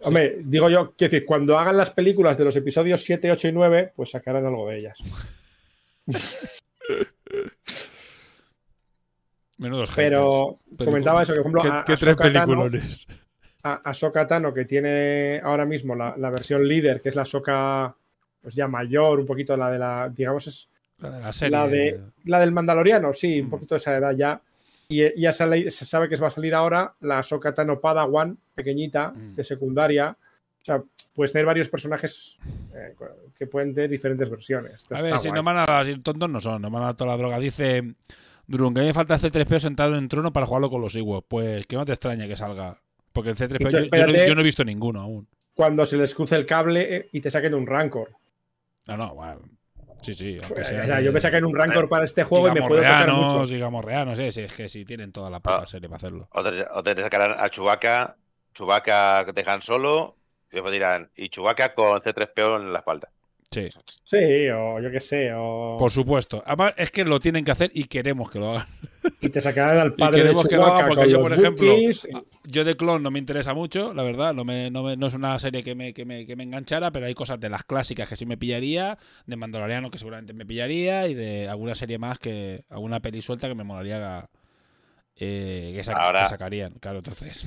[0.00, 3.52] Hombre, digo yo, quiero decir, cuando hagan las películas de los episodios 7, 8 y
[3.52, 5.02] 9, pues sacarán algo de ellas.
[9.56, 9.90] Menudos.
[9.94, 12.70] Pero comentaba eso, que por ejemplo, ¿Qué, a- qué tres Tano-
[13.64, 17.94] a Ahsoka Tano, que tiene ahora mismo la, la versión líder, que es la Ahsoka
[18.42, 21.50] pues ya mayor, un poquito la de la, digamos, es La de la serie.
[21.50, 23.50] la, de, la del Mandaloriano, sí, un Mm.
[23.50, 24.40] poquito de esa edad ya.
[24.86, 29.12] Y ya sale- se sabe que va a salir ahora la Ahsoka Tano Padawan, pequeñita,
[29.16, 29.34] Mm.
[29.34, 30.10] de secundaria.
[30.60, 30.82] O sea,
[31.14, 32.38] puedes tener varios personajes
[32.74, 32.94] eh,
[33.34, 34.72] que pueden tener diferentes versiones.
[34.72, 35.38] A Entonces, ver, está si guay.
[35.40, 37.38] no van a dar, si tontos no son, no van a dar toda la droga.
[37.38, 37.94] Dice
[38.46, 41.26] Drun, que a mí me falta C3PO sentado en trono para jugarlo con los Ewoks.
[41.28, 42.76] Pues que no te extraña que salga.
[43.14, 44.28] Porque el C3PO yo, no, espérate.
[44.28, 45.26] yo no he visto ninguno aún.
[45.54, 48.10] Cuando se les cruce el cable eh, y te saquen un Rancor.
[48.86, 49.40] No, no, bueno.
[50.02, 50.38] Sí, sí.
[50.42, 52.60] aunque O sea sea, de- yo me saquen un Rancor para este juego y me
[52.60, 53.54] puedo tocar Gamorreanos, mucho.
[53.54, 55.66] y Gamorreanos, sí, sí, es que sí, tienen toda la puta Ah.
[55.66, 56.28] serie para hacerlo.
[56.32, 58.16] O te, o te sacarán a Chewbacca,
[58.52, 60.16] Chewbacca que te dejan solo,
[60.50, 63.08] y después dirán, y Chewbacca con C3PO en la espalda.
[63.54, 63.68] Sí,
[64.04, 65.76] Sí, o yo qué sé, o...
[65.78, 66.42] por supuesto.
[66.46, 68.66] Además, es que lo tienen que hacer y queremos que lo hagan.
[69.20, 71.72] y te sacarán al padre de queremos que lo porque yo, por ejemplo.
[72.44, 74.34] Yo de Clone no me interesa mucho, la verdad.
[74.34, 76.90] No, me, no, me- no es una serie que me, que, me, que me enganchara,
[76.90, 80.44] pero hay cosas de las clásicas que sí me pillaría, de Mandaloriano que seguramente me
[80.46, 82.64] pillaría, y de alguna serie más que.
[82.70, 84.28] alguna peli suelta que me molaría
[85.16, 86.74] eh, que, Ahora- que sacarían.
[86.80, 87.46] Claro, entonces.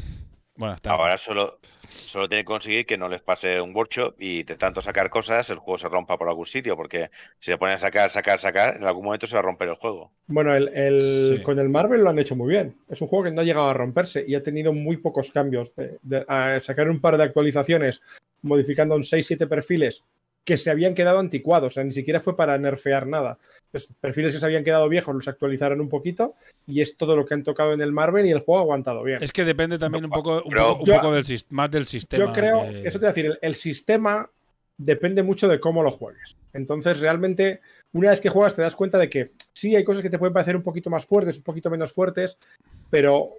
[0.58, 0.92] Bueno, está.
[0.92, 1.60] Ahora solo,
[2.06, 5.50] solo tienen que conseguir que no les pase un workshop y de tanto sacar cosas
[5.52, 8.76] el juego se rompa por algún sitio, porque si le ponen a sacar, sacar, sacar,
[8.78, 10.12] en algún momento se va a romper el juego.
[10.26, 11.42] Bueno, el, el- Sí.
[11.44, 12.76] con el Marvel lo han hecho muy bien.
[12.90, 15.76] Es un juego que no ha llegado a romperse y ha tenido muy pocos cambios.
[15.76, 18.02] De, de- a sacar un par de actualizaciones,
[18.42, 20.04] modificando un 6-7 perfiles
[20.48, 23.38] que se habían quedado anticuados, o sea, ni siquiera fue para nerfear nada.
[23.70, 26.36] Pues, perfiles que se habían quedado viejos los actualizaron un poquito
[26.66, 29.04] y es todo lo que han tocado en el Marvel y el juego ha aguantado
[29.04, 29.22] bien.
[29.22, 31.86] Es que depende también un poco, un Pero- poco, un Yo- poco del, más del
[31.86, 32.26] sistema.
[32.26, 34.32] Yo creo, que- eso te voy a decir, el, el sistema
[34.78, 36.38] depende mucho de cómo lo juegues.
[36.54, 37.60] Entonces, realmente,
[37.92, 40.34] una vez que juegas, te das cuenta de que sí hay cosas que te pueden
[40.34, 42.38] parecer un poquito más fuertes, un poquito menos fuertes,
[42.90, 43.32] pero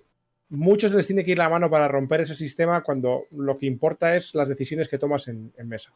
[0.50, 4.14] muchos les tiene que ir la mano para romper ese sistema cuando lo que importa
[4.14, 5.90] es las decisiones que tomas en, en mesa.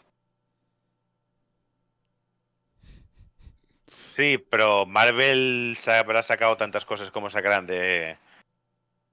[4.16, 8.16] Sí, pero Marvel se habrá sacado tantas cosas como sacarán de.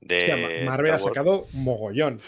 [0.02, 2.20] de Marvel ha sacado mogollón.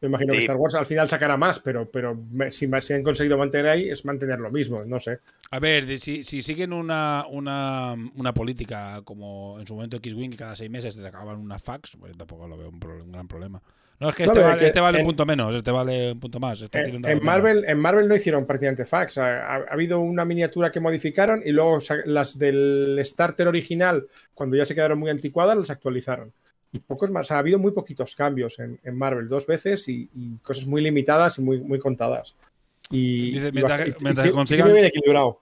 [0.00, 0.38] Me imagino que.
[0.40, 3.90] Star Wars al final sacará más, pero, pero me- si, si han conseguido mantener ahí,
[3.90, 5.18] es mantener lo mismo, no sé.
[5.50, 10.36] A ver, si, si siguen una, una, una política como en su momento X-Wing, que
[10.38, 13.28] cada seis meses te acaban una fax, pues tampoco lo veo un, pro- un gran
[13.28, 13.60] problema.
[14.00, 16.20] No, es que No, este, vale, que este vale un punto menos, este vale un
[16.20, 16.62] punto más.
[16.62, 17.22] Está En, menos.
[17.22, 19.18] Marvel, en Marvel no hicieron prácticamente fax.
[19.18, 24.56] Ha, ha- ha habido una miniatura que modificaron y luego las del starter original, cuando
[24.56, 26.32] ya se quedaron muy anticuadas, las actualizaron.
[26.72, 27.26] Y pocos más.
[27.26, 30.64] O sea, ha habido muy poquitos cambios en, en Marvel, dos veces y, y cosas
[30.66, 32.34] muy limitadas y muy, muy contadas.
[32.92, 34.72] Y, Dice, mientras que- y que consigan-.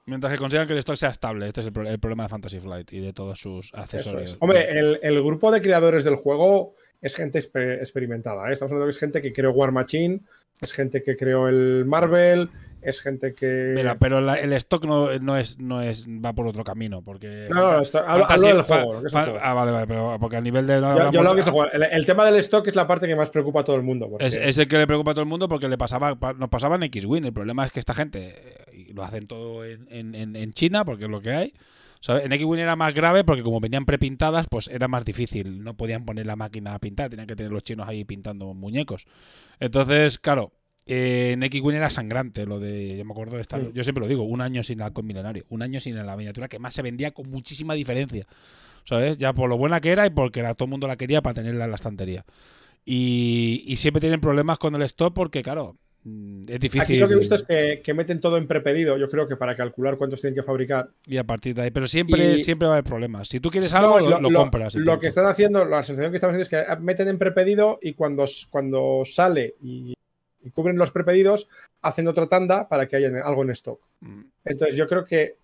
[0.06, 2.28] Mientras que consigan que el stock sea estable, este es el, pro- el problema de
[2.28, 4.30] Fantasy Flight y de todos sus Eso accesorios.
[4.32, 4.36] es.
[4.40, 8.49] Hombre, el, el grupo de creadores del juego es gente exper- experimentada.
[8.49, 8.53] ¿eh?
[8.53, 10.20] Estamos hablando que es gente que creó War Machine,
[10.61, 12.51] es gente que creó el Marvel,
[12.82, 13.72] es gente que.
[13.76, 17.49] Mira, pero la- el stock no, no es no es va por otro camino porque
[17.53, 18.94] No, no, esto- hablo, del juego.
[18.94, 19.38] lo que es el juego.
[19.42, 20.86] ah, vale, vale, pero porque a nivel de Yo, yo
[21.20, 21.70] hablamos- que es el juego.
[21.72, 24.09] El, el tema del stock es la parte que más preocupa a todo el mundo.
[24.11, 26.32] porque- Es, es el que le preocupa a todo el mundo porque le pasaba, pa-
[26.34, 27.24] nos pasaba en X-Wing.
[27.24, 30.84] El problema es que esta gente eh, y lo hacen todo en- en- en China
[30.84, 31.55] porque es lo que hay.
[32.01, 32.24] ¿Sabes?
[32.24, 35.62] En X-Wing era más grave porque como venían prepintadas, pues era más difícil.
[35.62, 39.07] No podían poner la máquina a pintar, tenían que tener los chinos ahí pintando muñecos.
[39.61, 40.53] Entonces, claro,
[40.86, 43.70] eh, en X-Wing era sangrante lo de, yo me acuerdo de estar, Sí.
[43.74, 46.59] yo siempre lo digo, un año sin halcón milenario, un año sin la miniatura que
[46.59, 48.26] más se vendía con muchísima diferencia.
[48.84, 49.18] ¿Sabes?
[49.18, 51.34] Ya por lo buena que era y porque era, todo el mundo la quería para
[51.34, 52.24] tenerla en la estantería.
[52.86, 55.76] Y, y siempre tienen problemas con el stock porque, claro,
[56.48, 56.80] es difícil.
[56.82, 58.96] Aquí lo que he visto es que, que meten todo en prepedido.
[58.96, 60.90] Yo creo que para calcular cuántos tienen que fabricar.
[61.06, 61.70] Y a partir de ahí.
[61.70, 63.28] Pero siempre, Y- siempre va a haber problemas.
[63.28, 64.74] Si tú quieres No, algo, lo, lo compras.
[64.74, 65.00] lo punto.
[65.00, 68.24] que están haciendo, la sensación que estamos haciendo es que meten en prepedido y cuando,
[68.50, 69.94] cuando sale y,
[70.42, 71.48] y cubren los prepedidos,
[71.82, 73.80] hacen otra tanda para que haya algo en stock.
[74.00, 74.22] Mm.
[74.44, 75.36] Entonces yo creo que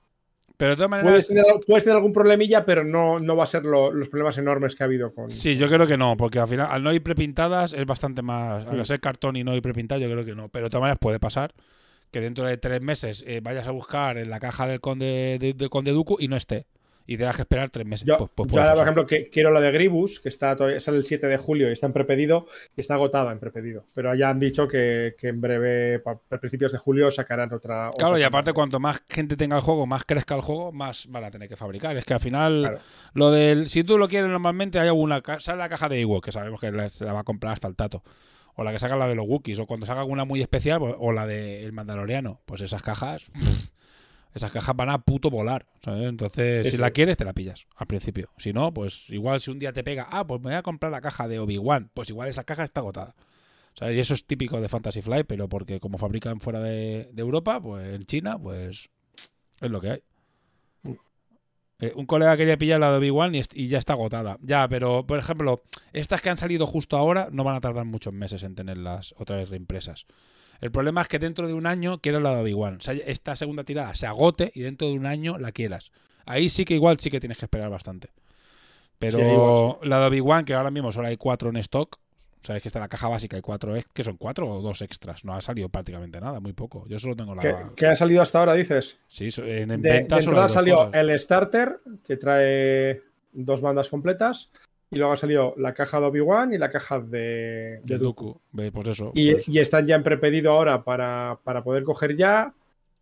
[0.57, 1.11] Pero de todas maneras.
[1.11, 4.39] puedes tener, puedes tener algún problemilla, pero no, no va a ser lo- los problemas
[4.39, 5.31] enormes que ha habido con.
[5.31, 8.65] Sí, yo creo que no, porque al final, al no ir prepintadas, es bastante más.
[8.67, 8.85] Al Mm.
[8.85, 10.49] ser cartón y no ir prepintado, yo creo que no.
[10.49, 11.53] Pero de todas maneras puede pasar
[12.13, 15.69] que dentro de tres meses eh, vayas a buscar en la caja del Conde, de,
[15.69, 16.67] Conde Duku y no esté.
[17.07, 18.07] Y tengas que esperar tres meses.
[18.07, 18.87] Yo, Pues- pues yo puede ahora, por pasar.
[18.95, 21.73] ejemplo, que quiero la de Gribus, que está todavía, sale el 7 de julio y
[21.73, 22.47] está en prepedido
[22.77, 23.85] y está agotada en prepedido.
[23.95, 27.91] Pero ya han dicho que, que en breve, pa- a principios de julio, sacarán otra.
[27.97, 31.07] Claro, otra y aparte, cuanto más gente tenga el juego, más crezca el juego, más
[31.09, 31.95] van a tener que fabricar.
[31.97, 32.79] Es que al final, Claro.
[33.13, 33.69] lo del.
[33.69, 35.23] Si tú lo quieres normalmente, hay alguna.
[35.41, 37.77] Sale la caja de Ewok, que sabemos que se la va a comprar hasta el
[37.77, 38.03] tato.
[38.57, 39.59] O la que saca la de los Wookiees.
[39.59, 42.41] O cuando saca alguna muy especial, pues- o la del Mandaloriano.
[42.47, 43.31] Pues esas cajas.
[44.35, 45.67] Esas cajas van a puto volar.
[45.83, 46.09] ¿sabes?
[46.09, 46.81] Entonces, Sí, si sí.
[46.83, 48.31] la quieres, te la pillas al principio.
[48.37, 50.91] Si no, pues igual si un día te pega, ah, pues me voy a comprar
[50.93, 51.91] la caja de Obi-Wan.
[51.95, 53.15] Pues igual esa caja está agotada.
[53.75, 53.97] ¿Sabes?
[53.97, 57.61] Y eso es típico de Fantasy Flight, pero porque como fabrican fuera de, de Europa,
[57.61, 58.89] pues en China, pues
[59.61, 60.03] es lo que hay.
[61.81, 64.39] Eh, un colega quería pillar la de Obi-Wan y, y ya está agotada.
[64.41, 65.63] Ya, pero por ejemplo,
[65.93, 69.37] estas que han salido justo ahora no van a tardar muchos meses en tenerlas otra
[69.37, 70.07] vez reimpresas.
[70.61, 72.77] El problema es que dentro de un año quieras la de Obi-Wan.
[72.77, 75.91] O sea, esta segunda tirada se agote y dentro de un año la quieras.
[76.27, 78.09] Ahí sí que igual sí que tienes que esperar bastante.
[78.99, 81.99] Pero Sí, igual la de Obi-Wan, que ahora mismo solo hay cuatro en stock,
[82.41, 85.25] sabes que está en la caja básica, hay cuatro, que son cuatro o dos extras.
[85.25, 86.87] No ha salido prácticamente nada, muy poco.
[86.89, 87.43] Yo solo tengo la.
[87.43, 88.99] ¿Qué, qué ha salido hasta ahora, dices?
[89.09, 90.95] Sí, en, en De, de venta solo salió cosas.
[90.95, 93.03] el starter, que trae
[93.33, 94.51] dos bandas completas.
[94.95, 98.41] Y luego ha salido la caja de Obi-Wan y la caja de, de Dooku.
[98.73, 99.11] Pues eso.
[99.15, 102.55] Y, pues- y están ya en prepedido ahora para, para poder coger ya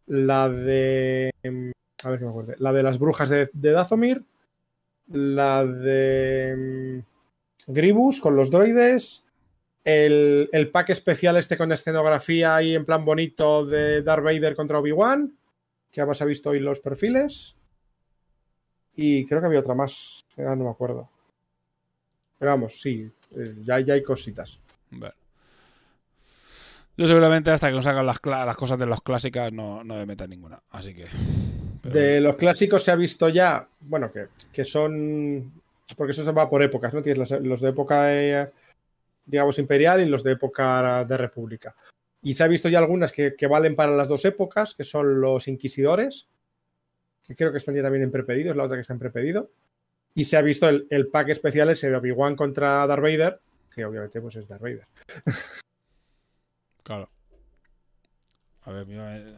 [0.06, 1.30] la de.
[1.42, 1.72] em,
[2.04, 2.54] A ver que me acuerde.
[2.58, 4.24] La de las brujas de, de Dazomir.
[5.08, 6.50] La de.
[6.50, 7.02] em,
[7.66, 9.24] Gribus con los droides.
[9.84, 14.78] El, el pack especial este con escenografía ahí en plan bonito de Darth Vader contra
[14.78, 15.36] Obi-Wan.
[15.90, 17.56] Que además ha visto hoy los perfiles.
[18.94, 20.20] Y creo que había otra más.
[20.36, 21.08] Ahora no me acuerdo.
[22.42, 23.08] Pero vamos, sí.
[23.36, 24.58] eh, ya, ya hay cositas.
[24.90, 25.14] Bueno.
[26.96, 28.18] Yo seguramente hasta que no salgan las,
[28.56, 30.60] cosas de las clásicas no, no me meta ninguna.
[30.72, 31.06] Así que.
[31.80, 35.52] pero- De los clásicos se ha visto ya, bueno, que, que son.
[35.96, 37.00] Porque eso se va por épocas, ¿no?
[37.00, 38.50] Tienes los, los de época, eh,
[39.24, 41.76] digamos, imperial y los de época de república.
[42.22, 45.20] Y se ha visto ya algunas que, que valen para las dos épocas, que son
[45.20, 46.26] los Inquisidores,
[47.24, 49.48] que creo que están ya también en prepedido, es la otra que está en prepedido.
[50.14, 53.40] Y se ha visto el, el pack especial ese de Obi-Wan contra Darth Vader,
[53.74, 54.86] que obviamente pues es Darth Vader.
[56.84, 57.08] Claro.
[58.62, 59.34] A ver, me iba a, me-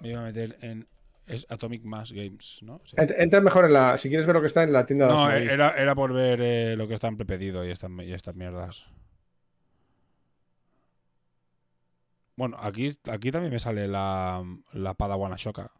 [0.00, 0.86] me iba a meter en.
[1.26, 2.80] Es Atomic Mass Games, ¿no?
[2.84, 2.96] Sí.
[2.98, 3.98] Entra mejor en la.
[3.98, 6.40] Si quieres ver lo que está en la tienda de No, era, era por ver
[6.40, 8.84] eh, lo que está en prepedido y estas, y estas mierdas.
[12.36, 15.70] Bueno, aquí, aquí también me sale la, la Padawan Ashoka.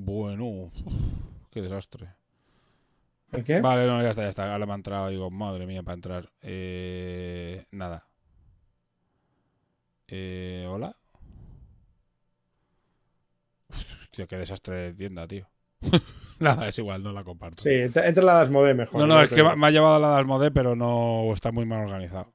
[0.00, 0.72] Bueno, uf,
[1.50, 2.06] qué desastre.
[3.32, 3.60] ¿El qué?
[3.60, 4.52] Vale, no, ya está, ya está.
[4.52, 6.30] Ahora me ha entrado, digo, madre mía, para entrar.
[6.40, 8.06] Eh, nada.
[10.06, 10.96] Eh, Hola.
[13.68, 15.48] Hostia, qué desastre de tienda, tío.
[16.38, 17.64] nada, es igual, no la comparto.
[17.64, 19.00] Sí, entra entra en la de Asmodee mejor.
[19.00, 21.80] No, no, es que me ha llevado a la Asmodee, pero no está muy mal
[21.80, 22.32] organizado.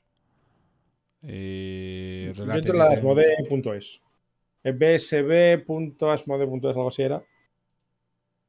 [1.22, 4.02] Y Yo entro en la de Asmodee.es.
[4.66, 7.24] Eh, bsb.asmodee.es, algo así era.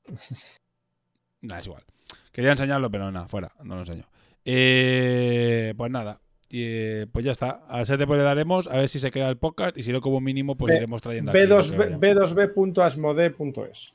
[1.42, 1.84] Nada, es igual.
[2.32, 4.08] Quería enseñarlo, pero nada, fuera, no lo enseño.
[4.44, 7.62] Eh, pues nada, eh, pues ya está.
[7.68, 10.00] A ese te le daremos, a ver si se queda el podcast y si no,
[10.00, 12.34] como mínimo, pues B- iremos trayendo aquí lo que B2B vayamos.
[12.34, 13.94] B2B.asmodee.es.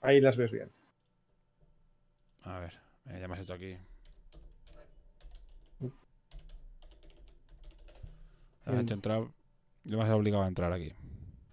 [0.00, 0.70] Ahí las ves bien.
[2.42, 2.74] A ver,
[3.06, 3.76] eh, ya me has hecho aquí.
[8.66, 9.22] Me has hecho entrar.
[9.84, 10.92] Le me has obligado a entrar aquí.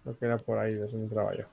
[0.04, 1.44] Lo que era por ahí, desde donde entraba yo.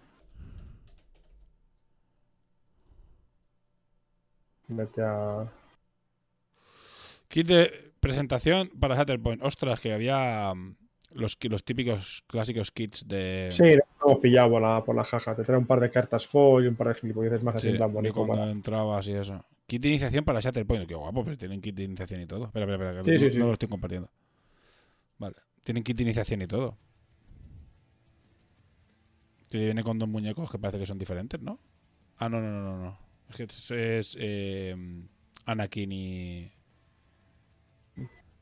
[4.68, 5.51] Vete a.
[7.28, 9.41] Kit de presentación para Shatterpoint.
[9.43, 10.76] Ostras, que había mm,
[11.11, 13.47] los, los típicos clásicos kits de.
[13.49, 15.36] Sí, lo hemos pillado por la, por la jaja.
[15.36, 17.78] Te trae un par de cartas foil y un par de gilipolleces más así Sí,
[17.78, 18.13] plan de bonito.
[18.15, 19.43] cuando para- entrabas y eso.
[19.65, 20.88] Kit de iniciación para Shatterpoint.
[20.88, 22.45] Qué guapo, pues tienen kit de iniciación y todo.
[22.45, 23.03] Espera, espera, espera.
[23.03, 23.39] que Sí, no, sí, sí.
[23.39, 24.09] no lo estoy compartiendo.
[25.18, 25.36] Vale.
[25.63, 26.78] Tienen kit de iniciación y todo.
[29.49, 31.59] Que viene con dos muñecos que parece que son diferentes, ¿no?
[32.18, 32.84] Ah, no, no, no, no.
[32.84, 33.06] no.
[33.38, 34.75] Es es, eh,
[35.45, 36.51] Anakin y.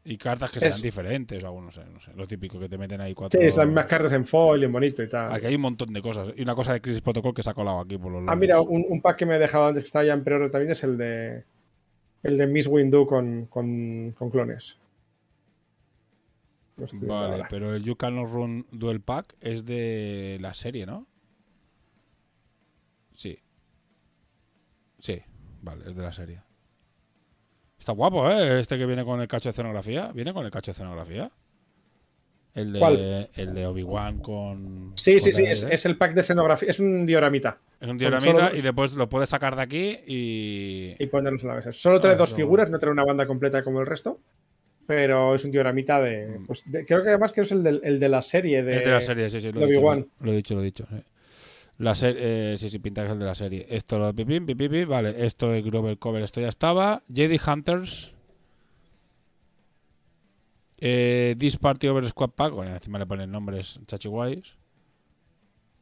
[0.08, 2.12] Y cartas que sean diferentes o algo, no sé, no sé.
[2.14, 3.40] Lo típico que te meten ahí cuatro.
[3.42, 5.34] Sí, es las mismas cartas en foil y en bonito y tal.
[5.34, 6.32] Aquí hay un montón de cosas.
[6.36, 8.40] Y una cosa de Crisis Protocol que se ha colado aquí por los Ah, lados.
[8.40, 10.72] mira, un, un pack que me he dejado antes que estaba ya en pre también
[10.72, 11.44] es el de.
[12.22, 14.78] El de Miss Windu con, con, con clones.
[17.02, 21.08] Vale, pero el You Cannot Run Duel Pack es de la serie, ¿no?
[25.06, 25.22] Sí,
[25.62, 26.42] vale, es de la serie.
[27.78, 28.60] Está guapo, ¿eh?
[28.60, 30.12] Este que viene con el cacho de escenografía.
[30.14, 31.30] ¿Viene con el cacho de escenografía?
[32.56, 33.30] El de, ¿Cuál?
[33.36, 34.94] El de Obi-Wan con.
[34.96, 36.70] Sí, con sí, sí, Darth es, el pack de escenografía.
[36.70, 38.58] Es un dioramita Es un dos.
[38.58, 40.96] y después lo puedes sacar de aquí y.
[40.98, 41.72] y ponerlos en la mesa.
[41.74, 44.20] Solo trae Ah, dos figuras, no trae una banda completa como el resto.
[44.88, 46.28] Pero es un dioramita de.
[46.40, 46.46] Mm.
[46.46, 48.64] pues, de- creo que además que es el, del- el de la serie.
[48.64, 50.08] De, Es de la serie, sí, sí, lo de he dicho, Obi-Wan.
[50.22, 50.86] lo, lo he dicho, lo he dicho.
[50.90, 50.96] sí.
[51.78, 53.66] La serie, eh, sí, sí, pinta que es el de la serie.
[53.70, 55.26] Esto lo de pipín, pipí, pipí, vale.
[55.26, 57.04] Esto de Grover Cover, esto ya estaba.
[57.14, 58.14] Jedi Hunters.
[60.78, 64.56] Eh, This Party Over Squad Pack, encima le ponen nombres chachiguays.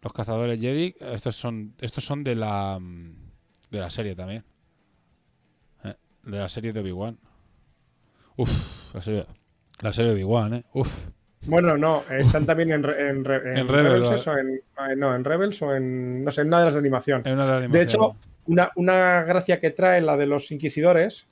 [0.01, 3.15] Los cazadores Jedi, estos son, estos son de la mm,
[3.71, 4.43] de la serie también.
[5.83, 7.17] Eh, de la serie de Obi-Wan.
[8.37, 9.25] Uf, la serie,
[9.81, 10.65] la serie de Obi-Wan, eh.
[10.73, 11.07] Uf.
[11.45, 14.61] Bueno, no, están también en, en, en En Rebel, Rebels o en.
[14.77, 16.23] ah, No, en Rebels o en.
[16.23, 17.21] No sé, en una de las de animación.
[17.25, 18.15] Es una de, las De hecho,
[18.45, 21.27] una, una gracia que trae la de los inquisidores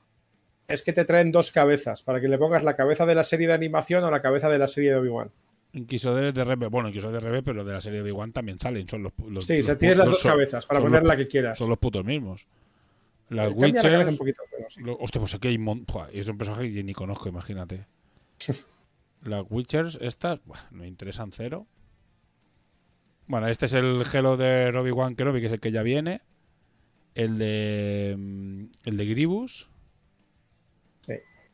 [0.67, 3.47] es que te traen dos cabezas para que le pongas la cabeza de la serie
[3.47, 5.29] de animación o la cabeza de la serie de Obi-Wan.
[5.73, 6.69] Inquisidores de Rebel.
[6.69, 8.87] Bueno, Inquisidores de Rebel, pero de la serie de Obi-Wan también salen.
[8.87, 11.27] Son los, los Sí, o sea, los tienes las dos cabezas para poner la que
[11.27, 11.57] quieras.
[11.57, 12.45] Son los putos mismos.
[13.29, 14.17] Las Eh, cambia la un Witcher.
[14.17, 14.81] poquito, pero sí.
[14.81, 15.57] lo- hostia, pues aquí hay.
[15.57, 17.85] mon- y es un personaje que ni conozco, imagínate.
[19.23, 21.67] Las Witchers, estas, buah, me interesan cero.
[23.27, 26.21] Bueno, este es el Hello de Robbie Wan Kenobi, que es el que ya viene.
[27.15, 28.15] El de.
[28.17, 29.70] mm, El de Gribus.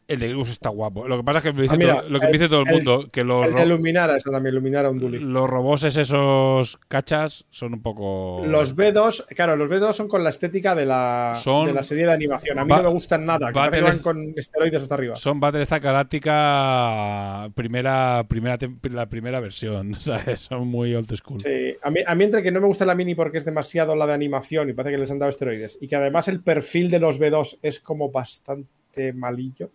[0.08, 1.06] El de Gribus está guapo.
[1.06, 2.48] Lo que pasa es que me dice, Ah, mira, todo, lo que me el- dice
[2.50, 5.20] todo el el- mundo, que los, El de Luminara, está también, Luminara Unduli.
[5.20, 8.42] los roboses esos cachas son un poco.
[8.46, 12.06] Los B2, claro, los B2 son con la estética de la, Son- de la serie
[12.06, 12.58] de animación.
[12.58, 15.16] A mí no me gustan nada, que van con esteroides hasta arriba.
[15.18, 18.58] Son Battlestar Galáctica primera, primera,
[18.92, 20.40] la primera versión, ¿sabes?
[20.40, 21.42] Son muy old school.
[21.42, 23.96] Sí, a mí, a mí entre que no me gusta la mini porque es demasiado
[23.96, 26.90] la de animación y parece que les han dado esteroides, y que además el perfil
[26.90, 29.70] de los B2 es como bastante malillo.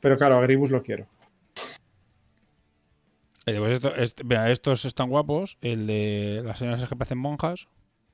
[0.00, 1.06] Pero claro, a Gribus lo quiero.
[3.46, 5.56] Eh, pues esto- este- mira, estos están guapos.
[5.60, 7.68] El de las señoras que parecen monjas.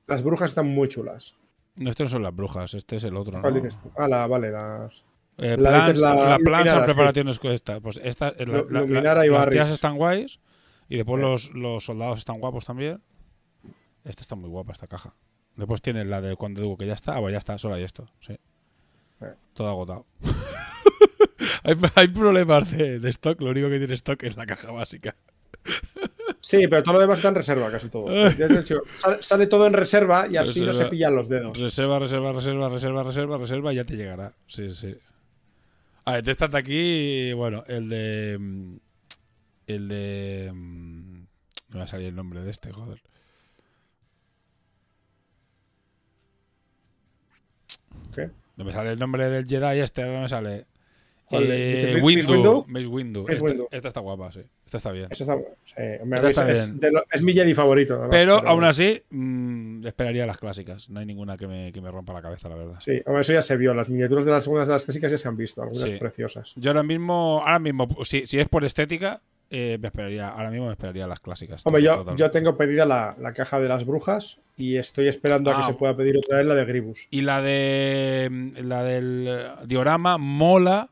[0.07, 1.35] Las brujas están muy chulas.
[1.77, 3.41] No, estos no son las brujas, este es el otro.
[3.41, 3.61] ¿Cuál ¿no?
[3.61, 3.91] dices tú?
[3.97, 5.03] Ah, la, vale, las.
[5.39, 6.77] Eh, La plans, la la, plans sí.
[6.85, 7.79] preparaciones esta.
[7.79, 10.39] Pues esta, la- la- y las tías están guays.
[10.89, 11.25] Y después Eh.
[11.25, 13.01] los, los soldados están guapos también.
[14.03, 15.15] Esta está muy guapa, esta caja.
[15.55, 17.15] Después tiene la de cuando digo que ya está.
[17.15, 18.05] Ah, pues ya está, solo hay esto.
[18.19, 18.33] Sí.
[19.21, 19.33] Eh.
[19.53, 20.05] Todo agotado.
[21.63, 23.39] hay, hay problemas de, de stock.
[23.41, 25.15] Lo único que tiene stock es la caja básica.
[26.41, 28.05] Sí, pero todo lo demás está en reserva, casi todo.
[28.35, 28.63] Te
[28.97, 31.57] sale, sale todo en reserva y así no se pillan los dedos.
[31.57, 34.33] Reserva, reserva, reserva, reserva, reserva, reserva, y ya te llegará.
[34.47, 34.95] Sí, sí.
[36.05, 38.37] A ver, de estas de aquí, bueno, el de.
[38.39, 38.75] mm,
[39.67, 40.51] El de.
[40.53, 41.25] mm, No
[41.69, 43.01] me va a salir el nombre de este, joder.
[48.13, 48.29] ¿Qué?
[48.57, 50.65] No me sale el nombre del Jedi este, ahora no me sale.
[51.25, 52.01] ¿Cuál de- Eh?
[52.67, 53.23] Mace Windu.
[53.27, 53.39] Mace
[53.71, 54.41] Esta, está guapa, sí.
[54.65, 55.07] Esta está bien.
[55.09, 56.79] Está, sí, Esta es, está es bien.
[56.79, 57.93] de lo- es mi Jedi favorito.
[57.93, 60.89] además, Pero aún así, mm, esperaría las clásicas.
[60.89, 62.75] No hay ninguna que me, que me rompa la cabeza, la verdad.
[62.79, 63.73] Sí, hombre, eso ya se vio.
[63.73, 65.95] Las miniaturas de las segundas de las clásicas ya se han visto, algunas Sí.
[65.97, 66.53] preciosas.
[66.55, 70.65] Yo ahora mismo, ahora mismo, si, si es por estética, eh, me esperaría, ahora mismo
[70.65, 71.63] me esperaría las clásicas.
[71.65, 75.55] Hombre, yo, yo tengo pedida la, la caja de las brujas y estoy esperando a
[75.55, 75.57] Ah.
[75.61, 77.07] que se pueda pedir otra vez la de Gribus.
[77.11, 80.89] Y la de mm, la del diorama mola,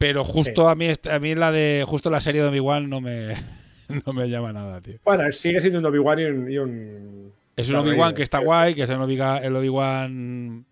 [0.00, 3.34] pero justo a mí a mí la de justo la serie de Obi-Wan no me
[4.06, 4.96] no me llama nada, tío.
[5.04, 8.74] Bueno, sigue siendo un Obi-Wan y un, y un- Es un Obi-Wan que está guay,
[8.74, 10.64] que es el Obi-Wan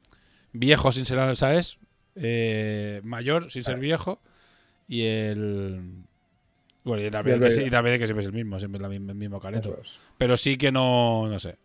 [0.53, 1.79] viejo sin ser, ¿sabes?
[2.17, 3.79] Eh, mayor sin ser Ah.
[3.79, 4.21] viejo
[4.89, 5.83] y el
[6.85, 9.39] bueno, y Vader que, y que siempre es el mismo, siempre es la el mismo
[9.41, 9.79] careto.
[9.81, 10.01] es.
[10.17, 11.57] Pero sí que no, no sé.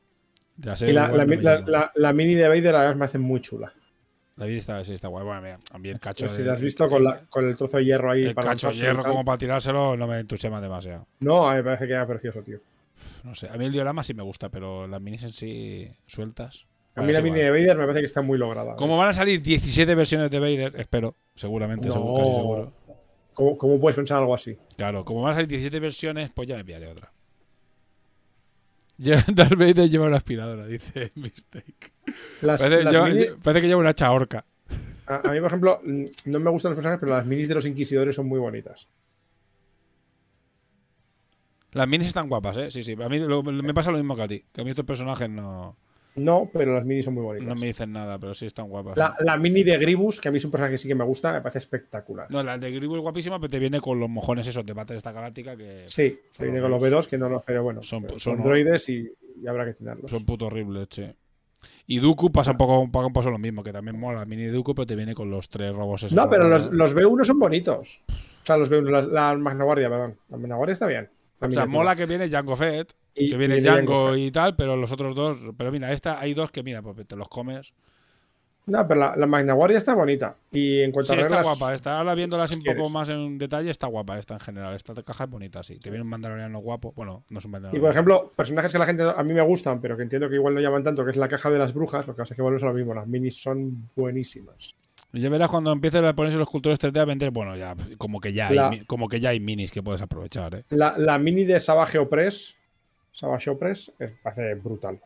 [0.62, 3.72] La Y la, la la- la- la mini de Vader además me hace muy chula.
[4.36, 5.24] La vida está, sí, está guay.
[5.26, 6.28] Bueno, mira, también el cacho.
[6.28, 8.50] si de- la has visto con, la- con el trozo de hierro ahí el para
[8.50, 11.08] cacho de hierro como para tirárselo no me entusiasma demasiado.
[11.20, 12.60] No, a mí me parece que queda precioso, tío.
[13.24, 13.48] No sé.
[13.50, 16.66] A mí el diorama sí me gusta, pero las minis en sí sueltas.
[16.96, 18.76] A mí la mini de Vader me parece que está muy lograda.
[18.76, 21.94] Como van a salir 17 versiones de Vader, espero, seguramente, No.
[21.94, 22.74] seguro, casi seguro.
[23.34, 24.56] ¿Cómo, cómo puedes pensar algo así?
[24.78, 27.12] Claro, como van a salir 17 versiones, pues ya me pillaré otra.
[28.98, 31.92] Darth Vader lleva una aspiradora, dice Mistake.
[32.42, 34.46] Las, Parece, las lleva- mini- parece que lleva una chaorca.
[35.08, 37.56] a, a mí, por ejemplo, mm, no me gustan los personajes, pero las minis de
[37.56, 38.88] los inquisidores son muy bonitas.
[41.72, 42.70] Las minis están guapas, ¿eh?
[42.72, 42.96] Sí, sí.
[43.02, 44.46] A mí lo- me pasa lo mismo que a ti.
[44.54, 45.76] Que a mí estos personajes no,
[46.16, 47.48] No, pero las minis son muy bonitas.
[47.48, 48.96] no me dicen nada, pero sí están guapas.
[48.96, 51.04] La, la mini de Gribus, que a mí es un personaje que sí que me
[51.04, 52.28] gusta, me parece espectacular.
[52.30, 55.12] No, la de Gribu es guapísima, pero te viene con los mojones esos de esta
[55.12, 58.20] galáctica que Sí, se viene con los B2, que no los, pero bueno, Son- son,
[58.20, 59.12] son- droides y,
[59.42, 60.12] y habrá que tenerlos.
[60.12, 61.16] son puto horribles, che.
[61.88, 64.26] Y Dooku pasa un poco, un poco, un poco lo mismo, que también mola la
[64.26, 66.14] mini de Dooku, pero te viene con los tres robos esos.
[66.16, 68.02] No, pero los, los B1 son bonitos.
[68.10, 69.02] O sea, los B1, la,
[69.32, 70.18] la Magna Guardia, perdón.
[70.30, 71.10] La Magna Guardia está bien.
[71.40, 74.76] O sea, mola que viene Django Fett, Y- que viene y Django y tal, pero
[74.76, 75.38] los otros dos.
[75.58, 77.74] Pero mira, esta hay dos que, mira, pues te los comes.
[78.66, 80.38] No, pero la, la Magna Guardia está bonita.
[80.50, 81.74] Y en cuanto Sí, a está reglas, guapa.
[81.74, 84.74] Esta, ahora viéndola así un poco más en detalle, está guapa esta en general.
[84.74, 85.80] Esta caja es bonita, sí.
[85.80, 86.94] Te viene un mandaloriano guapo.
[86.96, 87.82] Bueno, no es un Y mandaloriano.
[87.84, 90.54] por ejemplo, personajes que la gente a mí me gustan, pero que entiendo que igual
[90.56, 92.42] no llaman tanto, que es la caja de las brujas, lo que pasa es que
[92.42, 92.94] volvemos a lo mismo.
[92.94, 94.76] Las minis son buenísimas.
[95.12, 98.22] Y ya verás cuando empiecen a ponerse los cultores 3D a vender, bueno, ya, como
[98.22, 100.64] que ya, hay, La- mi- como que ya hay minis que puedes aprovechar, ¿eh?
[100.70, 102.56] La, la mini de Savage Opress,
[103.14, 105.00] Savage Opress, es, parece brutal.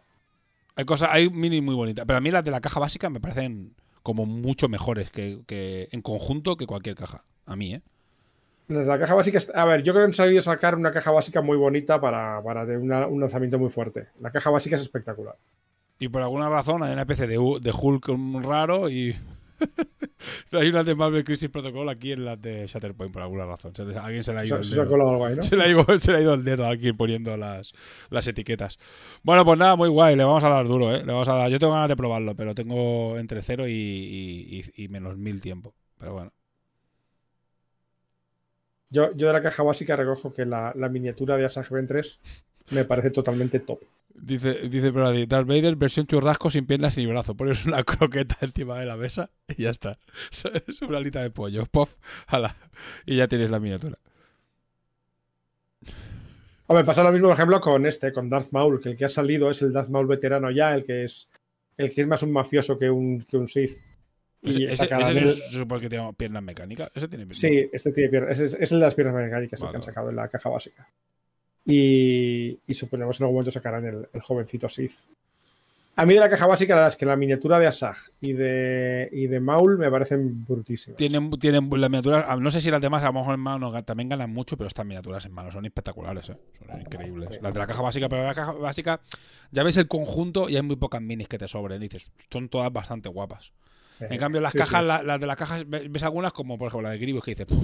[0.75, 3.19] Hay cosas, hay minis muy bonitas, pero a mí las de la caja básica me
[3.19, 7.23] parecen como mucho mejores que, que en conjunto que cualquier caja.
[7.45, 7.81] A mí, ¿eh?
[8.69, 11.11] Las de la caja básica, a ver, yo creo que han sabido sacar una caja
[11.11, 14.07] básica muy bonita para, para de una- un lanzamiento muy fuerte.
[14.19, 15.35] La caja básica es espectacular.
[15.99, 18.09] Y por alguna razón hay una especie de, de Hulk
[18.43, 19.15] raro y.
[20.51, 23.73] hay una de Marvel Crisis Protocol aquí en las de Shatterpoint por alguna razón.
[23.75, 25.43] Se les- alguien se le ha ido Se, se algo ahí, ¿no?
[25.43, 27.73] Se le, ha ido, se le ha ido el dedo aquí poniendo las,
[28.09, 28.79] las etiquetas.
[29.23, 30.15] Bueno, pues nada, muy guay.
[30.15, 30.99] Le vamos a dar duro, ¿eh?
[31.05, 31.49] Le vamos a dar.
[31.49, 35.41] Yo tengo ganas de probarlo, pero tengo entre 0 y, y- y- y menos mil
[35.41, 35.73] tiempo.
[35.99, 36.31] Pero bueno.
[38.89, 42.19] Yo, yo de la caja básica recojo que la, la miniatura de Asajj Ventress
[42.71, 43.79] me parece totalmente top.
[44.19, 47.35] Dice, dice Brady, Darth Vader versión churrasco sin piernas ni brazo.
[47.35, 49.99] Pones una croqueta encima de la mesa y ya está.
[50.67, 51.65] Es una alita de pollo.
[51.67, 51.95] Puff,
[52.27, 52.55] ala.
[53.05, 53.97] Y ya tienes la miniatura.
[56.69, 59.09] Hombre, pasa lo mismo, por ejemplo, con este, con Darth Maul, que el que ha
[59.09, 61.29] salido es el Darth Maul veterano ya, el que es
[61.77, 63.71] el que es más un mafioso que un, que un Sith.
[64.41, 66.89] Y Ese, ese, el- se supone que tiene piernas mecánicas.
[66.93, 67.37] Ese tiene piernas.
[67.39, 68.31] Sí, este tiene piernas.
[68.31, 70.27] Ese es, es el de las piernas mecánicas el Vale, que han sacado en la
[70.27, 70.89] caja básica.
[71.67, 74.93] Y, y suponemos en algún momento sacarán el, el jovencito Sith.
[75.99, 78.33] A mí de la caja básica, la verdad es que la miniatura de Asajj y
[78.33, 80.95] de, y de Maul me parecen brutísimas.
[80.97, 82.23] Tienen, tienen las miniaturas.
[82.27, 84.67] ah, No sé si las demás a lo mejor en mano también ganan mucho, pero
[84.67, 86.37] estas miniaturas en mano son espectaculares, ¿eh?
[86.59, 87.29] Son increíbles.
[87.31, 87.37] Sí.
[87.41, 89.01] Las de la caja básica, pero la caja básica
[89.51, 91.81] ya ves el conjunto y hay muy pocas minis que te sobren.
[91.81, 93.51] Dices, son todas bastante guapas.
[93.99, 94.87] En cambio, las Sí, cajas, sí.
[94.87, 97.31] la- las de las cajas, ve- ves algunas como, por ejemplo, la de Gribus que
[97.31, 97.59] dice, "Puf,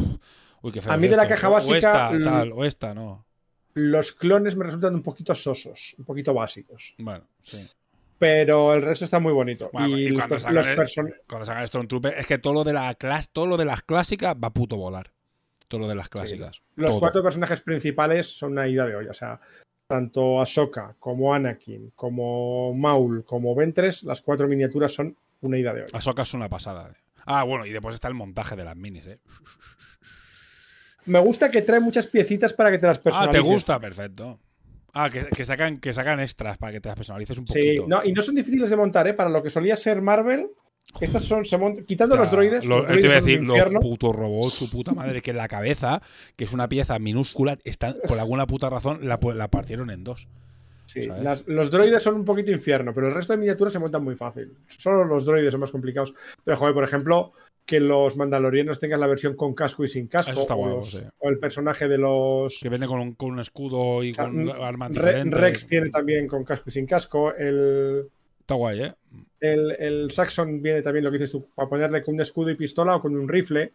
[0.63, 2.93] uy, qué feo A mí de la esto", caja básica, O esta, tal, o esta,
[2.95, 3.23] no.
[3.75, 6.93] Los clones me resultan un poquito sosos, un poquito básicos.
[6.97, 7.65] Bueno, sí.
[8.19, 9.69] Pero el resto está muy bonito.
[9.73, 12.63] Bueno, y y los, cuando sacan los el- Cuando sacan Stormtrooper, es que todo lo
[12.63, 15.11] de la clase, todo lo de las clásicas va a puto volar.
[15.67, 16.61] Todo lo de las clásicas.
[16.75, 16.99] los Todo.
[16.99, 19.09] cuatro personajes principales son una ida de olla.
[19.11, 19.39] O sea,
[19.87, 25.81] tanto Ahsoka como Anakin, como Maul, como Ventres, las cuatro miniaturas son una ida de
[25.81, 25.91] olla.
[25.97, 26.89] Ahsoka es una pasada.
[26.91, 26.95] eh.
[27.25, 29.19] Ah, bueno, y después está el montaje de las minis, eh.
[31.05, 33.41] Me gusta que trae muchas piecitas para que te las Ah, personalices.
[33.43, 34.39] te gusta, perfecto.
[34.93, 37.87] Ah, que, que sacan, que sacan extras para que te las personalices un Sí, poquito.
[37.87, 39.13] no, y no son difíciles de montar, ¿eh?
[39.13, 40.47] Para lo que solía ser Marvel,
[41.01, 41.57] estas son, se
[41.87, 44.69] quitando los droides, lo- los eh, te droides iba a decir, los putos robots, su
[44.69, 46.01] puta madre, que la cabeza,
[46.35, 50.03] que es una pieza minúscula, está, por alguna puta razón la, pu- la partieron en
[50.03, 50.27] dos.
[50.85, 51.09] Sí,
[51.47, 54.53] los droides son un poquito infierno, pero el resto de miniaturas se montan muy fácil.
[54.67, 56.13] Solo los droides son más complicados.
[56.43, 57.33] Pero, joder, por ejemplo,
[57.65, 60.41] que los mandalorianos tengan la versión con casco y sin casco.
[60.41, 60.99] Está o, guapo, los- sí.
[61.19, 62.59] o el personaje de los.
[62.61, 64.91] Que viene con un, con un escudo y o sea, con armas.
[64.93, 67.33] Rex tiene también con casco y sin casco.
[67.33, 68.09] El,
[68.41, 68.93] Está guay, ¿eh?
[69.39, 72.55] el, el Saxon viene también, lo que dices tú, para ponerle con un escudo y
[72.55, 73.71] pistola o con un rifle.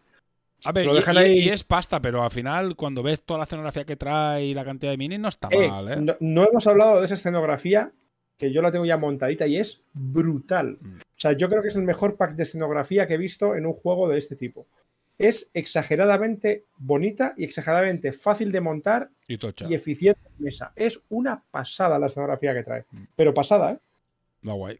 [0.65, 3.21] A ver, Lo y, dejan y- ahí- y es pasta, pero al final, cuando ves
[3.21, 5.95] toda la escenografía que trae y la cantidad de minis, no está Eh, mal, ¿eh?
[6.01, 7.91] no, no hemos hablado de esa escenografía,
[8.37, 10.77] que yo la tengo ya montadita y es brutal.
[10.81, 10.97] Mm.
[11.19, 13.65] O sea, yo creo que es el mejor pack de escenografía que he visto en
[13.65, 14.67] un juego de este tipo.
[15.17, 19.65] Es exageradamente bonita y exageradamente fácil de montar Y tocha.
[19.69, 20.71] y eficiente en mesa.
[20.77, 22.85] Es una pasada la escenografía que trae.
[23.17, 23.79] Pero pasada, ¿eh?
[24.41, 24.79] Está guay.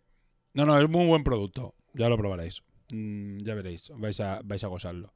[0.53, 1.76] No, no, es muy buen producto.
[1.94, 2.64] Ya lo probaréis.
[2.94, 3.91] Mm, ya veréis.
[3.98, 5.14] Vais a, vais a gozarlo.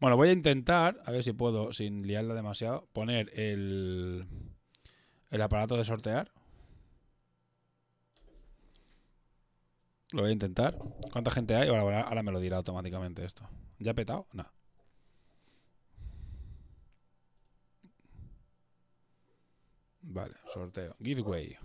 [0.00, 4.24] Bueno, voy a intentar, a ver si puedo, sin liarla demasiado, poner el,
[5.30, 6.32] el aparato de sortear.
[10.12, 10.76] Lo voy a intentar.
[11.10, 11.68] ¿Cuánta gente hay?
[11.68, 13.48] Ahora, me lo dirá automáticamente esto.
[13.78, 14.26] ¿Ya ha petado?
[14.32, 14.44] No.
[20.02, 20.94] Vale, sorteo.
[21.00, 21.56] Giveaway.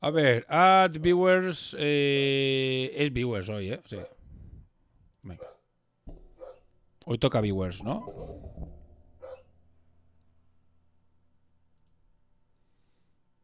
[0.00, 1.76] A ver, add viewers.
[1.78, 3.80] eh, es viewers hoy, ¿eh?
[3.84, 3.98] Sí.
[5.22, 5.46] Venga.
[7.04, 8.06] Hoy toca viewers, ¿no?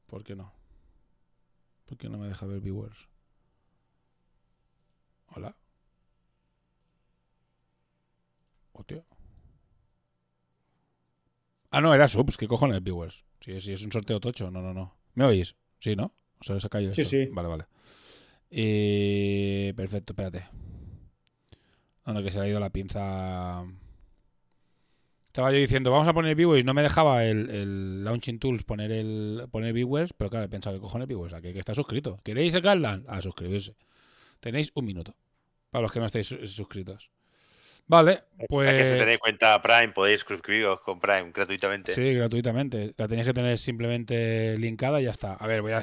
[0.06, 0.52] ¿Por qué no?
[1.84, 3.08] ¿Por qué no me deja ver viewers?
[5.36, 5.54] Hola.
[8.72, 9.04] Hostia.
[11.70, 12.36] Ah, no, era subs.
[12.36, 13.24] ¿Qué cojones viewers?
[13.40, 14.50] Sí, sí, es un sorteo tocho.
[14.50, 14.96] No, no, no.
[15.14, 15.56] ¿Me oís?
[15.78, 16.12] Sí, ¿no?
[16.40, 17.10] O sea, se ha caído Sí, esto.
[17.16, 17.26] sí.
[17.32, 17.66] Vale, vale.
[18.50, 20.48] Eh, perfecto, espérate.
[22.06, 23.64] No, no, que se le ha ido la pinza.
[25.26, 26.64] Estaba yo diciendo, vamos a poner viewers.
[26.64, 30.76] No me dejaba el, el Launching Tools poner el poner viewers, pero claro, he pensado
[30.76, 31.34] que cojones viewers.
[31.34, 32.20] Aquí hay que estar suscrito.
[32.24, 33.04] ¿Queréis el Gatland?
[33.08, 33.76] A suscribirse.
[34.40, 35.14] Tenéis un minuto.
[35.76, 37.10] Para los que no estáis su- suscritos.
[37.86, 38.66] Vale, pues.
[38.66, 41.92] Para que si tenéis cuenta Prime, podéis suscribiros con Prime gratuitamente.
[41.92, 42.94] Sí, gratuitamente.
[42.96, 45.34] La tenéis que tener simplemente linkada y ya está.
[45.34, 45.82] A ver, voy a.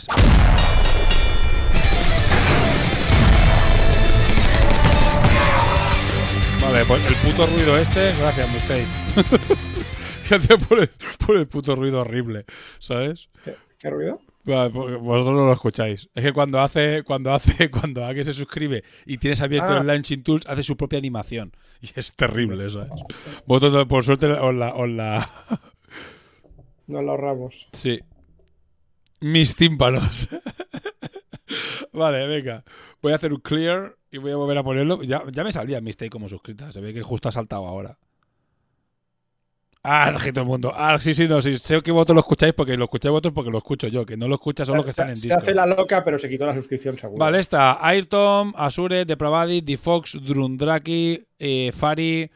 [6.61, 8.85] Vale, pues el puto ruido este, gracias, Mistake.
[10.29, 10.89] gracias por el,
[11.25, 12.45] por el puto ruido horrible,
[12.79, 13.29] ¿sabes?
[13.43, 14.21] ¿Qué, qué ruido?
[14.45, 16.09] Vosotros no lo escucháis.
[16.13, 19.79] Es que cuando hace, cuando hace, cuando alguien se suscribe y tienes abierto Ah.
[19.79, 21.51] el Launching Tools, hace su propia animación.
[21.81, 22.89] Y es terrible, ¿sabes?
[23.45, 25.29] Vosotros, por suerte, os la, os la,
[26.87, 27.67] No lo ahorramos.
[27.73, 27.99] Sí.
[29.19, 30.29] Mis tímpanos.
[31.91, 32.63] vale, venga.
[33.01, 35.03] Voy a hacer un clear y voy a volver a ponerlo.
[35.03, 36.71] Ya, ya me salía Mistake como suscrita.
[36.71, 37.97] Se ve que justo ha saltado ahora.
[39.85, 40.71] Ah, todo el mundo.
[40.73, 41.57] Ah, sí, sí, no, sí.
[41.57, 44.05] Sé que vosotros lo escucháis porque lo escucháis vosotros porque lo escucho yo.
[44.05, 45.43] Que no lo escuchas son los que se, están en se Discord.
[45.43, 47.19] hace la loca, pero se quitó la suscripción seguro.
[47.19, 52.31] Vale, está Ayrton, Asure, Depravadi, Difox, Drundraki, eh, Fari,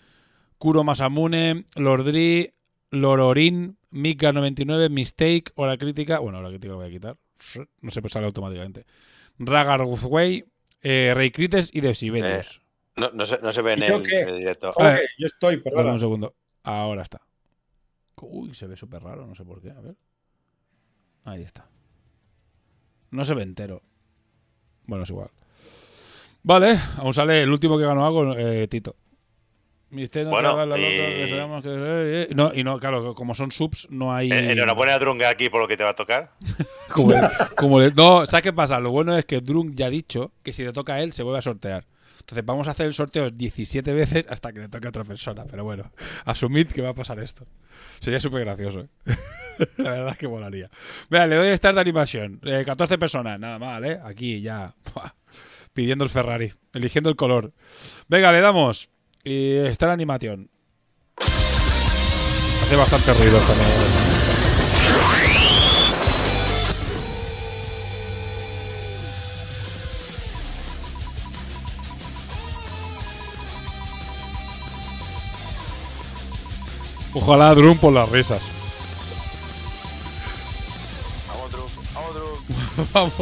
[0.57, 2.53] Kuro Masamune, Lordri,
[2.91, 6.19] Lororin, Mika99, Mistake, Hora Crítica.
[6.19, 7.15] Bueno, Hora Crítica lo voy a quitar.
[7.79, 8.85] No se pues sale automáticamente.
[9.39, 10.43] Ragarway,
[10.81, 12.61] eh, Rey Crites y Desibelius.
[12.97, 14.19] No, no se, no se ve en ¿Y yo el, qué?
[14.21, 14.71] en el directo.
[14.73, 15.07] ¿Cómo Eh?
[15.17, 15.91] Yo estoy, perdona.
[15.93, 16.35] un segundo.
[16.63, 17.21] Ahora está.
[18.21, 19.71] Uy, se ve súper raro, no sé por qué.
[19.71, 19.95] A ver.
[21.25, 21.67] Ahí está.
[23.11, 23.81] No se ve entero.
[24.85, 25.29] Bueno, es igual.
[26.43, 28.95] Vale, aún sale el último que ganó algo, eh, Tito.
[29.89, 32.35] Mister no Bueno, loca, que que- eh, eh.
[32.35, 34.29] No, y no, claro, como son subs, no hay.
[34.31, 36.31] Eh, Enhorabuena a Drunga aquí por lo que te va a tocar.
[36.93, 37.21] Como el-
[37.57, 38.79] como el- no, ¿sabes qué pasa?
[38.79, 41.23] Lo bueno es que Drunk ya ha dicho que si le toca a él, se
[41.23, 41.85] vuelve a sortear.
[42.19, 45.45] Entonces vamos a hacer el sorteo 17 veces hasta que le toque a otra persona.
[45.49, 45.91] Pero bueno,
[46.25, 47.45] asumid que va a pasar esto.
[47.99, 48.81] Sería súper gracioso.
[48.81, 48.87] ¿eh?
[49.77, 50.69] La verdad es que molaría.
[51.09, 52.39] Vea, le doy start de animación.
[52.43, 53.99] Eh, 14 personas, nada mal, ¿eh?
[54.03, 54.73] Aquí ya.
[54.93, 55.13] Buah.
[55.73, 57.53] pidiendo el Ferrari, eligiendo el color.
[58.07, 58.89] Venga, le damos.
[59.23, 60.49] Y la animación.
[61.19, 64.16] Hace bastante ruido también.
[77.17, 78.41] Ojalá Drum por las risas.
[82.93, 83.13] Vamos.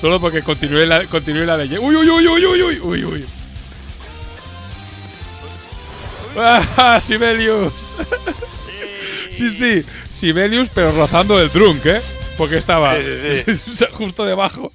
[0.00, 1.86] Solo porque continúe la, continúe la leyenda.
[1.86, 3.26] Uy, uy, uy, uy, uy, uy, uy, uy.
[6.36, 7.72] ¡Ah, Sibelius!
[9.30, 12.00] Sí, sí, Sibelius, pero rozando el drunk, ¿eh?
[12.38, 14.72] Porque estaba Sí, justo debajo.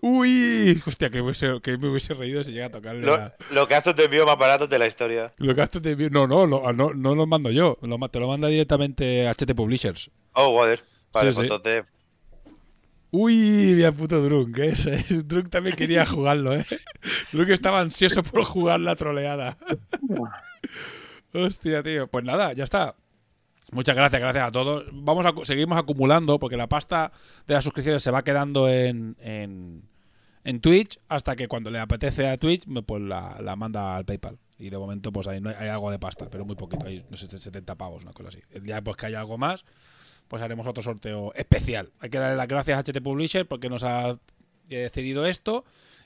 [0.00, 3.68] Uy, hostia, que, hubiese- que me hubiese reído si llega a tocarle Lo, la- lo
[3.68, 5.30] que haces de envío más baratos de la historia.
[5.36, 7.78] Lo que has te envío- No, no, lo- no, no lo mando yo.
[7.82, 10.10] Lo te lo manda directamente HT Publishers.
[10.32, 10.82] Oh, joder.
[11.12, 11.84] Vale, Sí, pues entonces.
[13.10, 13.36] Uy,
[13.76, 14.74] mira puto Drunk, ¿eh?
[15.24, 16.64] Drunk también quería jugarlo, ¿eh?
[17.32, 19.56] Drunk estaba ansioso por jugar la troleada.
[21.32, 22.06] Hostia, tío.
[22.08, 22.96] Pues nada, ya está.
[23.72, 24.84] Muchas gracias, gracias a todos.
[24.92, 27.12] Vamos a seguimos acumulando porque la pasta
[27.46, 29.82] de las suscripciones se va quedando en, en,
[30.44, 34.38] en Twitch hasta que cuando le apetece a Twitch pues la, la manda al PayPal.
[34.58, 37.26] Y de momento pues hay, hay algo de pasta, pero muy poquito, hay no sé,
[37.26, 38.40] 70 pavos, una cosa así.
[38.50, 39.64] El día pues que haya algo más,
[40.28, 41.90] pues haremos otro sorteo especial.
[42.00, 44.18] Hay que darle las gracias a HT Publisher porque nos ha
[44.68, 45.64] eh, cedido esto.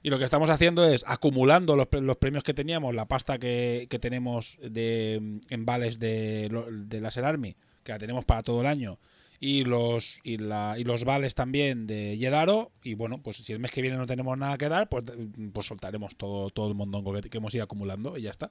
[0.09, 3.89] Y lo que estamos haciendo es acumulando los, los premios que teníamos, la pasta que,
[3.91, 6.49] que tenemos de mm, en vales de,
[6.87, 7.55] de Laser Army,
[7.85, 8.99] que la tenemos para todo el año,
[9.39, 12.73] y los y, la, y los vales también de Yedaro.
[12.83, 15.51] Y bueno, pues si el mes que viene no tenemos nada que dar, pues, mm,
[15.51, 18.51] pues soltaremos todo, todo el mondongo que, que hemos ido acumulando y ya está.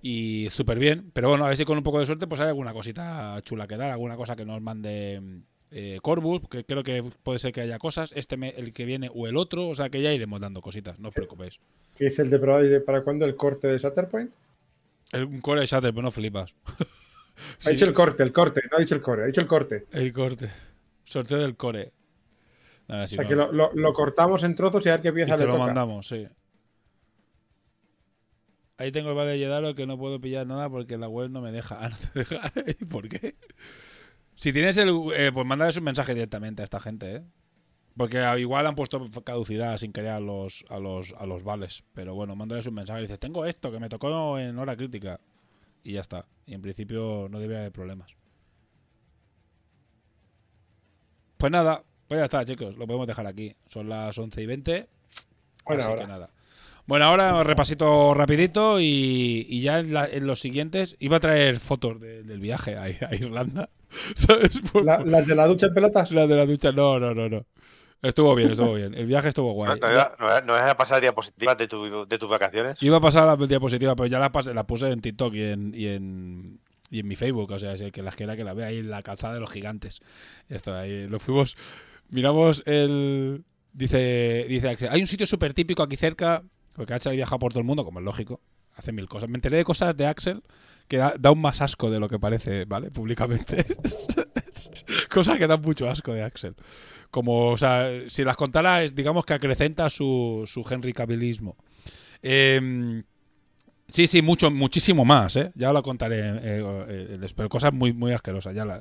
[0.00, 1.10] Y súper bien.
[1.12, 3.66] Pero bueno, a ver si con un poco de suerte pues hay alguna cosita chula
[3.66, 7.60] que dar, alguna cosa que nos mande eh, Corvus, que creo que puede ser que
[7.60, 10.40] haya cosas, este me- el que viene o el otro, o sea que ya iremos
[10.40, 11.60] dando cositas, no os preocupéis.
[11.96, 14.32] ¿Qué dice el de de para cuándo el corte de Shatterpoint?
[15.12, 16.54] El, un core de Shatter, pero no flipas.
[17.64, 19.86] Ha dicho el corte, el corte, no ha dicho el core, ha dicho el corte.
[19.92, 20.50] el corte.
[21.04, 21.92] Sorteo del core.
[22.88, 25.08] Nada, O sea no, que lo, lo- lo cortamos en trozos y a ver qué
[25.10, 25.66] y pieza te le lo toca.
[25.66, 26.26] mandamos, sí.
[28.76, 31.40] Ahí tengo el vale de Yedaro que no puedo pillar nada porque la web no
[31.40, 31.78] me deja.
[31.80, 32.52] Ah, no te deja.
[32.80, 33.36] ¿Y por qué?
[34.38, 34.88] Si tienes el.
[35.16, 37.22] eh, pues mándales un mensaje directamente a esta gente, ¿eh?
[37.96, 41.82] Porque igual han puesto caducidad sin querer a los, a los, a los vales.
[41.92, 45.18] Pero bueno, mándales un mensaje y dices, tengo esto que me tocó en hora crítica.
[45.82, 46.24] Y ya está.
[46.46, 48.14] Y en principio no debería haber problemas.
[51.36, 52.76] Pues nada, pues ya está, chicos.
[52.76, 53.56] Lo podemos dejar aquí.
[53.66, 54.88] Son las 11 y 20.
[55.64, 56.30] Buena así que nada.
[56.88, 61.60] Bueno, ahora repasito rapidito y, y ya en, la- en los siguientes iba a traer
[61.60, 63.68] fotos de- del viaje a, a Irlanda.
[64.16, 64.58] ¿Sabes?
[64.72, 66.10] Por- La- por- las de la ducha en pelotas.
[66.12, 66.72] la de la ducha.
[66.72, 67.44] No, no, no, no.
[68.00, 68.94] Estuvo bien, estuvo bien.
[68.94, 69.80] El viaje estuvo No, guay.
[69.80, 72.82] no, no, iba- no vas a pasar diapositivas de, tu, de tus vacaciones.
[72.82, 75.74] Iba a pasar la diapositiva, pero ya la, pasé, la puse en TikTok y en,
[75.74, 76.60] y en,
[76.90, 77.50] y en mi Facebook.
[77.50, 79.40] O sea, si el que las quiera que la vea ahí en la calzada de
[79.40, 80.00] los gigantes.
[80.48, 81.56] Esto, ahí lo fuimos.
[82.08, 83.42] Miramos el.
[83.74, 84.88] Dice, dice Axel.
[84.90, 86.42] Hay un sitio súper típico aquí cerca.
[86.78, 88.40] Porque Axel ha viajado por todo el mundo, como es lógico.
[88.76, 89.28] Hace mil cosas.
[89.28, 90.44] Me enteré de cosas de Axel
[90.86, 92.92] que da, un más asco de lo que parece, ¿vale?
[92.92, 93.66] Públicamente.
[95.10, 96.54] cosas que dan mucho asco de Axel.
[97.10, 101.56] Como, o sea, si las contara, es, digamos que acrecenta su, su Henry Cavillismo.
[102.22, 103.02] Em,
[103.88, 105.50] sí, sí, mucho, muchísimo más, ¿eh?
[105.56, 108.80] Ya lo contaré, eh, eh, eh, pero cosas muy, muy asquerosas, ya la,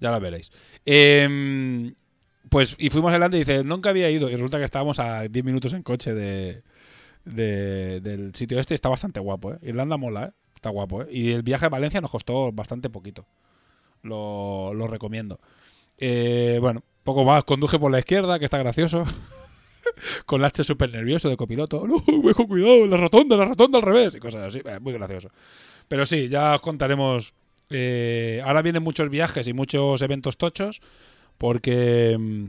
[0.00, 0.52] ya la veréis.
[0.84, 1.94] Em,
[2.50, 5.22] pues, y fuimos a Irlanda y dice, nunca había ido, y resulta que estábamos a
[5.22, 6.62] 10 minutos en coche de,
[7.34, 9.58] de- del sitio este, está bastante guapo, ¿eh?
[9.62, 10.30] Irlanda mola, ¿eh?
[10.54, 11.08] Está guapo, ¿eh?
[11.10, 13.26] Y el viaje a Valencia nos costó bastante poquito.
[14.02, 15.40] Lo, recomiendo.
[15.98, 17.44] Eh, bueno, poco más.
[17.44, 19.04] Conduje por la izquierda, que está gracioso.
[20.26, 21.86] Con H súper nervioso de copiloto.
[21.86, 22.02] No,
[22.34, 24.14] con cuidado, la rotonda, la rotonda al revés.
[24.14, 24.60] Y cosas así.
[24.64, 25.30] Eh, muy gracioso.
[25.88, 27.34] Pero sí, ya os contaremos.
[27.70, 30.80] eh, ahora vienen muchos viajes y muchos eventos tochos.
[31.38, 32.44] Porque mm,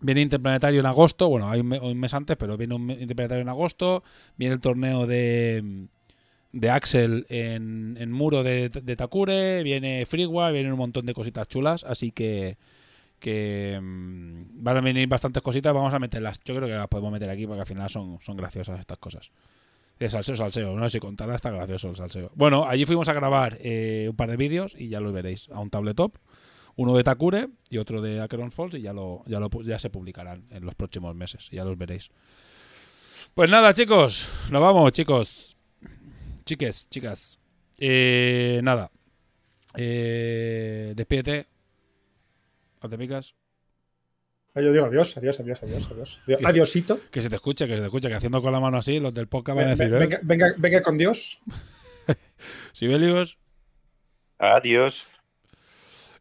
[0.00, 1.28] viene Interplanetario en agosto.
[1.28, 4.02] Bueno, hay un, me- un mes antes, pero viene un Interplanetario en agosto.
[4.36, 5.86] Viene el torneo de,
[6.52, 9.62] de Axel en, en muro de, de Takure.
[9.62, 11.84] Viene Freeware, vienen un montón de cositas chulas.
[11.84, 12.56] Así que
[13.18, 16.38] que mm, van a venir bastantes cositas, vamos a meterlas.
[16.44, 19.32] Yo creo que las podemos meter aquí porque al final son, son graciosas estas cosas.
[19.98, 22.30] De salseo, salseo, no sé si contarla está gracioso el salseo.
[22.36, 25.58] Bueno, allí fuimos a grabar eh, un par de vídeos y ya los veréis a
[25.58, 26.14] un tabletop.
[26.78, 29.90] Uno de Takure y otro de Acheron Falls y ya, lo, ya, lo, ya se
[29.90, 31.48] publicarán en los próximos meses.
[31.50, 32.10] Ya los veréis.
[33.34, 34.28] Pues nada, chicos.
[34.52, 35.56] Nos vamos, chicos.
[36.44, 37.40] Chiques, chicas.
[37.78, 38.92] Eh, nada.
[39.74, 41.46] Eh, despídete.
[42.80, 43.34] ¿O te picas?
[44.54, 46.20] Yo digo adiós, adiós, adiós, adiós, adiós.
[46.26, 47.00] Adiós- Adiosito.
[47.10, 49.12] Que se te escuche, que se te escuche, que haciendo con la mano así, los
[49.14, 49.98] del podcast van a Venga, decir, ¿eh?
[49.98, 51.40] venga, venga, venga con Dios.
[52.72, 53.36] Sibelius.
[54.38, 55.04] Adiós.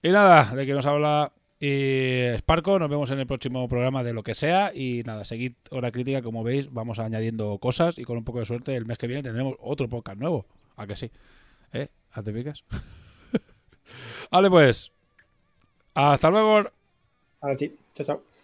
[0.02, 4.24] Y nada, de que nos habla Sparco, nos vemos en el próximo programa de lo
[4.24, 4.72] que sea.
[4.74, 8.46] Y nada, seguid hora crítica, como veis, vamos añadiendo cosas y con un poco de
[8.46, 10.46] suerte el mes que viene tendremos otro podcast nuevo.
[10.76, 11.12] ¿A que sí?
[11.74, 11.88] ¿Eh?
[12.12, 12.64] ¿A te fijas?
[14.32, 14.92] vale, pues.
[15.96, 16.70] Hasta luego.
[17.42, 17.74] A ti.
[17.94, 18.37] Chao, chao.